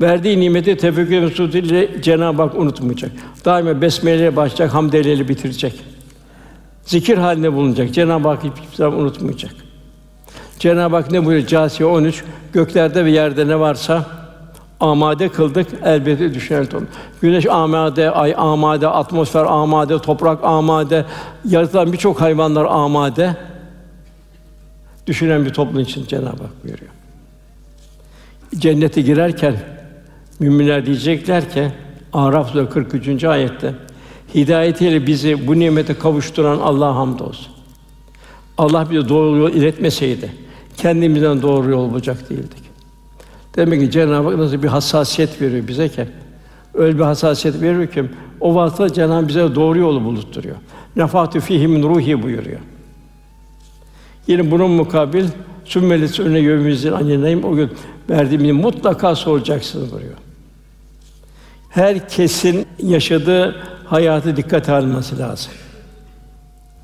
verdiği 0.00 0.40
nimeti 0.40 0.76
tefekkür 0.76 1.22
ve 1.22 1.58
ile 1.58 2.02
Cenab-ı 2.02 2.42
Hak 2.42 2.54
unutmayacak. 2.54 3.10
Daima 3.44 3.80
besmeleyle 3.80 4.36
başlayacak, 4.36 4.74
hamd 4.74 4.92
bitirecek. 5.28 5.84
Zikir 6.84 7.18
halinde 7.18 7.52
bulunacak. 7.52 7.94
Cenab-ı 7.94 8.28
Hak 8.28 8.44
hiçbir 8.44 8.76
zaman 8.76 9.00
unutmayacak. 9.00 9.52
Cenab-ı 10.58 10.96
Hak 10.96 11.10
ne 11.10 11.24
buyuruyor? 11.24 11.48
Câsiye 11.48 11.88
13. 11.88 12.24
Göklerde 12.52 13.04
ve 13.04 13.10
yerde 13.10 13.48
ne 13.48 13.60
varsa 13.60 14.06
amade 14.80 15.28
kıldık 15.28 15.66
elbette 15.84 16.34
düşen 16.34 16.60
olur. 16.60 16.86
Güneş 17.20 17.46
amade, 17.46 18.10
ay 18.10 18.34
amade, 18.36 18.88
atmosfer 18.88 19.44
amade, 19.44 19.98
toprak 19.98 20.44
amade, 20.44 21.04
yaratılan 21.44 21.92
birçok 21.92 22.20
hayvanlar 22.20 22.64
amade. 22.64 23.36
Düşünen 25.06 25.44
bir 25.44 25.50
toplum 25.50 25.80
için 25.80 26.06
Cenab-ı 26.06 26.42
Hak 26.42 26.64
buyuruyor. 26.64 26.90
Cennete 28.58 29.00
girerken 29.00 29.56
müminler 30.40 30.86
diyecekler 30.86 31.50
ki 31.50 31.68
Araf 32.12 32.52
43. 32.72 33.24
ayette 33.24 33.74
hidayetiyle 34.34 35.06
bizi 35.06 35.46
bu 35.46 35.58
nimete 35.58 35.94
kavuşturan 35.94 36.58
Allah'a 36.58 36.96
hamdolsun. 36.96 37.52
Allah 38.58 38.90
bize 38.90 39.08
doğru 39.08 39.36
yol 39.36 39.50
iletmeseydi 39.50 40.32
kendimizden 40.76 41.42
doğru 41.42 41.70
yol 41.70 41.90
bulacak 41.90 42.30
değildik. 42.30 42.66
Demek 43.56 43.80
ki 43.80 43.90
Cenab-ı 43.90 44.28
Hak 44.28 44.36
nasıl 44.36 44.62
bir 44.62 44.68
hassasiyet 44.68 45.42
veriyor 45.42 45.68
bize 45.68 45.88
ki 45.88 46.06
öyle 46.74 46.98
bir 46.98 47.04
hassasiyet 47.04 47.62
veriyor 47.62 47.86
ki 47.86 48.04
o 48.40 48.54
vasıta 48.54 48.92
Cenab-ı 48.92 49.12
Hak 49.12 49.28
bize 49.28 49.54
doğru 49.54 49.78
yolu 49.78 50.04
bulutturuyor. 50.04 50.56
Nefatu 50.96 51.40
fihim 51.40 51.82
ruhi 51.82 52.22
buyuruyor. 52.22 52.60
Yine 54.26 54.50
bunun 54.50 54.70
mukabil 54.70 55.24
sümmelis 55.64 56.20
önüne 56.20 56.38
yövmüzün 56.38 56.92
anneneyim 56.92 57.44
o 57.44 57.54
gün 57.56 57.70
verdiğimi 58.10 58.52
mutlaka 58.52 59.14
soracaksınız 59.14 59.92
buyuruyor. 59.92 60.16
Herkesin 61.68 62.66
yaşadığı 62.82 63.56
hayatı 63.84 64.36
dikkat 64.36 64.68
alması 64.68 65.18
lazım. 65.18 65.52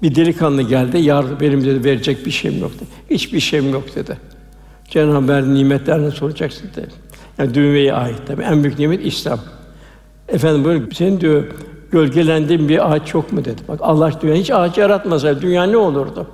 Bir 0.02 0.14
delikanlı 0.14 0.62
geldi, 0.62 0.98
yar 0.98 1.40
benim 1.40 1.64
dedi 1.64 1.84
verecek 1.84 2.26
bir 2.26 2.30
şeyim 2.30 2.60
yok 2.60 2.72
dedi. 2.74 2.88
Hiçbir 3.10 3.40
şeyim 3.40 3.72
yok 3.72 3.94
dedi. 3.94 4.16
Cenab-ı 4.88 5.12
Hak 5.12 5.28
verdiği 5.28 5.54
nimetlerine 5.54 6.10
soracaksın 6.10 6.70
dedi. 6.76 6.90
Yani 7.38 7.54
dünyaya 7.54 7.96
ait 7.96 8.18
tabii. 8.26 8.42
En 8.42 8.64
büyük 8.64 8.78
nimet 8.78 9.06
İslam. 9.06 9.40
Efendim 10.28 10.64
böyle 10.64 10.94
senin 10.94 11.20
diyor 11.20 11.44
gölgelendiğin 11.92 12.68
bir 12.68 12.92
ağaç 12.92 13.14
yok 13.14 13.32
mu 13.32 13.44
dedi. 13.44 13.62
Bak 13.68 13.80
Allah 13.82 14.20
diyor 14.20 14.34
hiç 14.34 14.50
ağaç 14.50 14.78
yaratmasaydı 14.78 15.42
dünya 15.42 15.64
ne 15.64 15.76
olurdu? 15.76 16.26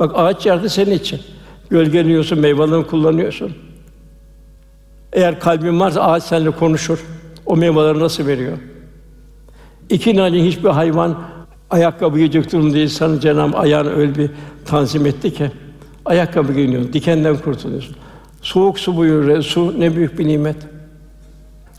Bak 0.00 0.12
ağaç 0.14 0.46
yarattı 0.46 0.68
senin 0.68 0.90
için. 0.90 1.20
Gölgeliyorsun, 1.70 2.38
meyvelerini 2.38 2.86
kullanıyorsun. 2.86 3.52
Eğer 5.12 5.40
kalbin 5.40 5.80
varsa 5.80 6.02
ağaç 6.02 6.22
seninle 6.22 6.50
konuşur. 6.50 7.04
O 7.46 7.56
meyveleri 7.56 7.98
nasıl 7.98 8.26
veriyor? 8.26 8.58
İki 9.90 10.16
nalin 10.16 10.44
hiçbir 10.44 10.68
hayvan 10.68 11.18
ayakkabı 11.70 12.16
giyecek 12.16 12.52
durumda 12.52 12.74
değil. 12.74 12.88
Sana 12.88 13.20
Cenab-ı 13.20 13.56
ayağını 13.56 13.90
öyle 13.96 14.14
bir 14.14 14.30
tanzim 14.64 15.06
etti 15.06 15.34
ki 15.34 15.50
ayakkabı 16.04 16.52
giyiniyorsun, 16.52 16.92
dikenden 16.92 17.36
kurtuluyorsun. 17.36 17.96
Soğuk 18.42 18.78
su 18.78 18.96
buyuruyor. 18.96 19.42
Su 19.42 19.80
ne 19.80 19.96
büyük 19.96 20.18
bir 20.18 20.28
nimet. 20.28 20.56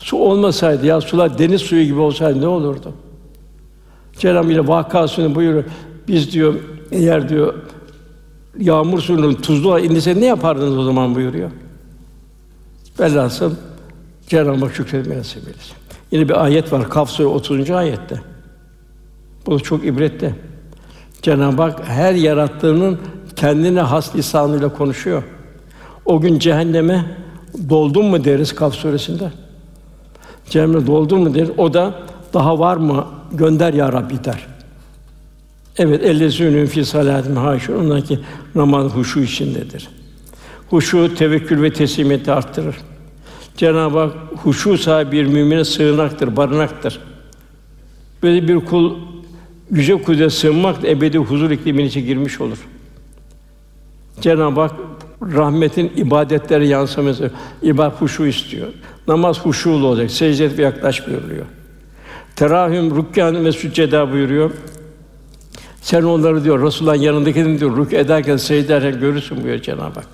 Su 0.00 0.16
olmasaydı 0.16 0.86
ya 0.86 1.00
sular 1.00 1.38
deniz 1.38 1.60
suyu 1.60 1.84
gibi 1.84 1.98
olsaydı 2.00 2.40
ne 2.40 2.46
olurdu? 2.46 2.92
Cenab-ı 4.18 4.52
ile 4.52 4.68
vakasını 4.68 5.34
buyuruyor. 5.34 5.64
Biz 6.08 6.32
diyor 6.32 6.54
eğer 6.90 7.28
diyor 7.28 7.54
yağmur 8.58 9.00
suyunun 9.00 9.34
tuzlu 9.34 9.78
indiyse 9.78 10.20
ne 10.20 10.26
yapardınız 10.26 10.78
o 10.78 10.84
zaman 10.84 11.14
buyuruyor. 11.14 11.50
Velhasıl 13.00 13.54
Cenab-ı 14.26 14.64
Hak 14.64 14.74
şükretmeyi 14.74 15.20
nasip. 15.20 15.42
Yine 16.10 16.28
bir 16.28 16.44
ayet 16.44 16.72
var 16.72 16.88
Kaf 16.88 17.10
Suresi 17.10 17.34
30. 17.34 17.70
ayette. 17.70 18.20
Bu 19.46 19.60
çok 19.60 19.84
ibretli. 19.84 20.34
Cenab-ı 21.22 21.62
Hak 21.62 21.88
her 21.88 22.14
yarattığının 22.14 22.98
kendine 23.36 23.80
has 23.80 24.16
lisanıyla 24.16 24.68
konuşuyor. 24.68 25.22
O 26.04 26.20
gün 26.20 26.38
cehenneme 26.38 27.16
doldun 27.68 28.06
mu 28.06 28.24
deriz 28.24 28.54
Kaf 28.54 28.74
suresinde. 28.74 29.32
Cehenneme 30.50 30.86
doldun 30.86 31.20
mu 31.20 31.34
der. 31.34 31.48
O 31.58 31.74
da 31.74 31.94
daha 32.34 32.58
var 32.58 32.76
mı? 32.76 33.06
Gönder 33.32 33.72
ya 33.72 33.92
Rabbi 33.92 34.24
der. 34.24 34.51
Evet, 35.78 36.04
ellezûnün 36.04 36.66
fî 36.66 36.84
salâtim 36.84 37.36
haşûn. 37.36 37.74
Onlar 37.74 38.04
ki 38.04 38.18
namaz 38.54 38.92
huşu 38.92 39.20
içindedir. 39.20 39.88
Huşu, 40.70 41.14
tevekkül 41.14 41.62
ve 41.62 41.72
teslimiyeti 41.72 42.32
arttırır. 42.32 42.76
Cenab-ı 43.56 43.98
Hak 43.98 44.12
huşu 44.42 44.78
sahibi 44.78 45.12
bir 45.12 45.26
mümine 45.26 45.64
sığınaktır, 45.64 46.36
barınaktır. 46.36 47.00
Böyle 48.22 48.48
bir 48.48 48.56
kul 48.56 48.94
yüce 49.70 50.02
kudret 50.02 50.32
sığınmak 50.32 50.84
ebedi 50.84 51.18
huzur 51.18 51.50
iklimine 51.50 51.86
içe 51.86 52.00
girmiş 52.00 52.40
olur. 52.40 52.58
Cenab-ı 54.20 54.60
Hak 54.60 54.72
rahmetin 55.22 55.92
ibadetlere 55.96 56.66
yansıması, 56.66 57.30
ibadet 57.62 58.00
huşu 58.00 58.26
istiyor. 58.26 58.68
Namaz 59.08 59.40
huşulu 59.40 59.86
olacak, 59.86 60.10
secde 60.10 60.58
ve 60.58 60.62
yaklaş 60.62 61.06
buyuruyor. 61.06 61.46
Terahüm 62.36 62.96
rükkan 62.96 63.44
ve 63.44 63.52
sücceda 63.52 64.12
buyuruyor. 64.12 64.50
Sen 65.82 66.02
onları 66.02 66.44
diyor 66.44 66.66
Resulullah'ın 66.66 67.00
yanındakini 67.00 67.60
diyor 67.60 67.76
rükû 67.76 67.96
ederken, 67.96 68.36
secde 68.36 68.76
ederken 68.76 69.00
görürsün 69.00 69.36
buyuruyor 69.36 69.62
Cenab-ı 69.62 69.82
Hak. 69.82 70.06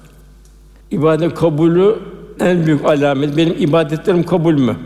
İbadet 0.90 1.34
kabulü 1.34 1.98
en 2.40 2.66
büyük 2.66 2.84
alamet 2.84 3.36
benim 3.36 3.54
ibadetlerim 3.58 4.22
kabul 4.22 4.54
mü? 4.54 4.76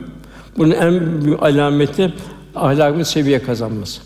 Bunun 0.58 0.70
en 0.70 1.24
büyük 1.24 1.42
alameti 1.42 2.14
ahlakın 2.54 3.02
seviye 3.02 3.42
kazanması. 3.42 4.00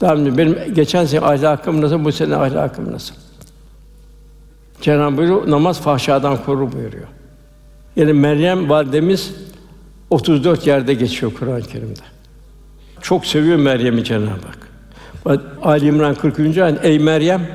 Tamam 0.00 0.38
benim 0.38 0.58
geçen 0.74 1.04
sene 1.06 1.20
ahlakım 1.20 1.80
nasıl, 1.80 2.04
bu 2.04 2.12
sene 2.12 2.36
ahlakım 2.36 2.92
nasıl? 2.92 3.14
Cenab-ı 4.80 5.32
Hak 5.32 5.48
namaz 5.48 5.80
fahşadan 5.80 6.44
korur 6.44 6.72
buyuruyor. 6.72 7.08
Yani 7.96 8.12
Meryem 8.12 8.70
validemiz 8.70 9.34
34 10.10 10.66
yerde 10.66 10.94
geçiyor 10.94 11.32
Kur'an-ı 11.38 11.62
Kerim'de. 11.62 12.00
Çok 13.02 13.26
seviyor 13.26 13.58
Meryem'i 13.58 14.04
Cenab-ı 14.04 14.30
Hak. 14.30 14.73
Ali 15.62 15.86
İmran 15.86 16.14
40. 16.14 16.58
ayet 16.58 16.84
Ey 16.84 16.98
Meryem 16.98 17.46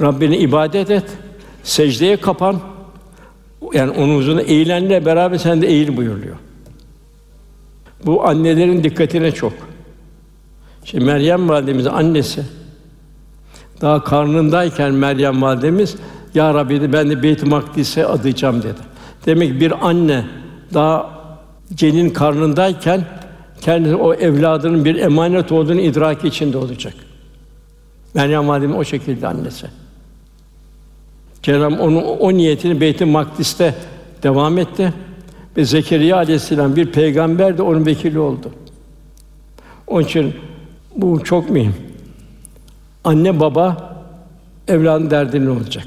Rabbine 0.00 0.38
ibadet 0.38 0.90
et. 0.90 1.04
Secdeye 1.62 2.16
kapan. 2.16 2.60
Yani 3.72 3.90
onun 3.90 4.16
huzuruna 4.16 4.42
eğilenle 4.42 5.06
beraber 5.06 5.38
sen 5.38 5.62
de 5.62 5.66
eğil 5.66 5.96
buyuruyor. 5.96 6.36
Bu 8.04 8.26
annelerin 8.28 8.84
dikkatine 8.84 9.32
çok. 9.32 9.52
Şimdi 10.84 11.04
Meryem 11.04 11.48
validemizin 11.48 11.90
annesi 11.90 12.42
daha 13.80 14.04
karnındayken 14.04 14.94
Meryem 14.94 15.42
validemiz 15.42 15.96
ya 16.34 16.54
Rabbi 16.54 16.80
dedi, 16.80 16.92
ben 16.92 17.10
de 17.10 17.22
Beyt-i 17.22 17.46
Makdis'e 17.46 18.06
adayacağım 18.06 18.62
dedi. 18.62 18.80
Demek 19.26 19.60
bir 19.60 19.88
anne 19.88 20.24
daha 20.74 21.10
cenin 21.74 22.10
karnındayken 22.10 23.04
kendisi 23.66 23.94
o 23.96 24.14
evladının 24.14 24.84
bir 24.84 24.96
emanet 24.96 25.52
olduğunu 25.52 25.80
idrak 25.80 26.24
içinde 26.24 26.58
olacak. 26.58 26.94
Meryem 28.14 28.48
validemiz 28.48 28.76
o 28.76 28.84
şekilde 28.84 29.28
annesi. 29.28 29.66
Cenab-ı 31.42 31.82
onun 31.82 31.96
o 31.96 32.32
niyetini 32.32 32.80
Beyt-i 32.80 33.04
Makdis'te 33.04 33.74
devam 34.22 34.58
etti 34.58 34.92
ve 35.56 35.64
Zekeriya 35.64 36.16
aleyhisselam 36.16 36.76
bir 36.76 36.92
peygamber 36.92 37.58
de 37.58 37.62
onun 37.62 37.86
vekili 37.86 38.18
oldu. 38.18 38.50
Onun 39.86 40.04
için 40.04 40.34
bu 40.96 41.24
çok 41.24 41.50
mühim. 41.50 41.74
Anne 43.04 43.40
baba 43.40 43.96
evladın 44.68 45.10
derdi 45.10 45.44
ne 45.44 45.50
olacak? 45.50 45.86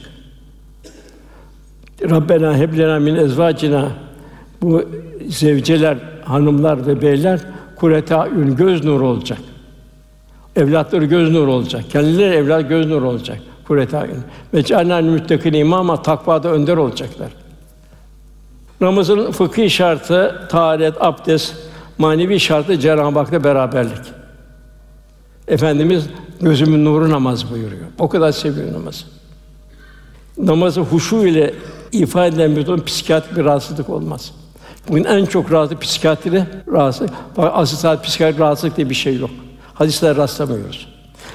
Rabbena 2.09 2.57
heblena 2.57 2.99
min 2.99 3.15
ezvacina 3.15 3.91
bu 4.61 4.83
zevceler, 5.29 5.97
hanımlar 6.23 6.87
ve 6.87 7.01
beyler 7.01 7.39
kureta 7.79 8.27
ün 8.27 8.55
göz 8.55 8.85
nuru 8.85 9.07
olacak. 9.07 9.39
Evlatları 10.55 11.05
göz 11.05 11.31
nuru 11.31 11.53
olacak. 11.53 11.83
Kendileri 11.89 12.35
evlat 12.35 12.69
göz 12.69 12.87
nuru 12.87 13.09
olacak. 13.09 13.39
Kureta 13.67 14.07
ün. 14.07 14.23
Ve 14.53 14.63
cealen 14.63 15.03
müttakin 15.03 15.53
imama 15.53 16.01
takvada 16.01 16.49
önder 16.49 16.77
olacaklar. 16.77 17.29
Namazın 18.81 19.31
fıkhi 19.31 19.69
şartı 19.69 20.47
taharet, 20.51 20.93
abdest, 20.99 21.55
manevi 21.97 22.39
şartı 22.39 22.79
Cenab-ı 22.79 23.19
Hak'la 23.19 23.43
beraberlik. 23.43 24.01
Efendimiz 25.47 26.09
gözümün 26.41 26.85
nuru 26.85 27.09
namaz 27.09 27.51
buyuruyor. 27.51 27.85
O 27.99 28.09
kadar 28.09 28.31
seviyor 28.31 28.73
namazı. 28.73 29.05
Namazı 30.37 30.81
huşu 30.81 31.27
ile 31.27 31.53
ifade 31.91 32.27
edilen 32.27 32.55
bir 32.55 32.65
durum 32.65 32.85
psikiyatrik 32.85 33.37
bir 33.37 33.45
rahatsızlık 33.45 33.89
olmaz. 33.89 34.33
Bugün 34.89 35.03
en 35.03 35.25
çok 35.25 35.51
rahatsız 35.51 35.79
psikiyatri 35.79 36.43
rahatsız. 36.71 37.09
Fakat 37.35 37.51
asıl 37.55 37.77
saat 37.77 38.05
psikiyatri 38.05 38.39
rahatsızlık 38.39 38.77
diye 38.77 38.89
bir 38.89 38.95
şey 38.95 39.17
yok. 39.17 39.29
Hadisler 39.73 40.17
rastlamıyoruz. 40.17 40.87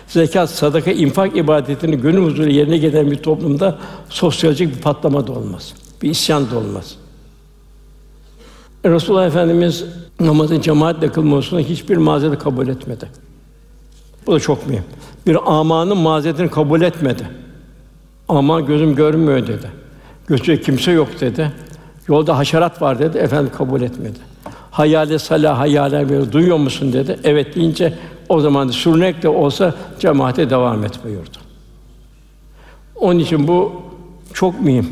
Zekat, 0.06 0.50
sadaka, 0.50 0.90
infak 0.90 1.36
ibadetini 1.36 2.00
gönül 2.00 2.24
huzuru 2.24 2.50
yerine 2.50 2.78
gelen 2.78 3.10
bir 3.10 3.16
toplumda 3.16 3.78
sosyolojik 4.08 4.76
bir 4.76 4.82
patlama 4.82 5.26
da 5.26 5.32
olmaz. 5.32 5.74
Bir 6.02 6.10
isyan 6.10 6.50
da 6.50 6.58
olmaz. 6.58 6.96
Resulullah 8.84 9.26
Efendimiz 9.26 9.84
namazın 10.20 10.60
cemaatle 10.60 11.12
kılmasını 11.12 11.60
hiçbir 11.60 11.96
mazeret 11.96 12.38
kabul 12.38 12.68
etmedi. 12.68 13.08
Bu 14.26 14.32
da 14.32 14.40
çok 14.40 14.66
mühim. 14.66 14.84
Bir 15.26 15.52
amanın 15.52 15.98
mazeretini 15.98 16.50
kabul 16.50 16.82
etmedi. 16.82 17.28
Aman 18.28 18.66
gözüm 18.66 18.94
görmüyor 18.94 19.46
dedi. 19.46 19.70
Gözü 20.26 20.60
kimse 20.60 20.90
yok 20.90 21.08
dedi. 21.20 21.52
Yolda 22.08 22.38
haşerat 22.38 22.82
var 22.82 22.98
dedi. 22.98 23.18
Efendim 23.18 23.52
kabul 23.56 23.82
etmedi. 23.82 24.18
Hayale 24.70 25.18
salah 25.18 25.58
hayale 25.58 26.10
ver 26.10 26.32
duyuyor 26.32 26.56
musun 26.56 26.92
dedi. 26.92 27.20
Evet 27.24 27.54
deyince 27.54 27.94
o 28.28 28.40
zaman 28.40 28.68
sürnek 28.68 29.22
de 29.22 29.28
olsa 29.28 29.74
cemaate 29.98 30.50
devam 30.50 30.84
et 30.84 31.04
buyurdu. 31.04 31.38
Onun 32.96 33.18
için 33.18 33.48
bu 33.48 33.82
çok 34.32 34.60
mühim. 34.60 34.88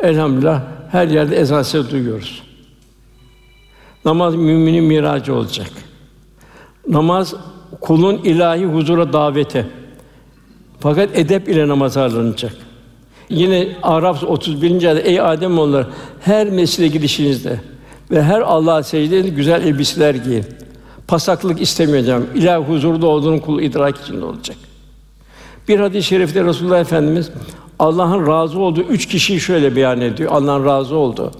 Elhamdülillah 0.00 0.62
her 0.90 1.08
yerde 1.08 1.36
ezan 1.36 1.62
sesi 1.62 1.90
duyuyoruz. 1.90 2.42
Namaz 4.04 4.34
müminin 4.34 4.84
miracı 4.84 5.34
olacak. 5.34 5.70
Namaz 6.88 7.34
kulun 7.80 8.16
ilahi 8.16 8.64
huzura 8.64 9.12
daveti. 9.12 9.66
Fakat 10.80 11.18
edep 11.18 11.48
ile 11.48 11.68
namaz 11.68 11.96
alınacak. 11.96 12.52
Yine 13.32 13.68
Araf 13.82 14.24
31. 14.24 14.84
ayette 14.84 15.08
ey 15.08 15.20
Adem 15.20 15.58
oğulları 15.58 15.86
her 16.20 16.50
mescide 16.50 16.88
gidişinizde 16.88 17.60
ve 18.10 18.22
her 18.22 18.40
Allah'a 18.40 18.82
secde 18.82 19.20
güzel 19.20 19.66
elbiseler 19.66 20.14
giyin. 20.14 20.44
Pasaklık 21.08 21.60
istemeyeceğim. 21.60 22.26
İlahi 22.34 22.64
huzurda 22.64 23.06
olduğunu 23.06 23.40
kul 23.40 23.62
idrak 23.62 24.00
içinde 24.00 24.24
olacak. 24.24 24.56
Bir 25.68 25.80
hadis-i 25.80 26.08
şerifte 26.08 26.44
Resulullah 26.44 26.80
Efendimiz 26.80 27.30
Allah'ın 27.78 28.26
razı 28.26 28.58
olduğu 28.58 28.82
üç 28.82 29.06
kişiyi 29.06 29.40
şöyle 29.40 29.76
beyan 29.76 30.00
ediyor. 30.00 30.32
Allah'ın 30.32 30.64
razı 30.64 30.96
olduğu. 30.96 31.32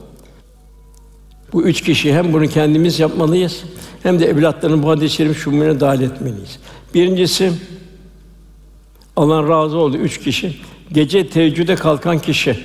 Bu 1.52 1.62
üç 1.62 1.80
kişi 1.80 2.14
hem 2.14 2.32
bunu 2.32 2.46
kendimiz 2.46 3.00
yapmalıyız 3.00 3.64
hem 4.02 4.20
de 4.20 4.26
evlatlarını 4.26 4.82
bu 4.82 4.90
hadis-i 4.90 5.14
şerif 5.14 5.38
şumuna 5.38 5.80
dahil 5.80 6.00
etmeliyiz. 6.00 6.58
Birincisi 6.94 7.52
Allah'ın 9.16 9.48
razı 9.48 9.78
olduğu 9.78 9.96
üç 9.96 10.20
kişi 10.20 10.54
gece 10.92 11.28
teheccüde 11.28 11.74
kalkan 11.74 12.18
kişi. 12.18 12.56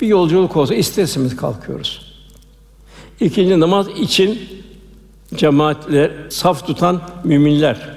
Bir 0.00 0.06
yolculuk 0.06 0.56
olsa 0.56 0.74
istersimiz 0.74 1.36
kalkıyoruz. 1.36 2.14
İkinci 3.20 3.60
namaz 3.60 3.86
için 4.00 4.38
cemaatler 5.34 6.10
saf 6.28 6.66
tutan 6.66 7.00
müminler. 7.24 7.88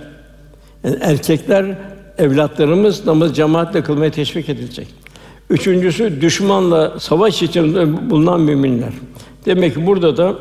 Yani 0.84 0.98
erkekler 1.02 1.78
evlatlarımız 2.18 3.06
namaz 3.06 3.36
cemaatle 3.36 3.84
kılmaya 3.84 4.12
teşvik 4.12 4.50
edilecek. 4.50 4.88
Üçüncüsü 5.50 6.22
düşmanla 6.22 7.00
savaş 7.00 7.44
içinde 7.44 8.10
bulunan 8.10 8.42
müminler. 8.42 8.94
Demek 9.46 9.76
ki 9.76 9.86
burada 9.86 10.18
da 10.18 10.36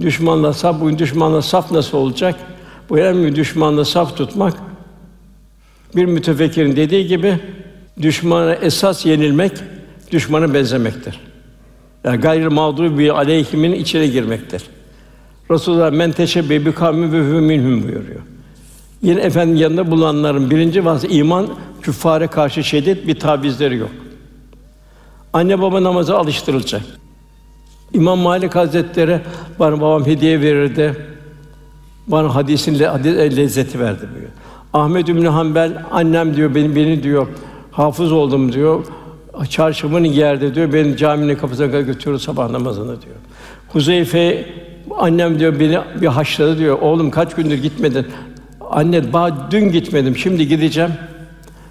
düşmanla 0.00 0.52
saf, 0.52 0.80
bugün 0.80 0.98
düşmanla 0.98 1.42
saf 1.42 1.72
nasıl 1.72 1.98
olacak? 1.98 2.34
Bu 2.90 2.98
en 2.98 3.36
düşmanla 3.36 3.84
saf 3.84 4.16
tutmak. 4.16 4.54
Bir 5.96 6.04
mütefekkirin 6.04 6.76
dediği 6.76 7.06
gibi 7.06 7.38
düşmana 8.02 8.54
esas 8.54 9.06
yenilmek 9.06 9.52
düşmanı 10.10 10.54
benzemektir. 10.54 11.20
Yani 12.04 12.20
gayrı 12.20 12.50
mağdur 12.50 12.98
bir 12.98 13.16
aleyhimin 13.16 13.72
içine 13.72 14.06
girmektir. 14.06 14.62
Resulullah 15.50 15.90
men 15.90 16.12
teşebbe 16.12 16.66
bi 16.66 16.72
kavmi 16.72 17.12
ve 17.12 17.18
hü 17.18 17.40
minhum 17.40 17.82
buyuruyor. 17.82 18.20
Yine 19.02 19.20
efendim 19.20 19.56
yanında 19.56 19.90
bulunanların 19.90 20.50
birinci 20.50 20.84
vasfı 20.84 21.06
iman 21.06 21.48
küffare 21.82 22.26
karşı 22.26 22.64
şiddet 22.64 23.06
bir 23.06 23.20
tavizleri 23.20 23.76
yok. 23.76 23.90
Anne 25.32 25.62
baba 25.62 25.82
namaza 25.82 26.18
alıştırılacak. 26.18 26.82
İmam 27.92 28.18
Malik 28.18 28.54
Hazretleri 28.54 29.20
bana 29.58 29.80
babam 29.80 30.06
hediye 30.06 30.40
verirdi. 30.40 30.96
Bana 32.06 32.34
hadisin 32.34 32.78
le, 32.78 33.36
lezzeti 33.36 33.80
verdi 33.80 34.00
diyor. 34.00 34.30
Ahmed 34.74 35.06
İbn 35.06 35.24
Hanbel 35.24 35.84
annem 35.90 36.36
diyor 36.36 36.54
beni 36.54 36.76
beni 36.76 37.02
diyor 37.02 37.26
hafız 37.70 38.12
oldum 38.12 38.52
diyor. 38.52 38.86
Çarşımın 39.48 40.04
yerde 40.04 40.54
diyor 40.54 40.72
beni 40.72 40.96
caminin 40.96 41.36
kapısına 41.36 41.66
götürüyor 41.66 42.20
sabah 42.20 42.50
namazını 42.50 43.02
diyor. 43.02 43.16
Huzeyfe 43.68 44.46
annem 44.98 45.38
diyor 45.38 45.60
beni 45.60 45.78
bir 46.00 46.06
haşladı 46.06 46.58
diyor. 46.58 46.78
Oğlum 46.80 47.10
kaç 47.10 47.34
gündür 47.34 47.62
gitmedin? 47.62 48.06
Anne 48.70 49.12
daha 49.12 49.50
dün 49.50 49.72
gitmedim. 49.72 50.16
Şimdi 50.16 50.48
gideceğim. 50.48 50.90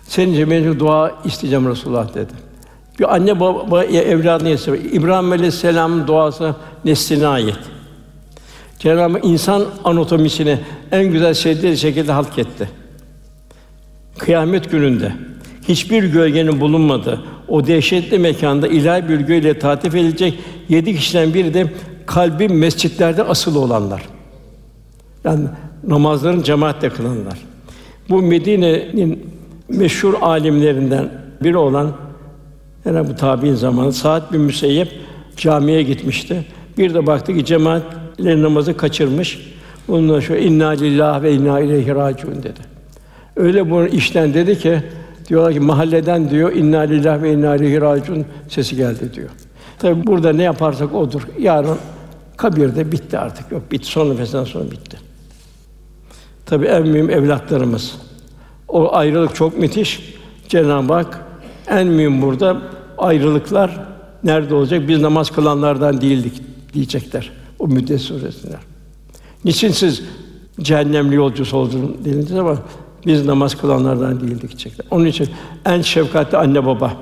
Senin 0.03 0.33
için 0.33 0.79
dua 0.79 1.11
isteyeceğim 1.25 1.69
Resulullah 1.69 2.15
dedi. 2.15 2.33
Bir 2.99 3.15
anne 3.15 3.39
baba 3.39 3.83
evladını 3.83 4.49
yetiştiriyor. 4.49 4.83
İbrahim 4.93 5.31
Aleyhisselam'ın 5.31 6.07
duası 6.07 6.55
nesline 6.85 7.27
ait. 7.27 7.59
Cenab-ı 8.79 9.19
insan 9.19 9.63
anatomisini 9.83 10.59
en 10.91 11.05
güzel 11.05 11.33
sevdiği 11.33 11.77
şekilde 11.77 12.11
halk 12.11 12.39
etti. 12.39 12.82
Kıyamet 14.17 14.71
gününde 14.71 15.11
hiçbir 15.67 16.03
gölgenin 16.03 16.61
bulunmadığı 16.61 17.23
o 17.47 17.67
dehşetli 17.67 18.19
mekanda 18.19 18.67
ilahi 18.67 19.09
bir 19.09 19.19
gölge 19.19 19.59
tatif 19.59 19.95
edilecek 19.95 20.39
yedi 20.69 20.95
kişiden 20.95 21.33
biri 21.33 21.53
de 21.53 21.73
kalbi 22.05 22.47
mescitlerde 22.47 23.23
asılı 23.23 23.59
olanlar. 23.59 24.01
Yani 25.23 25.47
namazların 25.87 26.43
cemaatle 26.43 26.89
kılanlar. 26.89 27.39
Bu 28.09 28.21
Medine'nin 28.21 29.25
meşhur 29.69 30.13
alimlerinden 30.21 31.09
biri 31.43 31.57
olan 31.57 31.91
yani 32.85 33.09
bu 33.09 33.15
tabi'in 33.15 33.55
zamanı 33.55 33.93
Saat 33.93 34.33
bin 34.33 34.41
Müseyyep 34.41 34.91
camiye 35.37 35.83
gitmişti. 35.83 36.45
Bir 36.77 36.93
de 36.93 37.07
baktı 37.07 37.33
ki 37.33 37.45
cemaatler 37.45 38.41
namazı 38.41 38.77
kaçırmış. 38.77 39.53
Bununla 39.87 40.21
şu 40.21 40.35
inna 40.35 40.69
lillahi 40.69 41.23
ve 41.23 41.33
inna 41.33 41.59
ileyhi 41.59 41.95
raciun 41.95 42.43
dedi. 42.43 42.72
Öyle 43.35 43.71
bunu 43.71 43.87
işten 43.87 44.33
dedi 44.33 44.59
ki 44.59 44.83
diyorlar 45.29 45.53
ki 45.53 45.59
mahalleden 45.59 46.29
diyor 46.29 46.53
inna 46.53 46.79
lillahi 46.79 47.21
ve 47.21 47.33
inna 47.33 47.55
ileyhi 47.55 47.81
raciun 47.81 48.25
sesi 48.49 48.75
geldi 48.75 49.13
diyor. 49.13 49.29
Tabi 49.79 50.07
burada 50.07 50.33
ne 50.33 50.43
yaparsak 50.43 50.95
odur. 50.95 51.21
Yarın 51.39 51.77
kabirde 52.37 52.91
bitti 52.91 53.17
artık. 53.17 53.51
Yok 53.51 53.71
bitti. 53.71 53.85
Son 53.85 54.09
nefesinden 54.09 54.43
sonra 54.43 54.71
bitti. 54.71 54.97
Tabi 56.45 56.65
en 56.65 56.87
mühim 56.87 57.09
evlatlarımız. 57.09 57.95
O 58.67 58.95
ayrılık 58.95 59.35
çok 59.35 59.57
müthiş. 59.57 60.13
Cenab-ı 60.47 60.93
Hak 60.93 61.25
en 61.69 61.87
mühim 61.87 62.21
burada 62.21 62.61
ayrılıklar 62.97 63.79
nerede 64.23 64.55
olacak? 64.55 64.87
Biz 64.87 65.01
namaz 65.01 65.31
kılanlardan 65.31 66.01
değildik 66.01 66.41
diyecekler 66.73 67.31
o 67.59 67.67
müddet 67.67 68.01
suresinde. 68.01 68.55
Niçin 69.45 69.71
siz 69.71 70.03
cehennemli 70.61 71.15
yolcusu 71.15 71.57
oldunuz 71.57 72.05
denildi 72.05 72.39
ama 72.39 72.57
biz 73.05 73.25
namaz 73.25 73.55
kılanlardan 73.57 74.19
değildik 74.19 74.49
diyecekler. 74.49 74.85
Onun 74.91 75.05
için 75.05 75.29
en 75.65 75.81
şefkatli 75.81 76.37
anne 76.37 76.65
baba, 76.65 76.93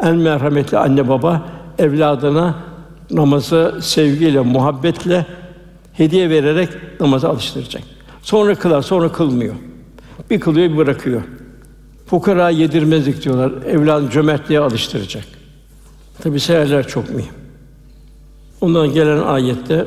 en 0.00 0.16
merhametli 0.16 0.78
anne 0.78 1.08
baba 1.08 1.42
evladına 1.78 2.54
namazı 3.10 3.78
sevgiyle, 3.80 4.40
muhabbetle 4.40 5.26
hediye 5.92 6.30
vererek 6.30 6.68
namaza 7.00 7.28
alıştıracak. 7.28 7.82
Sonra 8.22 8.54
kılar, 8.54 8.82
sonra 8.82 9.12
kılmıyor. 9.12 9.54
Bir 10.30 10.40
kılıyor, 10.40 10.70
bir 10.70 10.76
bırakıyor. 10.76 11.22
Fukara 12.06 12.50
yedirmezlik 12.50 13.24
diyorlar. 13.24 13.52
Evladı 13.66 14.10
cömertliğe 14.10 14.60
alıştıracak. 14.60 15.24
Tabi 16.22 16.40
seherler 16.40 16.88
çok 16.88 17.10
mühim. 17.10 17.32
Ondan 18.60 18.92
gelen 18.92 19.18
ayette 19.18 19.86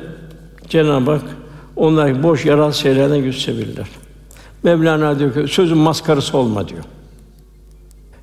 Cenab-ı 0.69 1.11
Hak 1.11 1.23
onlar 1.75 2.23
boş 2.23 2.45
yaral 2.45 2.71
şeylerden 2.71 3.15
yüz 3.15 3.39
çevirirler. 3.39 3.87
Mevlana 4.63 5.19
diyor 5.19 5.33
ki 5.33 5.53
sözün 5.53 5.77
maskarası 5.77 6.37
olma 6.37 6.67
diyor. 6.67 6.83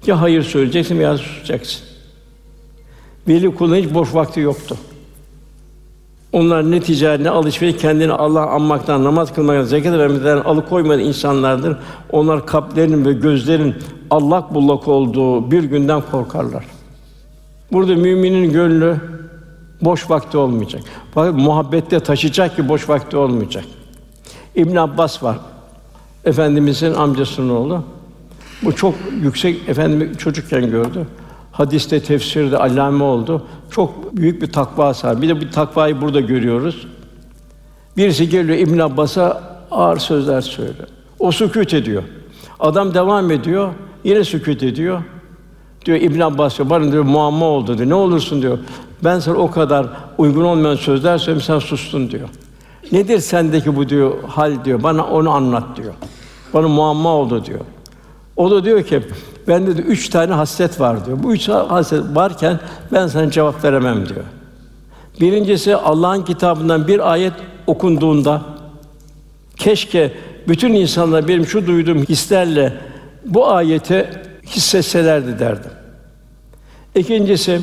Ya 0.07 0.21
hayır 0.21 0.43
söyleyeceksin 0.43 0.97
ya 0.97 1.19
susacaksın. 1.19 1.83
Veli 3.29 3.55
kulun 3.55 3.77
hiç 3.77 3.95
boş 3.95 4.15
vakti 4.15 4.41
yoktu. 4.41 4.77
Onlar 6.33 6.71
ne 6.71 6.81
ticaret 6.81 7.21
ne 7.21 7.31
alışveriş 7.31 7.77
kendini 7.77 8.13
Allah 8.13 8.47
anmaktan, 8.47 9.05
namaz 9.05 9.35
kılmaktan, 9.35 9.65
zekat 9.65 9.99
vermekten 9.99 10.37
alıkoymayan 10.37 11.01
insanlardır. 11.01 11.77
Onlar 12.13 12.47
kalplerin 12.47 13.05
ve 13.05 13.13
gözlerin 13.13 13.75
allak 14.11 14.55
bullak 14.55 14.89
olduğu 14.89 15.51
bir 15.51 15.65
günden 15.65 16.03
korkarlar. 16.11 16.65
Burada 17.73 17.95
müminin 17.95 18.53
gönlü 18.53 19.01
boş 19.83 20.11
vakti 20.11 20.39
olmayacak. 20.39 20.83
Fakat 21.15 21.35
muhabbette 21.35 22.01
taşıyacak 22.01 22.57
ki 22.57 22.69
boş 22.69 22.89
vakti 22.89 23.17
olmayacak. 23.17 23.65
İbn 24.55 24.77
Abbas 24.77 25.23
var. 25.23 25.39
Efendimizin 26.27 26.95
amcasının 26.95 27.49
oğlu. 27.49 27.83
Bu 28.63 28.73
çok 28.77 28.95
yüksek 29.23 29.69
efendimi 29.69 30.19
çocukken 30.19 30.71
gördü. 30.71 31.07
hadiste, 31.53 32.03
tefsirde 32.03 32.59
allame 32.59 33.05
oldu. 33.05 33.47
Çok 33.71 34.17
büyük 34.17 34.43
bir 34.43 34.53
takva 34.53 34.95
sahibi. 34.95 35.23
Bir 35.23 35.29
de 35.29 35.41
bu 35.41 35.51
takvayı 35.51 36.01
burada 36.01 36.21
görüyoruz. 36.21 36.87
Birisi 37.97 38.29
geliyor 38.29 38.59
İbn 38.59 38.79
Abbas'a 38.79 39.43
ağır 39.71 39.99
sözler 39.99 40.41
söylüyor. 40.41 40.89
O 41.19 41.33
sükût 41.33 41.75
ediyor. 41.75 42.03
Adam 42.61 42.95
devam 42.95 43.31
ediyor. 43.31 43.73
Yine 44.05 44.25
sükût 44.25 44.63
ediyor. 44.63 45.03
Diyor 45.85 46.01
İbn 46.01 46.21
Abbas 46.21 46.59
diyor, 46.59 46.71
bana 46.71 46.93
diyor 46.93 47.05
muamma 47.05 47.47
oldu 47.47 47.79
diyor. 47.79 47.89
Ne 47.89 47.95
olursun 47.95 48.43
diyor. 48.43 48.59
Ben 49.05 49.19
sana 49.19 49.37
o 49.37 49.51
kadar 49.51 49.87
uygun 50.19 50.45
olmayan 50.45 50.75
sözler 50.77 51.19
söyledim, 51.19 51.45
sen 51.47 51.59
sustun 51.59 52.11
diyor. 52.11 52.29
Nedir 52.93 53.19
sendeki 53.19 53.77
bu 53.77 53.89
diyor 53.89 54.23
hal 54.27 54.65
diyor. 54.65 54.83
Bana 54.83 55.05
onu 55.05 55.31
anlat 55.31 55.77
diyor. 55.77 55.95
Bana 56.55 56.69
muamma 56.69 57.09
oldu 57.09 57.45
diyor. 57.45 57.61
O 58.37 58.51
da 58.51 58.65
diyor 58.65 58.83
ki 58.83 59.03
bende 59.49 59.77
de 59.77 59.83
üç 59.83 60.09
tane 60.09 60.33
hasret 60.33 60.81
var 60.81 61.07
diyor. 61.07 61.23
Bu 61.23 61.35
üç 61.35 61.49
hasret 61.49 62.03
varken 62.15 62.61
ben 62.93 63.07
sana 63.07 63.31
cevap 63.31 63.65
veremem 63.65 64.09
diyor. 64.09 64.25
Birincisi 65.21 65.77
Allah'ın 65.77 66.23
kitabından 66.23 66.89
bir 66.89 67.13
ayet 67.13 67.33
okunduğunda 67.67 68.43
keşke 69.57 70.13
bütün 70.49 70.73
insanlar 70.73 71.29
benim 71.29 71.47
şu 71.47 71.67
duyduğum 71.67 72.03
hislerle 72.03 72.73
bu 73.25 73.51
ayeti 73.51 74.11
hissetselerdi 74.47 75.39
derdim. 75.39 75.71
İkincisi 76.95 77.61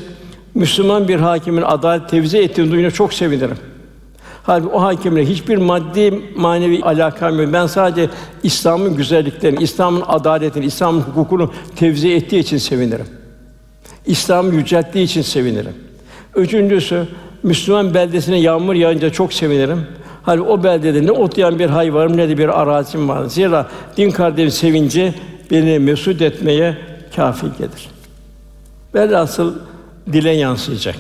Müslüman 0.56 1.08
bir 1.08 1.20
hakimin 1.20 1.62
adalet 1.62 2.10
tevzi 2.10 2.38
ettiğini 2.38 2.72
duyunca 2.72 2.92
çok 2.92 3.14
sevinirim. 3.14 3.58
Halbuki 4.44 4.76
o 4.76 4.82
hakimle 4.82 5.30
hiçbir 5.30 5.58
maddi 5.58 6.22
manevi 6.36 6.84
alakam 6.84 7.40
yok. 7.40 7.54
Ben 7.54 7.68
sadece 7.68 8.10
İslam'ın 8.44 8.96
güzelliklerini, 8.96 9.64
İslam'ın 9.64 10.04
adaletini, 10.08 10.66
İslam'ın 10.66 11.02
hukukunu 11.02 11.52
tevzi 11.76 12.14
ettiği 12.14 12.40
için 12.40 12.58
sevinirim. 12.58 13.08
İslam'ı 14.06 14.56
yücelttiği 14.56 15.06
için 15.06 15.22
sevinirim. 15.22 15.74
Üçüncüsü 16.36 17.08
Müslüman 17.44 17.94
beldesine 17.94 18.40
yağmur 18.40 18.74
yağınca 18.74 19.10
çok 19.10 19.34
sevinirim. 19.34 19.88
Hani 20.24 20.42
o 20.42 20.64
beldede 20.64 21.06
ne 21.06 21.12
otlayan 21.12 21.60
bir 21.60 21.70
hayvanım 21.70 22.18
ne 22.18 22.30
de 22.30 22.38
bir 22.38 22.62
arazim 22.62 23.10
var. 23.10 23.26
Zira 23.26 23.70
din 23.98 24.12
kardeşim 24.12 24.52
sevinci 24.52 25.14
beni 25.52 25.80
mesut 25.80 26.22
etmeye 26.22 26.78
kafi 27.16 27.46
gelir. 27.58 27.90
Velhasıl 28.96 29.56
dile 30.14 30.32
yansıyacak. 30.32 30.96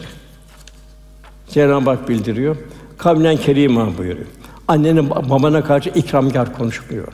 Cenab-ı 1.49 1.89
Hak 1.89 2.09
bildiriyor. 2.09 2.55
Kavlen 3.03 3.37
kerîmâ 3.37 3.97
buyuruyor. 3.97 4.27
Annenin 4.67 5.09
babana 5.09 5.63
karşı 5.63 5.89
ikramkar 5.89 6.57
konuşmuyor. 6.57 7.07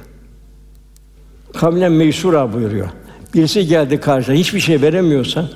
Kavlen 1.53 1.91
meysura 1.91 2.53
buyuruyor. 2.53 2.89
Birisi 3.33 3.67
geldi 3.67 3.99
karşına 3.99 4.35
hiçbir 4.35 4.59
şey 4.59 4.81
veremiyorsa 4.81 5.49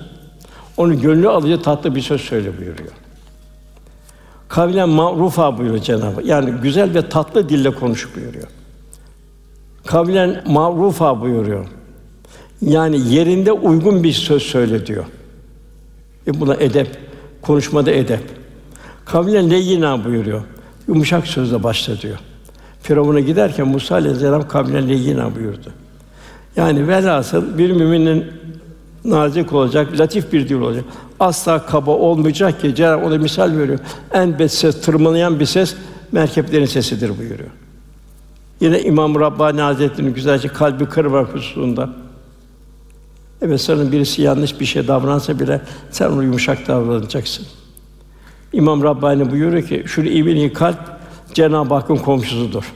onu 0.78 1.02
gönlü 1.02 1.30
alıcı 1.30 1.62
tatlı 1.62 1.96
bir 1.96 2.02
söz 2.02 2.22
söyle 2.22 2.58
buyuruyor. 2.58 2.92
Kavlen 4.48 4.90
ma'rufa 4.90 5.58
buyuruyor 5.58 5.84
Cenab-ı. 5.84 6.22
Yani 6.24 6.52
güzel 6.62 6.94
ve 6.94 7.10
tatlı 7.10 7.50
dille 7.50 7.72
konuş 7.72 8.16
buyuruyor. 8.16 8.48
Kavlen 9.86 10.44
ma'rufa 10.48 11.22
buyuruyor. 11.22 11.66
Yani 12.62 13.14
yerinde 13.14 13.52
uygun 13.52 14.04
bir 14.04 14.14
söz 14.14 14.44
söyle 14.44 14.86
diyor. 14.86 15.06
E 16.28 16.40
buna 16.40 16.56
edep, 16.56 16.98
konuşmada 17.42 17.92
edep. 17.92 18.43
Kavlen 19.06 19.50
leyyina 19.50 20.06
buyuruyor. 20.06 20.42
Yumuşak 20.88 21.28
sözle 21.28 21.64
başla 21.64 22.02
diyor. 22.02 22.18
Firavun'a 22.82 23.20
giderken 23.20 23.68
Musa 23.68 23.96
aleyhisselam 23.96 24.48
kavlen 24.48 24.90
leyyina 24.90 25.36
buyurdu. 25.36 25.70
Yani 26.56 26.88
velhasıl 26.88 27.58
bir 27.58 27.72
müminin 27.72 28.26
nazik 29.06 29.54
olacak, 29.54 30.00
latif 30.00 30.34
bir 30.34 30.50
dil 30.50 30.56
olacak. 30.56 30.86
Asla 31.20 31.66
kaba 31.66 31.92
olmayacak 31.92 32.62
ki 32.62 32.76
Cenab-ı 32.76 33.06
ona 33.06 33.18
misal 33.18 33.58
veriyor. 33.58 33.80
En 34.12 34.40
bet 34.40 34.52
ses, 34.52 34.82
tırmalayan 34.82 35.40
bir 35.40 35.46
ses 35.46 35.76
merkeplerin 36.12 36.66
sesidir 36.66 37.18
buyuruyor. 37.18 37.50
Yine 38.62 38.82
İmam 38.82 39.20
Rabbani 39.20 39.62
Hazretleri'nin 39.62 40.14
güzelce 40.14 40.48
kalbi 40.48 40.86
kırmak 40.86 41.34
hususunda. 41.34 41.90
Evet 43.42 43.62
sana 43.62 43.92
birisi 43.92 44.22
yanlış 44.22 44.60
bir 44.60 44.66
şey 44.66 44.88
davransa 44.88 45.40
bile 45.40 45.62
sen 45.92 46.10
onu 46.10 46.24
yumuşak 46.24 46.68
davranacaksın. 46.68 47.46
İmam 48.54 48.84
Rabbani 48.84 49.32
buyuruyor 49.32 49.68
ki 49.68 49.84
şu 49.86 50.02
iyi 50.02 50.54
kalp 50.54 50.78
Cenab-ı 51.34 51.74
Hakk'ın 51.74 51.96
komşusudur. 51.96 52.74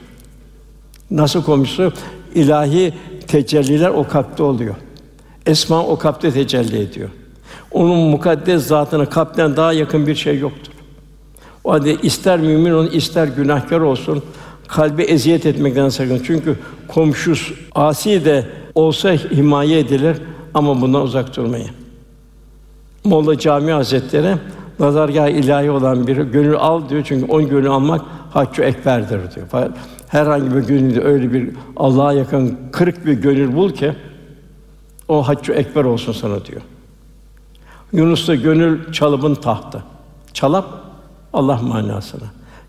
Nasıl 1.10 1.42
komşusu? 1.42 1.92
İlahi 2.34 2.94
tecelliler 3.26 3.88
o 3.88 4.08
kalpte 4.08 4.42
oluyor. 4.42 4.74
Esma 5.46 5.86
o 5.86 5.98
kalpte 5.98 6.30
tecelli 6.30 6.78
ediyor. 6.78 7.08
Onun 7.70 7.98
mukaddes 7.98 8.66
zatına 8.66 9.06
kalpten 9.06 9.56
daha 9.56 9.72
yakın 9.72 10.06
bir 10.06 10.14
şey 10.14 10.38
yoktur. 10.38 10.72
O 11.64 11.72
halde 11.72 11.94
ister 11.94 12.40
mümin 12.40 12.70
olsun, 12.70 12.92
ister 12.92 13.28
günahkar 13.28 13.80
olsun, 13.80 14.22
kalbi 14.68 15.02
eziyet 15.02 15.46
etmekten 15.46 15.88
sakın. 15.88 16.22
Çünkü 16.26 16.56
komşus 16.88 17.52
asi 17.74 18.24
de 18.24 18.46
olsa 18.74 19.12
himaye 19.12 19.78
edilir 19.78 20.16
ama 20.54 20.80
bundan 20.80 21.02
uzak 21.02 21.36
durmayın. 21.36 21.70
Molla 23.04 23.38
Cami 23.38 23.72
Hazretleri 23.72 24.34
nazargâh 24.78 25.28
ilahi 25.28 25.70
olan 25.70 26.06
bir 26.06 26.16
gönül 26.16 26.56
al 26.56 26.88
diyor 26.88 27.02
çünkü 27.04 27.32
on 27.32 27.48
gönül 27.48 27.70
almak 27.70 28.00
haccü 28.30 28.62
ekberdir 28.62 29.20
diyor. 29.34 29.70
Herhangi 30.08 30.54
bir 30.54 30.60
gönülde 30.60 31.00
öyle 31.00 31.32
bir 31.32 31.50
Allah'a 31.76 32.12
yakın 32.12 32.58
kırık 32.72 33.06
bir 33.06 33.12
gönül 33.12 33.56
bul 33.56 33.70
ki 33.70 33.94
o 35.08 35.28
haccü 35.28 35.52
ekber 35.52 35.84
olsun 35.84 36.12
sana 36.12 36.44
diyor. 36.44 36.60
Yunus'ta 37.92 38.34
gönül 38.34 38.92
çalımın 38.92 39.34
tahtı. 39.34 39.82
Çalap 40.32 40.66
Allah 41.32 41.56
manasına. 41.62 42.24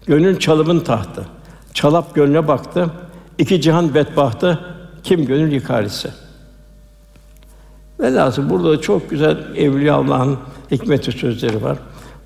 Gönül 0.06 0.40
çalımın 0.40 0.80
tahtı. 0.80 1.26
Çalap 1.74 2.16
gönlüne 2.16 2.48
baktı. 2.48 2.90
İki 3.38 3.62
cihan 3.62 3.94
bedbahtı. 3.94 4.60
Kim 5.04 5.26
gönül 5.26 5.52
yıkar 5.52 5.84
ise. 5.84 6.14
Velhâsıl 8.00 8.50
burada 8.50 8.82
çok 8.82 9.10
güzel 9.10 9.38
evliya 9.56 9.96
Allah'ın 9.96 10.38
hikmeti 10.72 11.12
sözleri 11.12 11.64
var. 11.64 11.78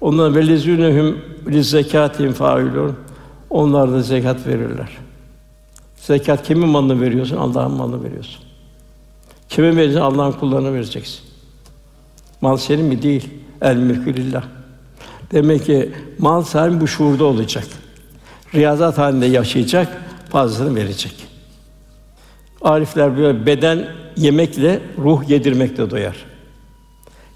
Onlar 0.03 0.35
velezûnehum 0.35 1.17
lizzekâtin 1.47 2.31
failûn. 2.31 2.95
Onlar 3.49 3.91
da 3.91 4.01
zekat 4.01 4.47
verirler. 4.47 4.89
Zekat 5.95 6.47
kimin 6.47 6.69
malını 6.69 7.01
veriyorsun? 7.01 7.37
Allah'ın 7.37 7.71
malını 7.71 8.03
veriyorsun. 8.03 8.43
Kime 9.49 9.75
vereceksin? 9.75 10.01
Allah'ın 10.01 10.31
kullarına 10.31 10.73
vereceksin. 10.73 11.19
Mal 12.41 12.57
senin 12.57 12.85
mi? 12.85 13.01
Değil. 13.01 13.29
El 13.61 13.75
mülkü. 13.75 14.41
Demek 15.31 15.65
ki 15.65 15.91
mal 16.19 16.41
sahibi 16.41 16.81
bu 16.81 16.87
şuurda 16.87 17.25
olacak. 17.25 17.65
Riyazat 18.55 18.97
halinde 18.97 19.25
yaşayacak, 19.25 20.01
fazlasını 20.29 20.75
verecek. 20.75 21.15
Arifler 22.61 23.17
böyle 23.17 23.45
beden 23.45 23.87
yemekle, 24.17 24.79
ruh 24.97 25.29
yedirmekle 25.29 25.89
doyar. 25.89 26.15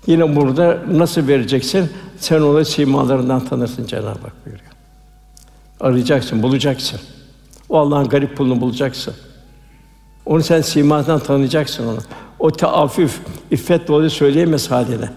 Yine 0.07 0.35
burada 0.35 0.77
nasıl 0.91 1.27
vereceksin? 1.27 1.89
Sen 2.19 2.41
onu 2.41 2.65
simalarından 2.65 3.45
tanırsın 3.45 3.85
Cenab-ı 3.85 4.07
Hak 4.07 4.45
buyuruyor. 4.45 4.71
Arayacaksın, 5.79 6.43
bulacaksın. 6.43 6.99
O 7.69 7.77
Allah'ın 7.77 8.07
garip 8.09 8.37
kulunu 8.37 8.61
bulacaksın. 8.61 9.13
Onu 10.25 10.43
sen 10.43 10.61
simasından 10.61 11.19
tanıyacaksın 11.19 11.87
onu. 11.87 11.99
O 12.39 12.51
teaffüf, 12.51 13.19
iffet 13.51 13.87
dolu 13.87 14.09
söyleyemez 14.09 14.71
haline. 14.71 15.09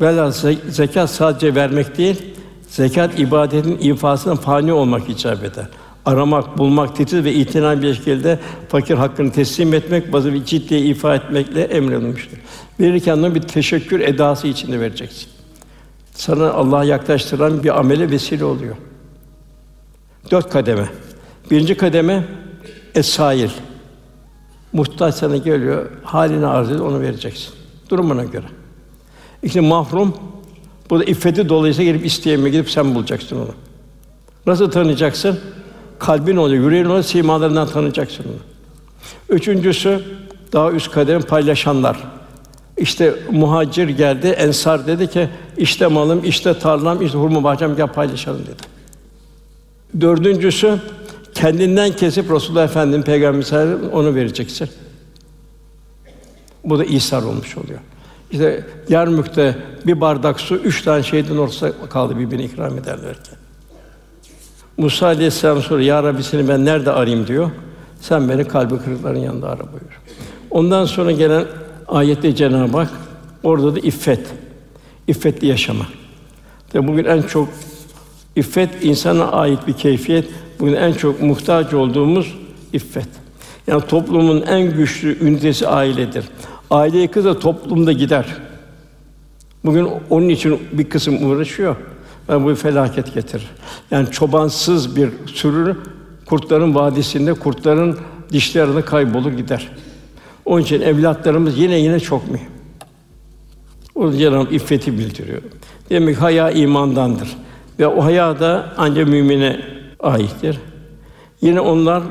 Velhâsıl 0.00 0.54
zekat 0.68 1.10
sadece 1.10 1.54
vermek 1.54 1.98
değil, 1.98 2.22
zekat 2.68 3.18
ibadetin 3.18 3.78
infasının 3.80 4.36
fani 4.36 4.72
olmak 4.72 5.10
icap 5.10 5.44
eder. 5.44 5.68
Aramak, 6.04 6.58
bulmak, 6.58 6.96
titiz 6.96 7.24
ve 7.24 7.34
itina 7.34 7.82
bir 7.82 7.94
şekilde 7.94 8.38
fakir 8.68 8.94
hakkını 8.94 9.32
teslim 9.32 9.74
etmek, 9.74 10.12
bazı 10.12 10.34
bir 10.34 10.44
ciddi 10.44 10.74
ifa 10.74 11.14
etmekle 11.14 11.62
emredilmiştir. 11.62 12.38
Verirken 12.80 13.22
de 13.22 13.34
bir 13.34 13.42
teşekkür 13.42 14.00
edası 14.00 14.48
içinde 14.48 14.80
vereceksin. 14.80 15.28
Sana 16.12 16.52
Allah'a 16.52 16.84
yaklaştıran 16.84 17.62
bir 17.62 17.78
amele 17.78 18.10
vesile 18.10 18.44
oluyor. 18.44 18.76
Dört 20.30 20.50
kademe. 20.50 20.88
Birinci 21.50 21.76
kademe 21.76 22.24
esail. 22.94 23.50
Muhtaç 24.72 25.14
sana 25.14 25.36
geliyor, 25.36 25.90
halini 26.02 26.46
arz 26.46 26.70
ediyor, 26.70 26.86
onu 26.86 27.00
vereceksin. 27.00 27.54
Durumuna 27.90 28.24
göre. 28.24 28.46
İşte 29.42 29.60
mahrum, 29.60 30.16
bu 30.90 31.00
da 31.00 31.04
iffeti 31.04 31.48
dolayısıyla 31.48 31.92
gelip 31.92 32.06
isteyemeye 32.06 32.50
gidip 32.50 32.70
sen 32.70 32.94
bulacaksın 32.94 33.36
onu. 33.36 33.54
Nasıl 34.46 34.70
tanıyacaksın? 34.70 35.40
Kalbin 35.98 36.36
oluyor, 36.36 36.64
yüreğin 36.64 36.84
oluyor, 36.84 37.02
simalarından 37.02 37.68
tanıyacaksın 37.68 38.24
onu. 38.24 38.38
Üçüncüsü, 39.28 40.04
daha 40.52 40.72
üst 40.72 40.90
kadem 40.90 41.22
paylaşanlar. 41.22 41.96
İşte 42.76 43.14
muhacir 43.30 43.88
geldi, 43.88 44.26
ensar 44.26 44.86
dedi 44.86 45.10
ki, 45.10 45.28
işte 45.56 45.86
malım, 45.86 46.24
işte 46.24 46.58
tarlam, 46.58 47.02
işte 47.02 47.18
hurma 47.18 47.44
bahçem 47.44 47.76
gel 47.76 47.86
paylaşalım 47.86 48.42
dedi. 48.42 48.62
Dördüncüsü, 50.00 50.78
kendinden 51.34 51.92
kesip 51.92 52.30
Resulullah 52.30 52.64
Efendimiz 52.64 53.06
Peygamber 53.06 53.92
onu 53.92 54.14
vereceksin. 54.14 54.68
Bu 56.64 56.78
da 56.78 56.84
ihsar 56.84 57.22
olmuş 57.22 57.56
oluyor. 57.56 57.78
İşte 58.30 58.64
Yarmük'te 58.88 59.56
bir 59.86 60.00
bardak 60.00 60.40
su 60.40 60.54
üç 60.54 60.82
tane 60.82 61.02
şehidin 61.02 61.36
ortasında 61.36 61.72
kaldı 61.90 62.18
birbirine 62.18 62.44
ikram 62.44 62.78
ederlerken. 62.78 63.34
Musa 64.76 65.06
Aleyhisselam 65.06 65.62
sonra 65.62 65.82
Ya 65.82 66.02
Rabbi 66.02 66.22
seni 66.22 66.48
ben 66.48 66.64
nerede 66.64 66.92
arayayım 66.92 67.26
diyor. 67.26 67.50
Sen 68.00 68.28
beni 68.28 68.48
kalbi 68.48 68.78
kırıkların 68.78 69.18
yanında 69.18 69.48
ara 69.48 69.60
buyur. 69.60 70.00
Ondan 70.50 70.84
sonra 70.84 71.12
gelen 71.12 71.44
ayette 71.88 72.34
Cenab-ı 72.34 72.76
Hak 72.76 72.90
orada 73.42 73.74
da 73.74 73.78
iffet, 73.78 74.26
iffetli 75.06 75.46
yaşama. 75.46 75.86
Ve 76.74 76.88
bugün 76.88 77.04
en 77.04 77.22
çok 77.22 77.48
iffet 78.36 78.84
insana 78.84 79.30
ait 79.30 79.66
bir 79.66 79.72
keyfiyet. 79.72 80.28
Bugün 80.60 80.74
en 80.74 80.92
çok 80.92 81.22
muhtaç 81.22 81.74
olduğumuz 81.74 82.34
iffet. 82.72 83.08
Yani 83.66 83.82
toplumun 83.86 84.42
en 84.42 84.76
güçlü 84.76 85.28
ünitesi 85.28 85.68
ailedir. 85.68 86.24
Aile 86.70 86.98
yıkılırsa 86.98 87.38
toplumda 87.38 87.92
gider. 87.92 88.26
Bugün 89.64 89.88
onun 90.10 90.28
için 90.28 90.58
bir 90.72 90.90
kısım 90.90 91.30
uğraşıyor. 91.30 91.76
Ve 92.28 92.44
bu 92.44 92.54
felaket 92.54 93.14
getirir. 93.14 93.50
Yani 93.90 94.10
çobansız 94.10 94.96
bir 94.96 95.10
sürü 95.26 95.76
kurtların 96.26 96.74
vadisinde 96.74 97.34
kurtların 97.34 97.98
dişleri 98.32 98.64
arasında 98.64 98.84
kaybolur 98.84 99.32
gider. 99.32 99.68
Onun 100.44 100.62
için 100.62 100.80
evlatlarımız 100.80 101.58
yine 101.58 101.78
yine 101.78 102.00
çok 102.00 102.30
mühim. 102.30 102.48
O 103.94 104.12
Cenab-ı 104.12 104.54
iffeti 104.54 104.98
bildiriyor. 104.98 105.42
Demek 105.90 106.22
haya 106.22 106.50
imandandır. 106.50 107.28
Ve 107.78 107.86
o 107.86 108.04
haya 108.04 108.40
da 108.40 108.72
ancak 108.76 109.08
mümine 109.08 109.60
aittir. 110.00 110.58
Yine 111.40 111.60
onlar 111.60 112.02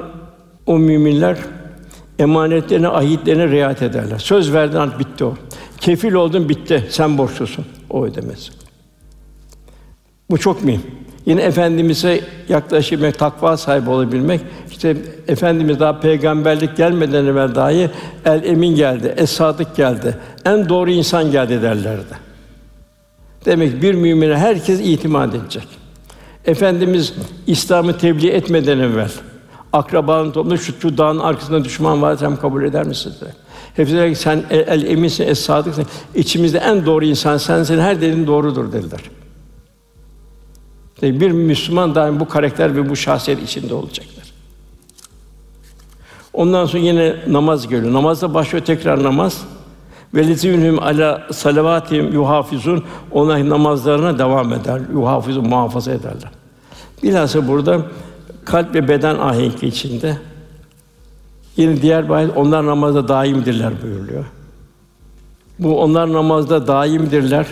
o 0.65 0.77
müminler 0.77 1.37
emanetlerine, 2.19 2.87
ahitlerine 2.87 3.47
riayet 3.47 3.81
ederler. 3.81 4.17
Söz 4.17 4.53
verdin 4.53 4.99
bitti 4.99 5.25
o. 5.25 5.33
Kefil 5.77 6.13
oldun 6.13 6.49
bitti. 6.49 6.87
Sen 6.89 7.17
borçlusun. 7.17 7.65
O 7.89 8.05
ödemez. 8.05 8.51
Bu 10.29 10.37
çok 10.37 10.63
mühim. 10.63 10.81
Yine 11.25 11.41
efendimize 11.41 12.21
yaklaşabilmek, 12.49 13.19
takva 13.19 13.57
sahibi 13.57 13.89
olabilmek. 13.89 14.41
İşte 14.71 14.97
efendimiz 15.27 15.79
daha 15.79 15.99
peygamberlik 15.99 16.77
gelmeden 16.77 17.25
evvel 17.25 17.55
dahi 17.55 17.89
el 18.25 18.43
emin 18.43 18.75
geldi, 18.75 19.13
es 19.17 19.39
geldi. 19.77 20.17
En 20.45 20.69
doğru 20.69 20.91
insan 20.91 21.31
geldi 21.31 21.61
derlerdi. 21.61 22.31
Demek 23.45 23.81
bir 23.81 23.93
mümine 23.93 24.37
herkes 24.37 24.79
itimat 24.79 25.35
edecek. 25.35 25.67
Efendimiz 26.45 27.13
İslam'ı 27.47 27.97
tebliğ 27.97 28.29
etmeden 28.29 28.79
evvel 28.79 29.11
akrabanın 29.73 30.31
toplumunda 30.31 30.57
şu, 30.57 30.73
şu 30.81 30.97
dağın 30.97 31.19
arkasında 31.19 31.63
düşman 31.63 32.01
var 32.01 32.17
sen 32.17 32.35
kabul 32.35 32.63
eder 32.63 32.87
misin? 32.87 33.13
Hepsi 33.75 33.95
der 33.95 34.09
ki 34.09 34.15
sen 34.15 34.43
el, 34.49 34.67
el 34.67 34.83
eminsin, 34.83 35.27
es 35.27 35.39
sadıksın. 35.39 35.85
İçimizde 36.15 36.57
en 36.57 36.85
doğru 36.85 37.05
insan 37.05 37.37
sensin. 37.37 37.79
Her 37.79 38.01
dediğin 38.01 38.27
doğrudur 38.27 38.73
dediler. 38.73 39.01
Bir 41.01 41.31
Müslüman 41.31 41.95
daim 41.95 42.19
bu 42.19 42.27
karakter 42.27 42.75
ve 42.75 42.89
bu 42.89 42.95
şahsiyet 42.95 43.43
içinde 43.43 43.73
olacaklar. 43.73 44.33
Ondan 46.33 46.65
sonra 46.65 46.83
yine 46.83 47.15
namaz 47.27 47.67
geliyor. 47.67 47.93
Namazda 47.93 48.33
başlıyor 48.33 48.65
tekrar 48.65 49.03
namaz. 49.03 49.41
Velizünhum 50.15 50.79
ala 50.79 51.27
salavatihim 51.31 52.13
yuhafizun. 52.13 52.83
Ona 53.11 53.49
namazlarına 53.49 54.19
devam 54.19 54.53
eder. 54.53 54.81
Yuhafizun 54.93 55.47
muhafaza 55.47 55.91
ederler. 55.91 56.31
Bilhassa 57.03 57.47
burada 57.47 57.81
kalp 58.45 58.75
ve 58.75 58.87
beden 58.87 59.15
ahengi 59.15 59.67
içinde. 59.67 60.17
Yine 61.57 61.81
diğer 61.81 62.09
ayet, 62.09 62.37
onlar 62.37 62.65
namazda 62.65 63.07
daimdirler 63.07 63.73
buyuruluyor. 63.83 64.25
Bu 65.59 65.81
onlar 65.81 66.13
namazda 66.13 66.67
daimdirler. 66.67 67.45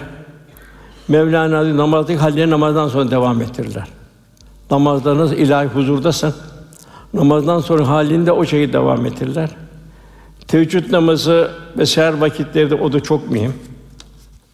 Mevlana 1.10 1.78
namazdaki 1.78 2.20
halleri 2.20 2.50
namazdan 2.50 2.88
sonra 2.88 3.12
devam 3.12 3.42
ettirirler. 3.42 3.88
Namazda 4.72 5.36
ilahi 5.36 5.68
huzurdasın, 5.68 6.34
namazdan 7.14 7.60
sonra 7.60 7.88
halinde 7.88 8.32
o 8.32 8.46
şekilde 8.46 8.74
devam 8.74 9.06
ettirirler. 9.06 9.50
Teheccüd 10.48 10.92
namazı 10.92 11.52
ve 11.78 11.86
seher 11.86 12.14
vakitleri 12.14 12.70
de 12.70 12.76
o 12.76 12.94
da 12.94 13.00
çok 13.00 13.32
mühim. 13.32 13.54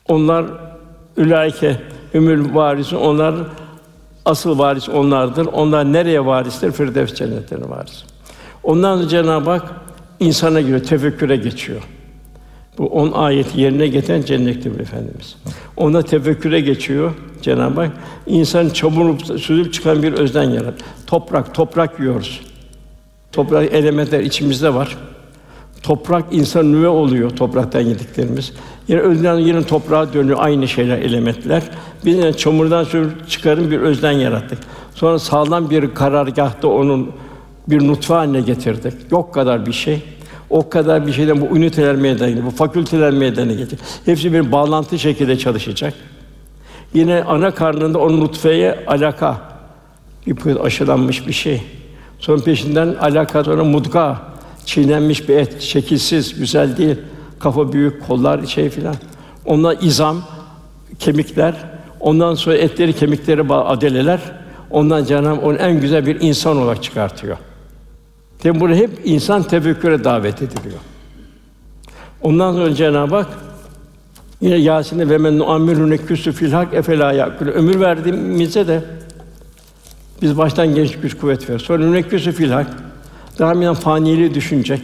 Onlar 0.07 0.45
ülaike 1.17 1.81
ümül 2.13 2.55
varisin 2.55 2.97
onlar 2.97 3.35
asıl 4.25 4.59
varis 4.59 4.89
onlardır. 4.89 5.45
Onlar 5.45 5.93
nereye 5.93 6.25
varistir? 6.25 6.71
Firdevs 6.71 7.13
cennetlerine 7.13 7.69
varis. 7.69 8.03
Ondan 8.63 8.97
sonra 8.97 9.09
Cenab-ı 9.09 9.49
Hak 9.49 9.63
insana 10.19 10.61
göre 10.61 10.83
tefekküre 10.83 11.35
geçiyor. 11.35 11.81
Bu 12.77 12.85
on 12.85 13.11
ayeti 13.11 13.61
yerine 13.61 13.87
getiren 13.87 14.21
cennettir 14.21 14.79
efendimiz. 14.79 15.35
Ona 15.77 16.01
tefekküre 16.01 16.61
geçiyor 16.61 17.11
Cenab-ı 17.41 17.81
Hak. 17.81 17.91
İnsan 18.27 18.69
çaburup 18.69 19.21
süzüp 19.21 19.73
çıkan 19.73 20.03
bir 20.03 20.13
özden 20.13 20.49
yarat. 20.49 20.73
Toprak, 21.07 21.55
toprak 21.55 21.99
yiyoruz. 21.99 22.41
Toprak 23.31 23.73
elementler 23.73 24.19
içimizde 24.19 24.73
var. 24.73 24.97
Toprak 25.83 26.25
insan 26.31 26.71
nüve 26.73 26.87
oluyor 26.87 27.29
topraktan 27.29 27.81
yediklerimiz. 27.81 28.53
Yine 28.87 28.99
özden 28.99 29.37
yine 29.37 29.63
toprağa 29.63 30.13
dönüyor 30.13 30.37
aynı 30.41 30.67
şeyler 30.67 30.97
elementler. 30.97 31.63
Biz 32.05 32.15
yine 32.15 32.33
çamurdan 32.33 32.83
sürüp 32.83 33.29
çıkarın 33.29 33.71
bir 33.71 33.79
özden 33.79 34.11
yarattık. 34.11 34.59
Sonra 34.95 35.19
sağlam 35.19 35.69
bir 35.69 35.93
karargahta 35.93 36.67
onun 36.67 37.11
bir 37.67 37.87
nutfe 37.87 38.13
haline 38.13 38.41
getirdik. 38.41 38.93
Yok 39.11 39.33
kadar 39.33 39.65
bir 39.65 39.73
şey. 39.73 40.01
O 40.49 40.69
kadar 40.69 41.07
bir 41.07 41.13
şeyden 41.13 41.41
bu 41.41 41.57
üniteler 41.57 41.95
meydana 41.95 42.45
bu 42.45 42.49
fakülteler 42.49 43.11
meydana 43.11 43.53
gelecek. 43.53 43.79
Hepsi 44.05 44.33
bir 44.33 44.51
bağlantı 44.51 44.99
şekilde 44.99 45.37
çalışacak. 45.37 45.93
Yine 46.93 47.23
ana 47.23 47.51
karnında 47.51 47.99
o 47.99 48.19
nutfeye 48.19 48.85
alaka 48.87 49.37
bir 50.27 50.65
aşılanmış 50.65 51.27
bir 51.27 51.33
şey. 51.33 51.61
Sonra 52.19 52.43
peşinden 52.43 52.95
alaka 53.01 53.43
sonra 53.43 53.63
mudga 53.63 54.21
çiğnenmiş 54.65 55.29
bir 55.29 55.35
et, 55.37 55.61
şekilsiz, 55.61 56.39
güzel 56.39 56.77
değil. 56.77 56.95
Kafa 57.39 57.73
büyük, 57.73 58.07
kollar 58.07 58.45
şey 58.45 58.69
filan. 58.69 58.95
Onlar 59.45 59.77
izam, 59.81 60.21
kemikler. 60.99 61.55
Ondan 61.99 62.35
sonra 62.35 62.57
etleri, 62.57 62.93
kemikleri 62.93 63.53
adeleler. 63.53 64.19
Ondan 64.69 65.03
Cenab-ı 65.03 65.41
onu 65.41 65.57
en 65.57 65.81
güzel 65.81 66.05
bir 66.05 66.21
insan 66.21 66.57
olarak 66.57 66.83
çıkartıyor. 66.83 67.37
Tabi 68.45 68.59
bunu 68.59 68.75
hep 68.75 68.89
insan 69.03 69.43
tefekküre 69.43 70.03
davet 70.03 70.41
ediliyor. 70.41 70.79
Ondan 72.21 72.53
sonra 72.53 72.75
Cenab-ı 72.75 73.15
Hak 73.15 73.27
yine 74.41 74.55
Yasin'de 74.55 75.09
ve 75.09 75.17
men 75.17 75.39
nu'ammiru 75.39 75.89
neküsü 75.89 76.31
fil 76.31 76.51
hak 76.51 76.73
efela 76.73 77.11
yakul. 77.11 77.47
Ömür 77.47 77.79
verdiğimizde 77.79 78.67
de 78.67 78.83
biz 80.21 80.37
baştan 80.37 80.75
genç 80.75 80.99
güç 80.99 81.17
kuvvet 81.17 81.49
ver. 81.49 81.59
Sonra 81.59 81.85
neküsü 81.85 82.31
fil 82.31 82.49
hak 82.49 82.67
daima 83.39 83.73
faniliği 83.73 84.33
düşünecek. 84.33 84.81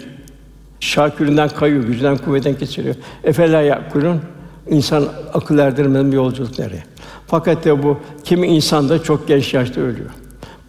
Şaküründen 0.79 1.49
kayıyor, 1.49 1.83
gücünden 1.83 2.17
kuvvetten 2.17 2.55
kesiliyor. 2.55 2.95
Efela 3.23 3.61
yakulun 3.61 4.21
insan 4.69 5.05
akıl 5.33 5.57
erdirmeden 5.57 6.11
bir 6.11 6.15
yolculuk 6.15 6.59
nereye? 6.59 6.83
Fakat 7.27 7.65
de 7.65 7.83
bu 7.83 7.99
kimi 8.23 8.47
insan 8.47 8.89
da 8.89 9.03
çok 9.03 9.27
genç 9.27 9.53
yaşta 9.53 9.81
ölüyor. 9.81 10.09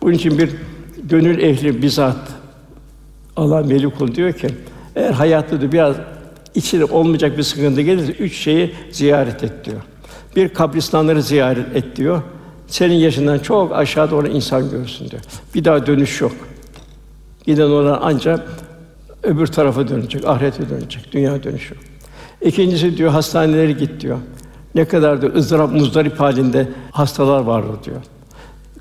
Bunun 0.03 0.13
için 0.13 0.39
bir 0.39 0.51
gönül 1.03 1.39
ehli 1.39 1.83
bizzat 1.83 2.42
Allah 3.37 3.63
Melikul 3.63 4.15
diyor 4.15 4.33
ki 4.33 4.49
eğer 4.97 5.11
hayatta 5.11 5.61
da 5.61 5.73
biraz 5.73 5.97
içinde 6.55 6.85
olmayacak 6.85 7.39
bir 7.39 7.43
sıkıntı 7.43 7.81
gelirse 7.81 8.13
üç 8.13 8.37
şeyi 8.37 8.75
ziyaret 8.91 9.45
et 9.45 9.53
diyor. 9.65 9.81
Bir 10.37 10.49
kabristanları 10.49 11.23
ziyaret 11.23 11.77
et 11.77 11.97
diyor. 11.97 12.23
Senin 12.67 12.95
yaşından 12.95 13.39
çok 13.39 13.73
aşağıda 13.73 14.17
olan 14.17 14.31
insan 14.31 14.71
görsün 14.71 15.11
diyor. 15.11 15.23
Bir 15.55 15.65
daha 15.65 15.87
dönüş 15.87 16.21
yok. 16.21 16.33
Giden 17.47 17.63
olan 17.63 17.99
ancak 18.03 18.49
öbür 19.23 19.47
tarafa 19.47 19.89
dönecek, 19.89 20.25
ahirete 20.25 20.71
dönecek, 20.71 21.13
dünya 21.13 21.43
dönüşü. 21.43 21.75
İkincisi 22.41 22.97
diyor 22.97 23.11
hastanelere 23.11 23.73
git 23.73 24.01
diyor. 24.01 24.19
Ne 24.75 24.85
kadar 24.85 25.23
da 25.23 25.27
ızdırap 25.27 25.73
muzdarip 25.73 26.21
halinde 26.21 26.69
hastalar 26.91 27.41
vardır 27.41 27.85
diyor. 27.85 28.01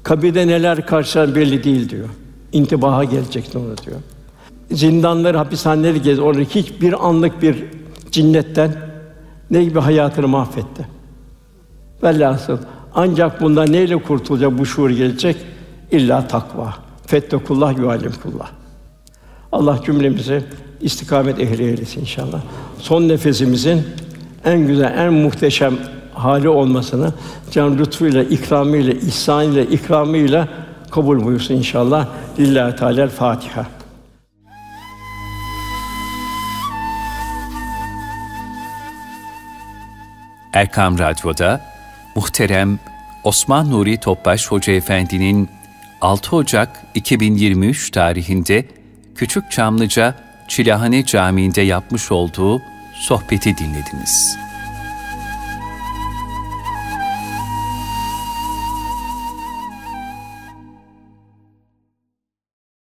Kabirde 0.03 0.47
neler 0.47 0.85
karşılar 0.85 1.35
belli 1.35 1.63
değil 1.63 1.89
diyor. 1.89 2.09
İntibaha 2.51 3.03
geleceksin 3.03 3.59
ona 3.59 3.77
diyor 3.77 3.97
zindanları, 4.71 5.37
hapishaneleri 5.37 6.01
gez. 6.01 6.19
Orada 6.19 6.41
hiçbir 6.41 7.07
anlık 7.07 7.41
bir 7.41 7.63
cinnetten 8.11 8.75
ne 9.51 9.63
gibi 9.63 9.79
hayatını 9.79 10.27
mahvetti. 10.27 10.87
Velhasıl 12.03 12.57
ancak 12.95 13.41
bundan 13.41 13.71
neyle 13.71 14.01
kurtulacak 14.01 14.57
bu 14.57 14.65
şuur 14.65 14.89
gelecek? 14.89 15.37
İlla 15.91 16.27
takva. 16.27 16.73
Fettekullah 17.05 17.77
yualimkullah. 17.77 18.49
Allah 19.51 19.79
cümlemizi 19.85 20.43
istikamet 20.81 21.39
ehli 21.39 21.63
eylesin 21.63 22.01
inşallah. 22.01 22.41
Son 22.79 23.07
nefesimizin 23.07 23.83
en 24.45 24.67
güzel, 24.67 24.97
en 24.97 25.13
muhteşem 25.13 25.73
hali 26.13 26.49
olmasını 26.49 27.13
can 27.51 27.77
lütfuyla, 27.77 28.23
ikramıyla, 28.23 28.93
ihsanıyla, 28.93 29.63
ikramıyla 29.63 30.47
kabul 30.91 31.23
buyursun 31.23 31.55
inşallah. 31.55 32.07
Lillahi 32.39 32.75
Teala 32.75 33.07
Fatiha. 33.07 33.80
Erkam 40.53 40.99
Radyo'da 40.99 41.61
muhterem 42.15 42.79
Osman 43.23 43.71
Nuri 43.71 43.97
Topbaş 43.97 44.47
Hoca 44.47 44.73
Efendi'nin 44.73 45.49
6 46.01 46.35
Ocak 46.35 46.69
2023 46.95 47.91
tarihinde 47.91 48.65
Küçük 49.15 49.51
Çamlıca 49.51 50.15
Çilahane 50.47 51.05
Camii'nde 51.05 51.61
yapmış 51.61 52.11
olduğu 52.11 52.61
sohbeti 52.93 53.57
dinlediniz. 53.57 54.37